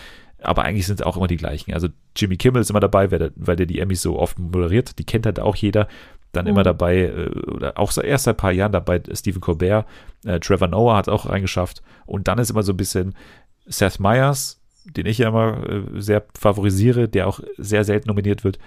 [0.43, 1.73] aber eigentlich sind es auch immer die gleichen.
[1.73, 4.99] Also Jimmy Kimmel ist immer dabei, weil der, weil der die Emmys so oft moderiert,
[4.99, 5.89] die kennt halt auch jeder.
[6.33, 6.51] Dann mhm.
[6.51, 9.87] immer dabei, äh, oder auch erst seit ein paar Jahren dabei, Stephen Colbert,
[10.25, 11.83] äh, Trevor Noah hat auch reingeschafft.
[12.07, 13.15] Und dann ist immer so ein bisschen
[13.67, 18.59] Seth Meyers, den ich ja immer äh, sehr favorisiere, der auch sehr selten nominiert wird.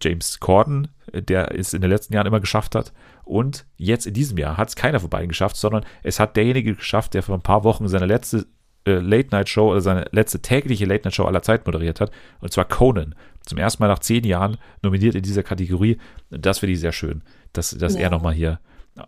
[0.00, 2.92] James Corden, äh, der es in den letzten Jahren immer geschafft hat.
[3.24, 6.74] Und jetzt in diesem Jahr hat es keiner von beiden geschafft, sondern es hat derjenige
[6.74, 8.46] geschafft, der vor ein paar Wochen seine letzte
[8.86, 12.10] äh, Late-Night-Show oder seine letzte tägliche Late-Night-Show aller Zeit moderiert hat.
[12.40, 13.14] Und zwar Conan.
[13.42, 15.98] Zum ersten Mal nach zehn Jahren nominiert in dieser Kategorie.
[16.30, 18.00] Das finde ich sehr schön, dass, dass ja.
[18.02, 18.60] er nochmal hier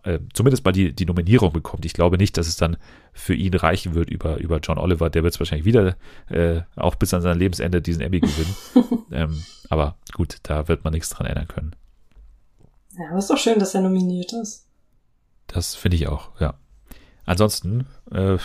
[0.05, 1.84] äh, zumindest mal die, die Nominierung bekommt.
[1.84, 2.76] Ich glaube nicht, dass es dann
[3.12, 5.11] für ihn reichen wird über, über John Oliver.
[5.11, 5.97] Der wird es wahrscheinlich wieder
[6.28, 9.07] äh, auch bis an sein Lebensende diesen Emmy gewinnen.
[9.12, 11.74] ähm, aber gut, da wird man nichts dran ändern können.
[12.99, 14.66] Ja, aber ist doch schön, dass er nominiert ist.
[15.47, 16.55] Das finde ich auch, ja.
[17.24, 18.36] Ansonsten, äh,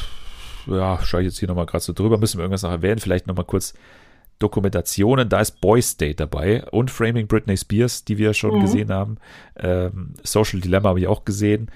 [0.68, 3.28] ja, schaue ich jetzt hier nochmal gerade so drüber, müssen wir irgendwas noch erwähnen, vielleicht
[3.28, 3.74] nochmal kurz
[4.40, 5.30] Dokumentationen.
[5.30, 8.62] Da ist Boy State dabei und Framing Britney Spears, die wir schon mhm.
[8.62, 9.18] gesehen haben.
[9.56, 11.70] Ähm, Social Dilemma habe ich auch gesehen.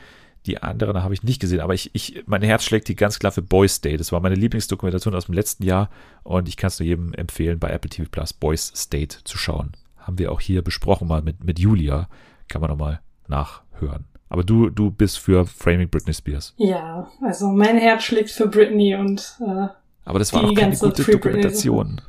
[0.46, 3.34] Die anderen habe ich nicht gesehen, aber ich, ich, mein Herz schlägt die ganz klar
[3.34, 3.98] für Boys State.
[3.98, 5.90] Das war meine Lieblingsdokumentation aus dem letzten Jahr
[6.24, 9.74] und ich kann es nur jedem empfehlen, bei Apple TV Plus Boys State zu schauen.
[9.98, 12.08] Haben wir auch hier besprochen mal mit, mit Julia.
[12.48, 14.06] Kann man nochmal nachhören.
[14.30, 16.54] Aber du, du bist für Framing Britney Spears.
[16.58, 19.68] Ja, also mein Herz schlägt für Britney und äh,
[20.06, 22.02] Aber das war doch keine gute Dokumentation.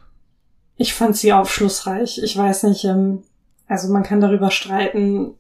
[0.79, 2.21] Ich fand sie aufschlussreich.
[2.23, 3.25] Ich weiß nicht, ähm,
[3.67, 5.35] also man kann darüber streiten,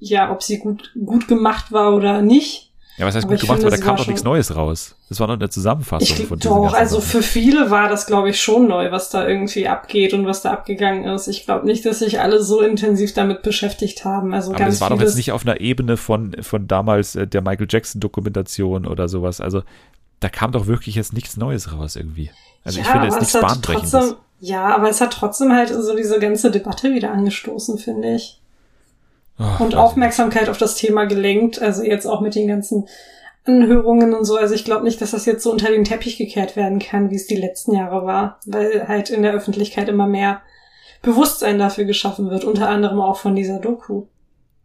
[0.00, 2.72] ja, ob sie gut, gut gemacht war oder nicht.
[2.96, 4.96] Ja, was heißt gut gemacht, finde, da kam doch nichts Neues raus.
[5.10, 8.40] Das war noch eine Zusammenfassung ich, von Doch, also für viele war das, glaube ich,
[8.40, 11.28] schon neu, was da irgendwie abgeht und was da abgegangen ist.
[11.28, 14.32] Ich glaube nicht, dass sich alle so intensiv damit beschäftigt haben.
[14.32, 17.26] Also Aber ganz das war doch jetzt nicht auf einer Ebene von, von damals äh,
[17.26, 19.42] der Michael Jackson Dokumentation oder sowas.
[19.42, 19.62] Also
[20.20, 22.30] da kam doch wirklich jetzt nichts Neues raus irgendwie.
[22.64, 24.16] Also ja, ich finde, es ist nichts Bahnbrechendes.
[24.40, 28.40] Ja, aber es hat trotzdem halt so diese ganze Debatte wieder angestoßen, finde ich.
[29.38, 32.86] Ach, und Aufmerksamkeit auf das Thema gelenkt, also jetzt auch mit den ganzen
[33.44, 34.36] Anhörungen und so.
[34.36, 37.16] Also ich glaube nicht, dass das jetzt so unter den Teppich gekehrt werden kann, wie
[37.16, 40.42] es die letzten Jahre war, weil halt in der Öffentlichkeit immer mehr
[41.02, 44.06] Bewusstsein dafür geschaffen wird, unter anderem auch von dieser Doku.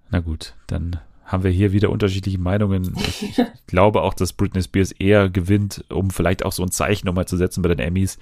[0.09, 2.95] Na gut, dann haben wir hier wieder unterschiedliche Meinungen.
[2.97, 7.07] Ich, ich glaube auch, dass Britney Spears eher gewinnt, um vielleicht auch so ein Zeichen
[7.07, 8.17] nochmal zu setzen bei den Emmys,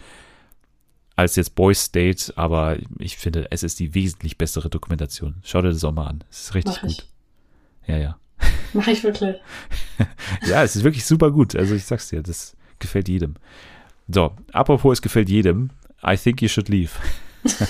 [1.20, 5.36] als jetzt Boys State, aber ich finde, es ist die wesentlich bessere Dokumentation.
[5.44, 6.24] Schau dir das auch mal an.
[6.30, 7.06] Es ist richtig Mach gut.
[7.88, 8.18] Ja, ja.
[8.74, 9.36] Mach ich wirklich.
[10.48, 11.56] ja, es ist wirklich super gut.
[11.56, 13.36] Also ich sag's dir, das gefällt jedem.
[14.08, 15.72] So, apropos, es gefällt jedem.
[16.04, 16.92] I think you should leave.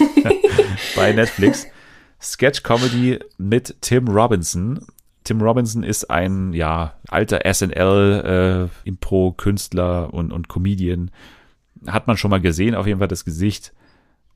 [0.96, 1.66] Bei Netflix.
[2.22, 4.86] Sketch Comedy mit Tim Robinson.
[5.24, 11.10] Tim Robinson ist ein, ja, alter SNL-Impro-Künstler äh, und, und Comedian
[11.88, 13.74] hat man schon mal gesehen, auf jeden Fall das Gesicht.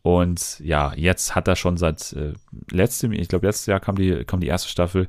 [0.01, 2.33] Und ja, jetzt hat er schon seit äh,
[2.69, 5.07] letztem, ich glaube, letztes Jahr kam die, kam die erste Staffel,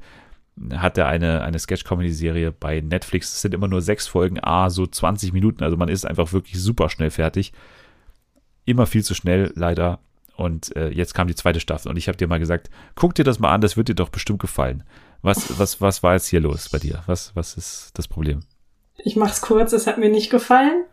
[0.73, 3.33] hat er eine, eine Sketch-Comedy-Serie bei Netflix.
[3.33, 6.61] Es sind immer nur sechs Folgen, a so 20 Minuten, also man ist einfach wirklich
[6.61, 7.53] super schnell fertig.
[8.65, 9.99] immer viel zu schnell, leider.
[10.37, 13.25] Und äh, jetzt kam die zweite Staffel und ich habe dir mal gesagt, guck dir
[13.25, 14.83] das mal an, das wird dir doch bestimmt gefallen.
[15.23, 17.03] Was, was, was war jetzt hier los bei dir?
[17.07, 18.41] Was, was ist das Problem?
[18.99, 20.85] Ich mach's kurz, es hat mir nicht gefallen.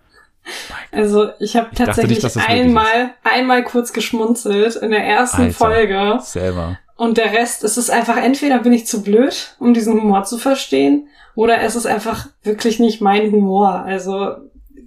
[0.91, 6.19] Also ich habe tatsächlich nicht, einmal, einmal kurz geschmunzelt in der ersten Alter, Folge.
[6.21, 6.79] Selber.
[6.97, 10.37] Und der Rest, es ist einfach, entweder bin ich zu blöd, um diesen Humor zu
[10.37, 13.83] verstehen, oder es ist einfach wirklich nicht mein Humor.
[13.85, 14.35] Also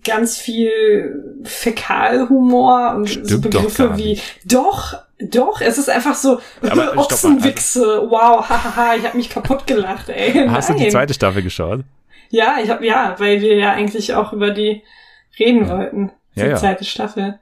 [0.05, 6.97] ganz viel Fäkalhumor und Stimmt so Begriffe wie doch, doch, es ist einfach so Aber,
[6.99, 10.47] Ochsenwichse, wow, hahaha, ich habe mich kaputt gelacht, ey.
[10.49, 10.79] Hast Nein.
[10.79, 11.81] du die zweite Staffel geschaut?
[12.29, 14.83] Ja, ich habe ja, weil wir ja eigentlich auch über die
[15.39, 15.77] reden ja.
[15.77, 16.11] wollten.
[16.35, 16.57] Die ja, ja.
[16.57, 17.39] zweite Staffel.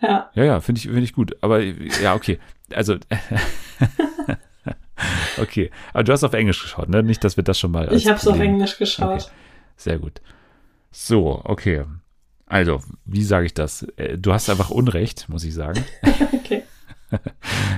[0.00, 0.30] Ja.
[0.34, 1.36] Ja, ja, finde ich, finde ich gut.
[1.40, 2.38] Aber ja, okay.
[2.72, 2.96] Also
[5.38, 5.70] okay.
[5.92, 7.02] Aber du hast auf Englisch geschaut, ne?
[7.02, 7.92] Nicht, dass wir das schon mal.
[7.92, 9.22] Ich habe es auf Englisch geschaut.
[9.22, 9.30] Okay.
[9.76, 10.20] Sehr gut.
[10.90, 11.84] So, okay.
[12.46, 13.82] Also, wie sage ich das?
[13.96, 15.84] Äh, du hast einfach Unrecht, muss ich sagen.
[16.32, 16.62] okay.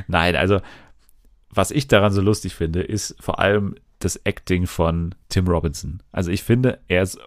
[0.06, 0.60] Nein, also,
[1.50, 6.02] was ich daran so lustig finde, ist vor allem das Acting von Tim Robinson.
[6.12, 7.18] Also, ich finde, er ist,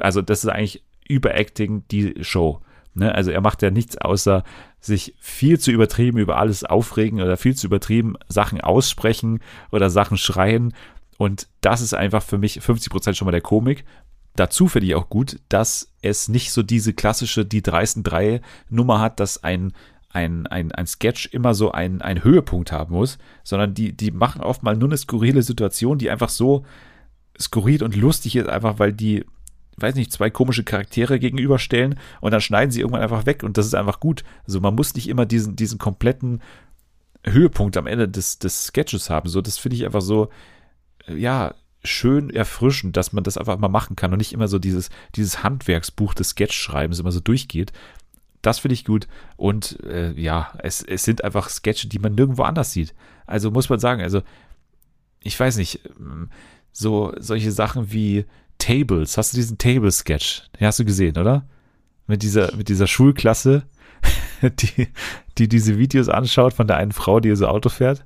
[0.00, 2.60] also, das ist eigentlich Überacting die Show.
[2.94, 3.14] Ne?
[3.14, 4.44] Also, er macht ja nichts außer
[4.80, 9.40] sich viel zu übertrieben über alles aufregen oder viel zu übertrieben Sachen aussprechen
[9.70, 10.74] oder Sachen schreien.
[11.18, 13.84] Und das ist einfach für mich 50 Prozent schon mal der Komik.
[14.34, 18.40] Dazu finde ich auch gut, dass es nicht so diese klassische, die dreisten drei
[18.70, 19.72] Nummer hat, dass ein,
[20.08, 24.42] ein, ein, ein Sketch immer so einen, einen Höhepunkt haben muss, sondern die, die machen
[24.42, 26.64] oft mal nur eine skurrile Situation, die einfach so
[27.38, 29.24] skurril und lustig ist, einfach weil die,
[29.82, 33.66] weiß nicht, zwei komische Charaktere gegenüberstellen und dann schneiden sie irgendwann einfach weg und das
[33.66, 34.24] ist einfach gut.
[34.46, 36.40] Also man muss nicht immer diesen, diesen kompletten
[37.24, 39.28] Höhepunkt am Ende des, des Sketches haben.
[39.28, 40.28] So, das finde ich einfach so,
[41.08, 41.54] ja,
[41.84, 45.42] schön erfrischend, dass man das einfach mal machen kann und nicht immer so dieses, dieses
[45.42, 47.72] Handwerksbuch des Sketch-Schreibens immer so durchgeht.
[48.40, 49.08] Das finde ich gut.
[49.36, 52.94] Und äh, ja, es, es sind einfach Sketche, die man nirgendwo anders sieht.
[53.26, 54.22] Also muss man sagen, also
[55.20, 56.30] ich weiß nicht, ähm,
[56.72, 58.24] so solche Sachen wie
[58.62, 59.18] Tables.
[59.18, 60.44] Hast du diesen Table-Sketch?
[60.58, 61.44] Den hast du gesehen, oder?
[62.06, 63.64] Mit dieser, mit dieser Schulklasse,
[64.42, 64.88] die,
[65.38, 68.04] die diese Videos anschaut von der einen Frau, die so Auto fährt.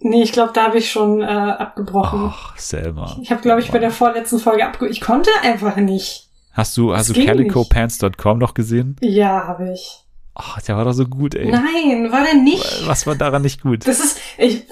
[0.00, 2.30] Nee, ich glaube, da habe ich schon äh, abgebrochen.
[2.32, 3.18] Ach, Selma.
[3.20, 4.92] Ich habe, glaube ich, bei der vorletzten Folge abgebrochen.
[4.92, 6.28] Ich konnte einfach nicht.
[6.52, 8.96] Hast du, hast du CalicoPants.com noch gesehen?
[9.00, 10.04] Ja, habe ich.
[10.40, 11.50] Ach, der war doch so gut, ey.
[11.50, 12.86] Nein, war der nicht.
[12.86, 13.88] Was war daran nicht gut?
[13.88, 14.62] Das ist, ich,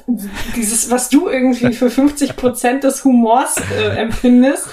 [0.55, 4.69] dieses, was du irgendwie für 50 Prozent des Humors äh, empfindest,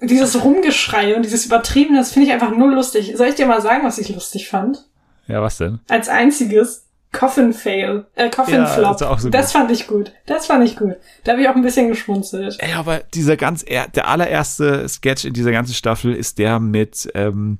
[0.00, 3.14] dieses Rumgeschrei und dieses Übertriebene, das finde ich einfach nur lustig.
[3.16, 4.86] Soll ich dir mal sagen, was ich lustig fand?
[5.26, 5.80] Ja, was denn?
[5.88, 8.96] Als einziges Coffin Fail, äh, Coffin ja, Flop.
[8.98, 10.12] Das, so das fand ich gut.
[10.26, 10.94] Das fand ich gut.
[11.24, 12.58] Da habe ich auch ein bisschen geschmunzelt.
[12.60, 17.58] Ey, aber dieser ganz, der allererste Sketch in dieser ganzen Staffel ist der mit, ähm,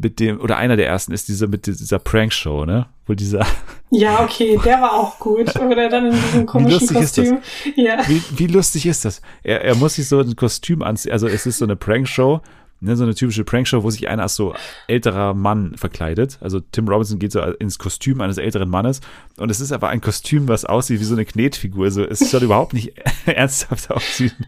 [0.00, 2.86] mit dem, oder einer der ersten ist dieser mit dieser Prankshow, ne?
[3.06, 3.46] Wo dieser.
[3.90, 5.56] Ja, okay, der war auch gut.
[5.56, 7.38] Oder dann in diesem komischen wie Kostüm.
[7.74, 7.98] Ja.
[8.06, 9.20] Wie, wie lustig ist das?
[9.42, 11.12] Er, er muss sich so ein Kostüm anziehen.
[11.12, 12.40] Also es ist so eine Prankshow
[12.80, 14.54] ne, so eine typische Prankshow, wo sich einer als so
[14.86, 16.38] älterer Mann verkleidet.
[16.40, 19.00] Also Tim Robinson geht so ins Kostüm eines älteren Mannes
[19.36, 21.84] und es ist aber ein Kostüm, was aussieht wie so eine Knetfigur.
[21.84, 22.94] Also es soll überhaupt nicht
[23.26, 24.46] ernsthaft aussehen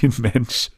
[0.00, 0.70] wie ein Mensch.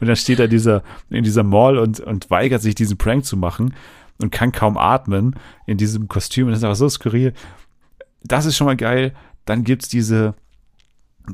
[0.00, 3.36] Und dann steht er dieser, in dieser Mall und, und weigert sich, diesen Prank zu
[3.36, 3.74] machen
[4.20, 6.46] und kann kaum atmen in diesem Kostüm.
[6.46, 7.32] Und das ist aber so skurril.
[8.22, 9.14] Das ist schon mal geil.
[9.44, 10.34] Dann gibt's diese,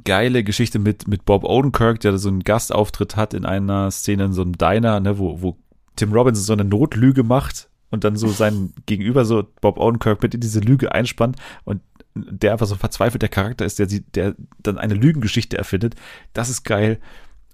[0.04, 4.32] geile Geschichte mit, mit Bob Odenkirk, der so einen Gastauftritt hat in einer Szene in
[4.32, 5.56] so einem Diner, ne, wo, wo
[5.96, 10.34] Tim Robbins so eine Notlüge macht und dann so sein Gegenüber so Bob Odenkirk mit
[10.34, 11.80] in diese Lüge einspannt und
[12.14, 15.94] der einfach so ein verzweifelter Charakter ist, der, der dann eine Lügengeschichte erfindet.
[16.32, 16.98] Das ist geil.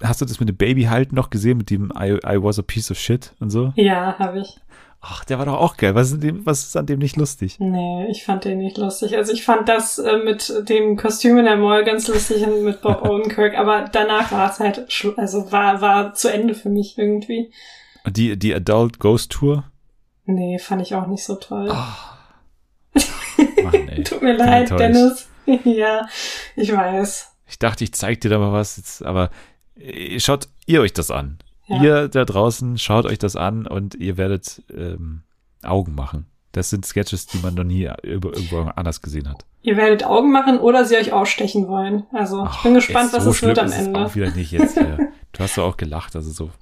[0.02, 2.62] Hast du das mit dem Baby halt noch gesehen, mit dem I, I was a
[2.62, 3.72] piece of shit und so?
[3.76, 4.58] Ja, habe ich.
[5.06, 5.94] Ach, der war doch auch geil.
[5.94, 7.56] Was ist, dem, was ist an dem nicht lustig?
[7.60, 9.16] Nee, ich fand den nicht lustig.
[9.16, 12.80] Also ich fand das äh, mit dem Kostüm in der Mall ganz lustig und mit
[12.80, 14.86] Bob Odenkirk, aber danach war es halt,
[15.18, 17.52] also war, war zu Ende für mich irgendwie.
[18.08, 19.64] Die, die Adult Ghost Tour?
[20.24, 21.68] Nee, fand ich auch nicht so toll.
[21.70, 23.02] Oh.
[23.62, 24.04] Mann, ey.
[24.04, 25.28] Tut mir leid, Dennis.
[25.64, 26.08] ja,
[26.56, 27.30] ich weiß.
[27.46, 29.30] Ich dachte, ich zeig dir da mal was, jetzt, aber
[30.18, 31.38] schaut ihr euch das an.
[31.66, 31.82] Ja.
[31.82, 35.22] Ihr da draußen schaut euch das an und ihr werdet ähm,
[35.62, 36.26] Augen machen.
[36.52, 39.44] Das sind Sketches, die man noch nie irgendwo anders gesehen hat.
[39.62, 42.04] Ihr werdet Augen machen oder sie euch ausstechen wollen.
[42.12, 44.04] Also ich bin gespannt, was so es wird am Ende.
[44.04, 44.76] Auch wieder nicht jetzt.
[44.76, 44.98] Ja.
[45.32, 46.50] Du hast doch auch gelacht, also so.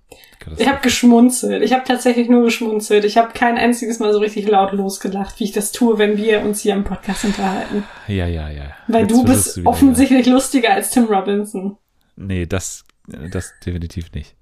[0.58, 1.62] Ich habe geschmunzelt.
[1.62, 3.04] Ich habe tatsächlich nur geschmunzelt.
[3.04, 6.42] Ich habe kein einziges Mal so richtig laut losgelacht, wie ich das tue, wenn wir
[6.42, 7.84] uns hier im Podcast unterhalten.
[8.08, 8.72] Ja, ja, ja.
[8.88, 10.34] Weil jetzt du bist du offensichtlich wieder.
[10.34, 11.76] lustiger als Tim Robinson.
[12.16, 14.36] Nee, das, das definitiv nicht.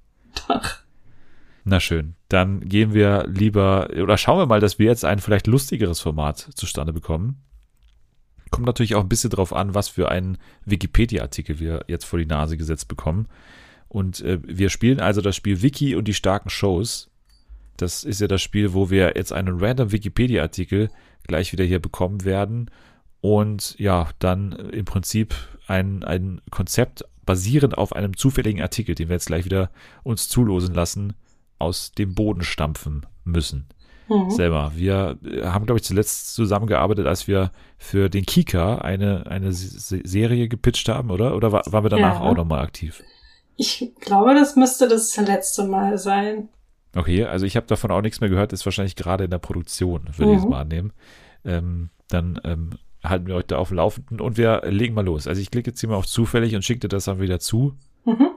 [0.48, 0.78] Doch.
[1.64, 5.46] Na schön, dann gehen wir lieber oder schauen wir mal, dass wir jetzt ein vielleicht
[5.46, 7.42] lustigeres Format zustande bekommen.
[8.50, 12.26] Kommt natürlich auch ein bisschen drauf an, was für einen Wikipedia-Artikel wir jetzt vor die
[12.26, 13.28] Nase gesetzt bekommen.
[13.88, 17.10] Und äh, wir spielen also das Spiel Wiki und die starken Shows.
[17.76, 20.90] Das ist ja das Spiel, wo wir jetzt einen random Wikipedia-Artikel
[21.26, 22.70] gleich wieder hier bekommen werden
[23.20, 25.34] und ja, dann im Prinzip
[25.66, 29.70] ein, ein Konzept basierend auf einem zufälligen Artikel, den wir jetzt gleich wieder
[30.02, 31.12] uns zulosen lassen,
[31.60, 33.68] aus dem Boden stampfen müssen.
[34.08, 34.30] Mhm.
[34.30, 34.72] Selber.
[34.74, 40.88] Wir haben, glaube ich, zuletzt zusammengearbeitet, als wir für den Kika eine, eine Serie gepitcht
[40.88, 41.36] haben, oder?
[41.36, 42.20] Oder waren wir danach ja.
[42.20, 43.00] auch nochmal aktiv?
[43.56, 46.48] Ich glaube, das müsste das letzte Mal sein.
[46.96, 50.08] Okay, also ich habe davon auch nichts mehr gehört, ist wahrscheinlich gerade in der Produktion,
[50.16, 50.36] würde mhm.
[50.36, 50.92] ich es mal annehmen.
[51.44, 52.70] Ähm, dann ähm,
[53.02, 55.26] halten wir euch da auf dem Laufenden und wir legen mal los.
[55.26, 57.74] Also ich klicke jetzt hier mal auf zufällig und schicke dir das dann wieder zu.
[58.04, 58.30] Mhm.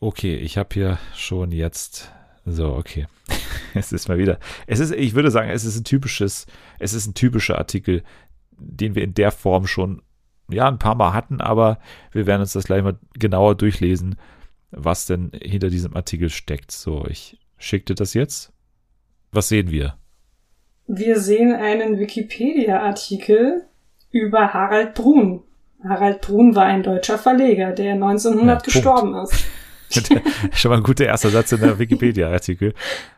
[0.00, 2.12] Okay, ich habe hier schon jetzt.
[2.44, 3.06] So, okay.
[3.74, 4.38] es ist mal wieder.
[4.66, 6.46] Es ist, ich würde sagen, es ist ein typisches,
[6.78, 8.02] es ist ein typischer Artikel,
[8.58, 10.02] den wir in der Form schon
[10.48, 11.78] ja ein paar Mal hatten, aber
[12.12, 14.16] wir werden uns das gleich mal genauer durchlesen,
[14.70, 16.70] was denn hinter diesem Artikel steckt.
[16.70, 18.52] So, ich schickte das jetzt.
[19.32, 19.96] Was sehen wir?
[20.86, 23.66] Wir sehen einen Wikipedia-Artikel
[24.18, 25.42] über Harald Brun.
[25.84, 29.44] Harald Brun war ein deutscher Verleger, der 1900 ja, gestorben ist.
[30.52, 32.74] Schon mal ein guter erster Satz in der Wikipedia-Artikel.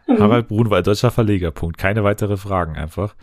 [0.07, 0.19] Mhm.
[0.19, 1.51] Harald Brun war ein deutscher Verleger.
[1.51, 1.79] Punkt.
[1.79, 3.15] Keine weitere Fragen einfach.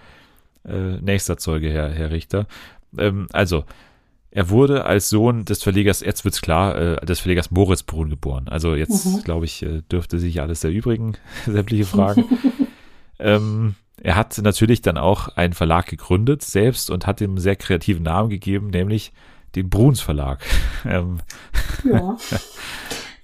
[0.67, 2.47] Äh, nächster Zeuge, Herr, Herr Richter.
[2.97, 3.65] Ähm, also,
[4.31, 8.47] er wurde als Sohn des Verlegers, jetzt wird's klar, äh, des Verlegers Moritz Brun geboren.
[8.49, 9.21] Also jetzt, mhm.
[9.21, 11.13] glaube ich, äh, dürfte sich alles erübrigen,
[11.45, 12.25] sämtliche Fragen.
[13.19, 13.75] ähm,
[14.05, 18.03] er hat natürlich dann auch einen Verlag gegründet selbst und hat ihm einen sehr kreativen
[18.03, 19.11] Namen gegeben, nämlich
[19.55, 20.45] den Bruns Verlag.
[20.85, 21.17] Ähm,
[21.83, 22.17] ja.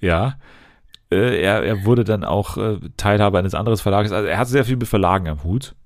[0.00, 0.38] ja.
[1.12, 4.10] Äh, er, er wurde dann auch äh, Teilhaber eines anderen Verlages.
[4.10, 5.76] Also er hat sehr viel mit Verlagen am Hut.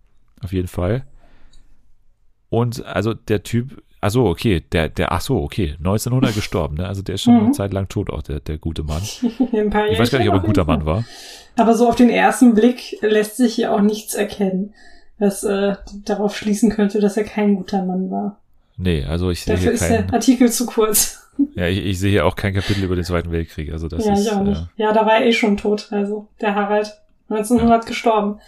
[0.42, 1.04] Auf jeden Fall.
[2.48, 6.86] Und also der Typ, ach so, okay, der, der, ach so, okay, 1900 gestorben, ne?
[6.86, 7.44] Also der ist schon mhm.
[7.46, 9.02] eine Zeit lang tot, auch der, der gute Mann.
[9.02, 11.04] ich weiß gar nicht, ob er ein guter Mann war.
[11.56, 14.74] Aber so auf den ersten Blick lässt sich hier auch nichts erkennen,
[15.18, 18.40] was äh, darauf schließen könnte, dass er kein guter Mann war.
[18.76, 21.22] Nee, also ich sehe Dafür hier kein, ist der Artikel zu kurz.
[21.54, 23.72] Ja, ich, ich sehe hier auch kein Kapitel über den Zweiten Weltkrieg.
[23.72, 24.60] Also das ja, ist, ich auch nicht.
[24.76, 25.88] Äh, ja, da war er eh schon tot.
[25.90, 26.92] Also der Harald
[27.28, 27.88] 1900 ja.
[27.88, 28.40] gestorben.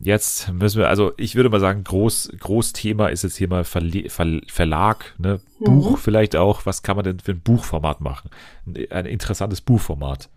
[0.00, 4.08] Jetzt müssen wir, also ich würde mal sagen, groß, Großthema ist jetzt hier mal Verle
[4.08, 5.40] Ver Verlag, ne?
[5.58, 5.64] Mhm.
[5.64, 6.66] Buch vielleicht auch.
[6.66, 8.30] Was kann man denn für ein Buchformat machen?
[8.66, 10.28] Ein, ein interessantes Buchformat.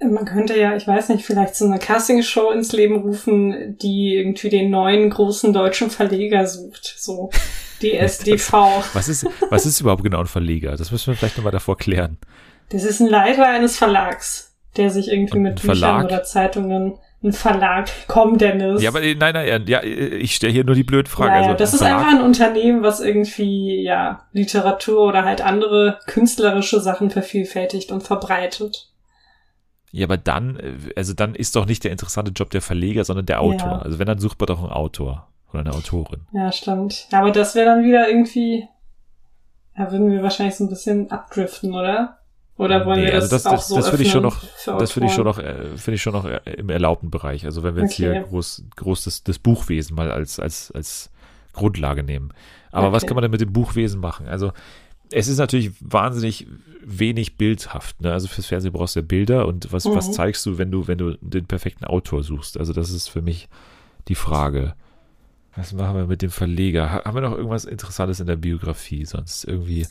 [0.00, 4.48] Man könnte ja, ich weiß nicht, vielleicht so eine Castingshow ins Leben rufen, die irgendwie
[4.50, 6.94] den neuen großen deutschen Verleger sucht.
[6.98, 7.30] So
[7.82, 8.52] die SDV.
[8.92, 10.76] was ist, was ist überhaupt genau ein Verleger?
[10.76, 12.18] Das müssen wir vielleicht nochmal davor klären.
[12.70, 17.32] Das ist ein Leiter eines Verlags, der sich irgendwie Und mit Büchern oder Zeitungen ein
[17.32, 17.88] Verlag.
[18.06, 18.82] Komm, Dennis.
[18.82, 21.32] Ja, aber nein, nein, ja, ich stelle hier nur die blöde Frage.
[21.32, 21.98] Ja, ja also, das ist Verlag.
[21.98, 28.90] einfach ein Unternehmen, was irgendwie, ja, Literatur oder halt andere künstlerische Sachen vervielfältigt und verbreitet.
[29.90, 33.26] Ja, aber dann, äh, also dann ist doch nicht der interessante Job der Verleger, sondern
[33.26, 33.70] der Autor.
[33.70, 33.78] Ja.
[33.78, 36.22] Also wenn, dann sucht man doch einen Autor oder eine Autorin.
[36.32, 37.06] Ja, stimmt.
[37.12, 38.68] Aber das wäre dann wieder irgendwie,
[39.76, 42.18] da würden wir wahrscheinlich so ein bisschen abdriften, oder?
[42.56, 44.40] Oder wollen nee, wir das, also das auch das, so das finde ich schon noch,
[44.64, 47.44] das finde ich schon noch, äh, finde ich schon noch äh, im erlaubten Bereich.
[47.46, 48.12] Also wenn wir jetzt okay.
[48.12, 51.10] hier groß, groß das, das Buchwesen mal als, als, als
[51.52, 52.32] Grundlage nehmen.
[52.70, 52.96] Aber okay.
[52.96, 54.28] was kann man denn mit dem Buchwesen machen?
[54.28, 54.52] Also
[55.10, 56.46] es ist natürlich wahnsinnig
[56.84, 58.00] wenig bildhaft.
[58.00, 58.12] Ne?
[58.12, 59.94] Also fürs Fernsehen brauchst du ja Bilder und was, mhm.
[59.94, 62.58] was zeigst du, wenn du, wenn du den perfekten Autor suchst?
[62.58, 63.48] Also das ist für mich
[64.08, 64.74] die Frage.
[65.56, 66.90] Was machen wir mit dem Verleger?
[66.90, 69.86] Haben wir noch irgendwas Interessantes in der Biografie sonst irgendwie?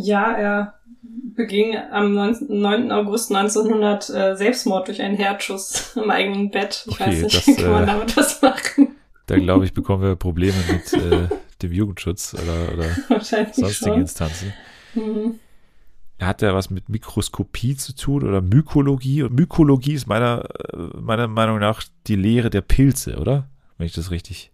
[0.00, 2.92] Ja, er beging am 9.
[2.92, 6.84] August 1900 äh, Selbstmord durch einen Herzschuss im eigenen Bett.
[6.86, 8.96] Ich okay, weiß nicht, das, kann man äh, damit was machen?
[9.26, 11.28] Da glaube ich, bekommen wir Probleme mit äh,
[11.62, 14.00] dem Jugendschutz oder, oder sonstigen schon.
[14.00, 14.54] Instanzen.
[14.94, 15.40] Mhm.
[16.20, 19.24] Hat er was mit Mikroskopie zu tun oder Mykologie?
[19.24, 23.48] Und Mykologie ist meiner, äh, meiner Meinung nach die Lehre der Pilze, oder?
[23.76, 24.52] Wenn ich das richtig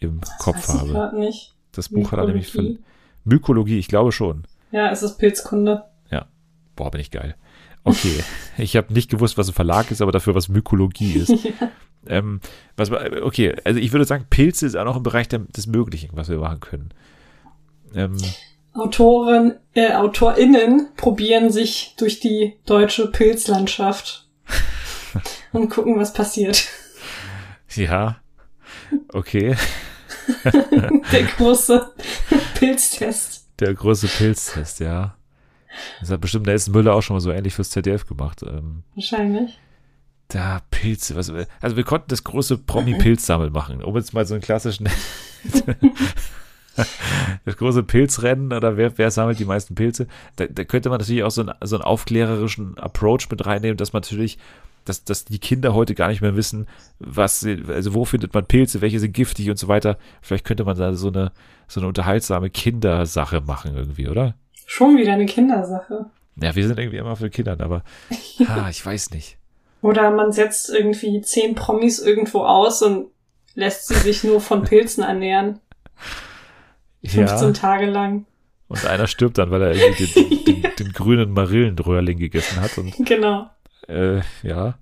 [0.00, 1.18] im das Kopf habe.
[1.18, 1.54] nicht.
[1.72, 2.44] Das Buch Mykologie.
[2.44, 2.80] hat er nämlich
[3.24, 4.44] Mykologie, ich glaube schon.
[4.70, 5.84] Ja, es ist Pilzkunde.
[6.10, 6.26] Ja.
[6.76, 7.34] Boah, bin ich geil.
[7.84, 8.22] Okay.
[8.58, 11.28] ich habe nicht gewusst, was ein Verlag ist, aber dafür, was Mykologie ist.
[11.44, 11.70] ja.
[12.06, 12.40] Ähm,
[12.76, 16.10] was, okay, also ich würde sagen, Pilze ist auch noch im Bereich der, des Möglichen,
[16.14, 16.94] was wir machen können.
[17.94, 18.16] Ähm,
[18.72, 24.28] Autoren, äh, AutorInnen probieren sich durch die deutsche Pilzlandschaft
[25.52, 26.68] und gucken, was passiert.
[27.74, 28.20] Ja,
[29.12, 29.56] okay.
[31.12, 31.92] der große
[32.54, 33.39] Pilztest.
[33.60, 35.14] Der große Pilztest, ja.
[36.00, 38.42] Das hat bestimmt Nelson Müller auch schon mal so ähnlich fürs ZDF gemacht.
[38.42, 39.58] Ähm, Wahrscheinlich.
[40.28, 41.16] Da, Pilze.
[41.16, 44.88] Was, also wir konnten das große Promi-Pilzsammel machen, um jetzt mal so einen klassischen
[47.44, 50.06] das große Pilzrennen oder wer, wer sammelt die meisten Pilze.
[50.36, 53.92] Da, da könnte man natürlich auch so, ein, so einen aufklärerischen Approach mit reinnehmen, dass
[53.92, 54.38] man natürlich,
[54.90, 56.66] dass, dass die Kinder heute gar nicht mehr wissen,
[56.98, 59.96] was, also wo findet man Pilze, welche sind giftig und so weiter.
[60.20, 61.32] Vielleicht könnte man da so eine,
[61.68, 64.34] so eine unterhaltsame Kindersache machen irgendwie, oder?
[64.66, 66.06] Schon wieder eine Kindersache.
[66.42, 67.84] Ja, wir sind irgendwie immer für Kindern, aber
[68.48, 69.38] ah, ich weiß nicht.
[69.82, 73.06] Oder man setzt irgendwie zehn Promis irgendwo aus und
[73.54, 75.60] lässt sie sich nur von Pilzen ernähren.
[77.04, 77.52] 15 ja.
[77.52, 78.26] Tage lang.
[78.68, 82.76] Und einer stirbt dann, weil er irgendwie den, den, den grünen Marillenröhrling gegessen hat.
[82.78, 83.48] Und, genau.
[83.88, 84.78] Äh, ja.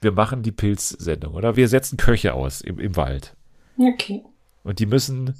[0.00, 1.56] Wir machen die Pilzsendung, oder?
[1.56, 3.36] Wir setzen Köche aus im, im Wald.
[3.78, 4.24] Okay.
[4.62, 5.34] Und die müssen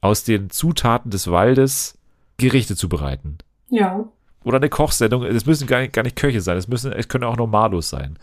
[0.00, 1.98] aus den Zutaten des Waldes
[2.36, 3.38] Gerichte zubereiten.
[3.70, 4.04] Ja.
[4.44, 5.24] Oder eine Kochsendung.
[5.24, 6.56] Es müssen gar nicht, gar nicht Köche sein.
[6.56, 8.18] Es, müssen, es können auch Normalos sein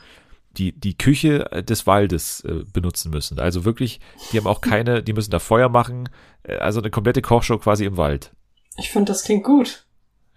[0.58, 3.40] die, die Küche des Waldes äh, benutzen müssen.
[3.40, 4.00] Also wirklich,
[4.32, 6.10] die haben auch keine, die müssen da Feuer machen.
[6.44, 8.32] Äh, also eine komplette Kochshow quasi im Wald.
[8.78, 9.86] Ich finde, das klingt gut.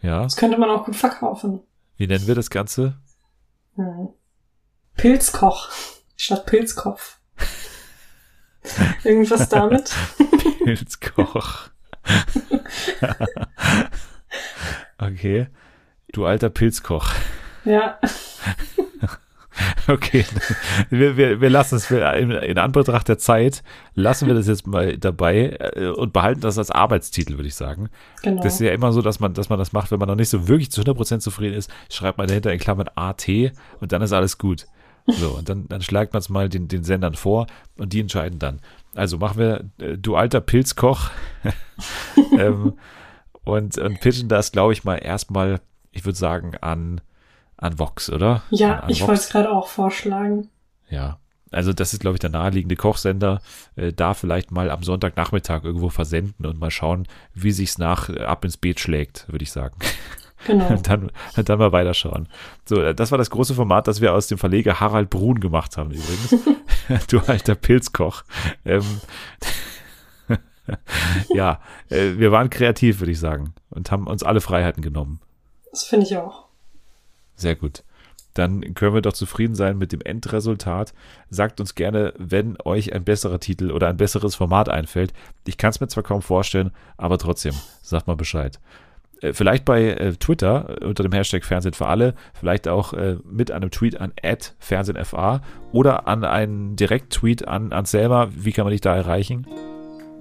[0.03, 0.23] Ja.
[0.23, 1.61] Das könnte man auch gut verkaufen.
[1.97, 2.97] Wie nennen wir das Ganze?
[3.77, 4.09] Hm.
[4.97, 5.71] Pilzkoch
[6.17, 7.19] statt Pilzkopf.
[9.03, 9.93] Irgendwas damit?
[10.65, 11.71] Pilzkoch.
[14.99, 15.49] okay.
[16.13, 17.13] Du alter Pilzkoch.
[17.65, 17.99] Ja.
[19.87, 20.25] Okay,
[20.91, 23.63] wir, wir, wir lassen es in, in Anbetracht der Zeit,
[23.95, 27.91] lassen wir das jetzt mal dabei äh, und behalten das als Arbeitstitel, würde ich sagen.
[28.23, 28.43] Genau.
[28.43, 30.31] Das ist ja immer so, dass man, dass man das macht, wenn man noch nicht
[30.31, 33.29] so wirklich zu 100% zufrieden ist, schreibt man dahinter in Klammern AT
[33.81, 34.67] und dann ist alles gut.
[35.07, 38.39] So, und dann, dann schlagt man es mal den, den Sendern vor und die entscheiden
[38.39, 38.61] dann.
[38.95, 41.11] Also machen wir, äh, du alter Pilzkoch,
[42.39, 42.73] ähm,
[43.45, 45.61] und, und pitchen das, glaube ich, mal erstmal,
[45.93, 47.01] ich würde sagen, an
[47.57, 48.43] an Vox, oder?
[48.51, 50.51] Ja, an, an ich wollte es gerade auch vorschlagen.
[50.89, 51.19] Ja,
[51.55, 53.41] also das ist, glaube ich, der naheliegende Kochsender.
[53.77, 58.23] Äh, da vielleicht mal am Sonntagnachmittag irgendwo versenden und mal schauen, wie sich's nach äh,
[58.23, 59.77] ab ins Beet schlägt, würde ich sagen.
[60.47, 60.67] Genau.
[60.69, 62.29] und dann, dann mal weiterschauen.
[62.65, 65.77] So, äh, das war das große Format, das wir aus dem Verleger Harald Brun gemacht
[65.77, 66.37] haben, übrigens.
[67.09, 68.25] du alter Pilzkoch.
[68.65, 68.85] Ähm,
[71.35, 75.21] ja, äh, wir waren kreativ, würde ich sagen, und haben uns alle Freiheiten genommen.
[75.71, 76.47] Das finde ich auch.
[77.37, 77.83] Sehr gut.
[78.35, 80.93] Dann können wir doch zufrieden sein mit dem Endresultat.
[81.31, 85.13] Sagt uns gerne, wenn euch ein besserer Titel oder ein besseres Format einfällt.
[85.47, 88.59] Ich kann es mir zwar kaum vorstellen, aber trotzdem, sagt mal Bescheid.
[89.21, 93.19] Äh, vielleicht bei äh, Twitter äh, unter dem Hashtag Fernsehen für alle, vielleicht auch äh,
[93.25, 94.13] mit einem Tweet an
[94.59, 95.41] FernsehenFA
[95.71, 98.29] oder an einen Direkt-Tweet an, an Selma.
[98.35, 99.47] Wie kann man dich da erreichen?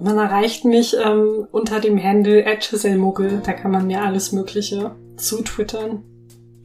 [0.00, 3.42] Man erreicht mich ähm, unter dem Handle @giselmuggel.
[3.44, 6.02] Da kann man mir alles Mögliche zu twittern.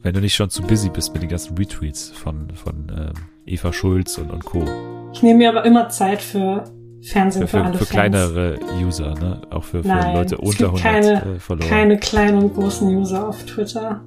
[0.02, 3.12] Wenn du nicht schon zu busy bist mit den ganzen Retweets von, von ähm,
[3.44, 4.64] Eva Schulz und, und Co.
[5.12, 6.64] Ich nehme mir aber immer Zeit für
[7.02, 7.90] Fernsehen für, für, für alle Für Fans.
[7.90, 9.42] kleinere User, ne?
[9.50, 11.68] Auch für, für Nein, Leute unter 100 keine, äh, verloren.
[11.68, 14.02] keine kleinen und großen User auf Twitter.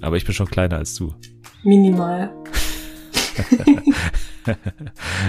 [0.00, 1.14] Aber ich bin schon kleiner als du.
[1.62, 2.30] Minimal.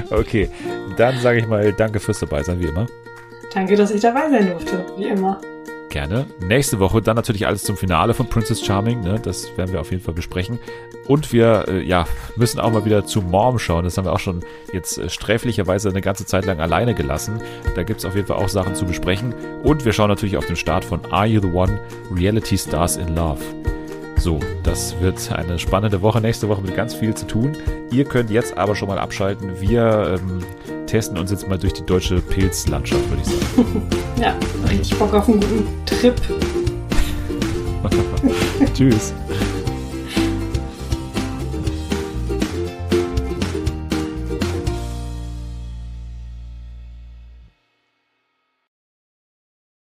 [0.09, 0.49] okay,
[0.97, 2.87] dann sage ich mal danke fürs dabei sein, wie immer.
[3.53, 5.39] Danke, dass ich dabei sein durfte, wie immer.
[5.91, 6.25] Gerne.
[6.39, 9.01] Nächste Woche dann natürlich alles zum Finale von Princess Charming.
[9.01, 9.19] Ne?
[9.21, 10.57] Das werden wir auf jeden Fall besprechen.
[11.05, 12.07] Und wir äh, ja,
[12.37, 13.83] müssen auch mal wieder zu Mom schauen.
[13.83, 14.39] Das haben wir auch schon
[14.71, 17.41] jetzt äh, sträflicherweise eine ganze Zeit lang alleine gelassen.
[17.75, 19.35] Da gibt es auf jeden Fall auch Sachen zu besprechen.
[19.63, 21.77] Und wir schauen natürlich auf den Start von Are You the One?
[22.09, 23.41] Reality Stars in Love.
[24.21, 26.21] So, das wird eine spannende Woche.
[26.21, 27.57] Nächste Woche mit ganz viel zu tun.
[27.89, 29.59] Ihr könnt jetzt aber schon mal abschalten.
[29.59, 30.43] Wir ähm,
[30.85, 33.81] testen uns jetzt mal durch die deutsche Pilzlandschaft, würde ich sagen.
[34.21, 34.35] ja,
[34.79, 36.13] ich Bock auf einen guten Trip.
[38.75, 39.11] Tschüss.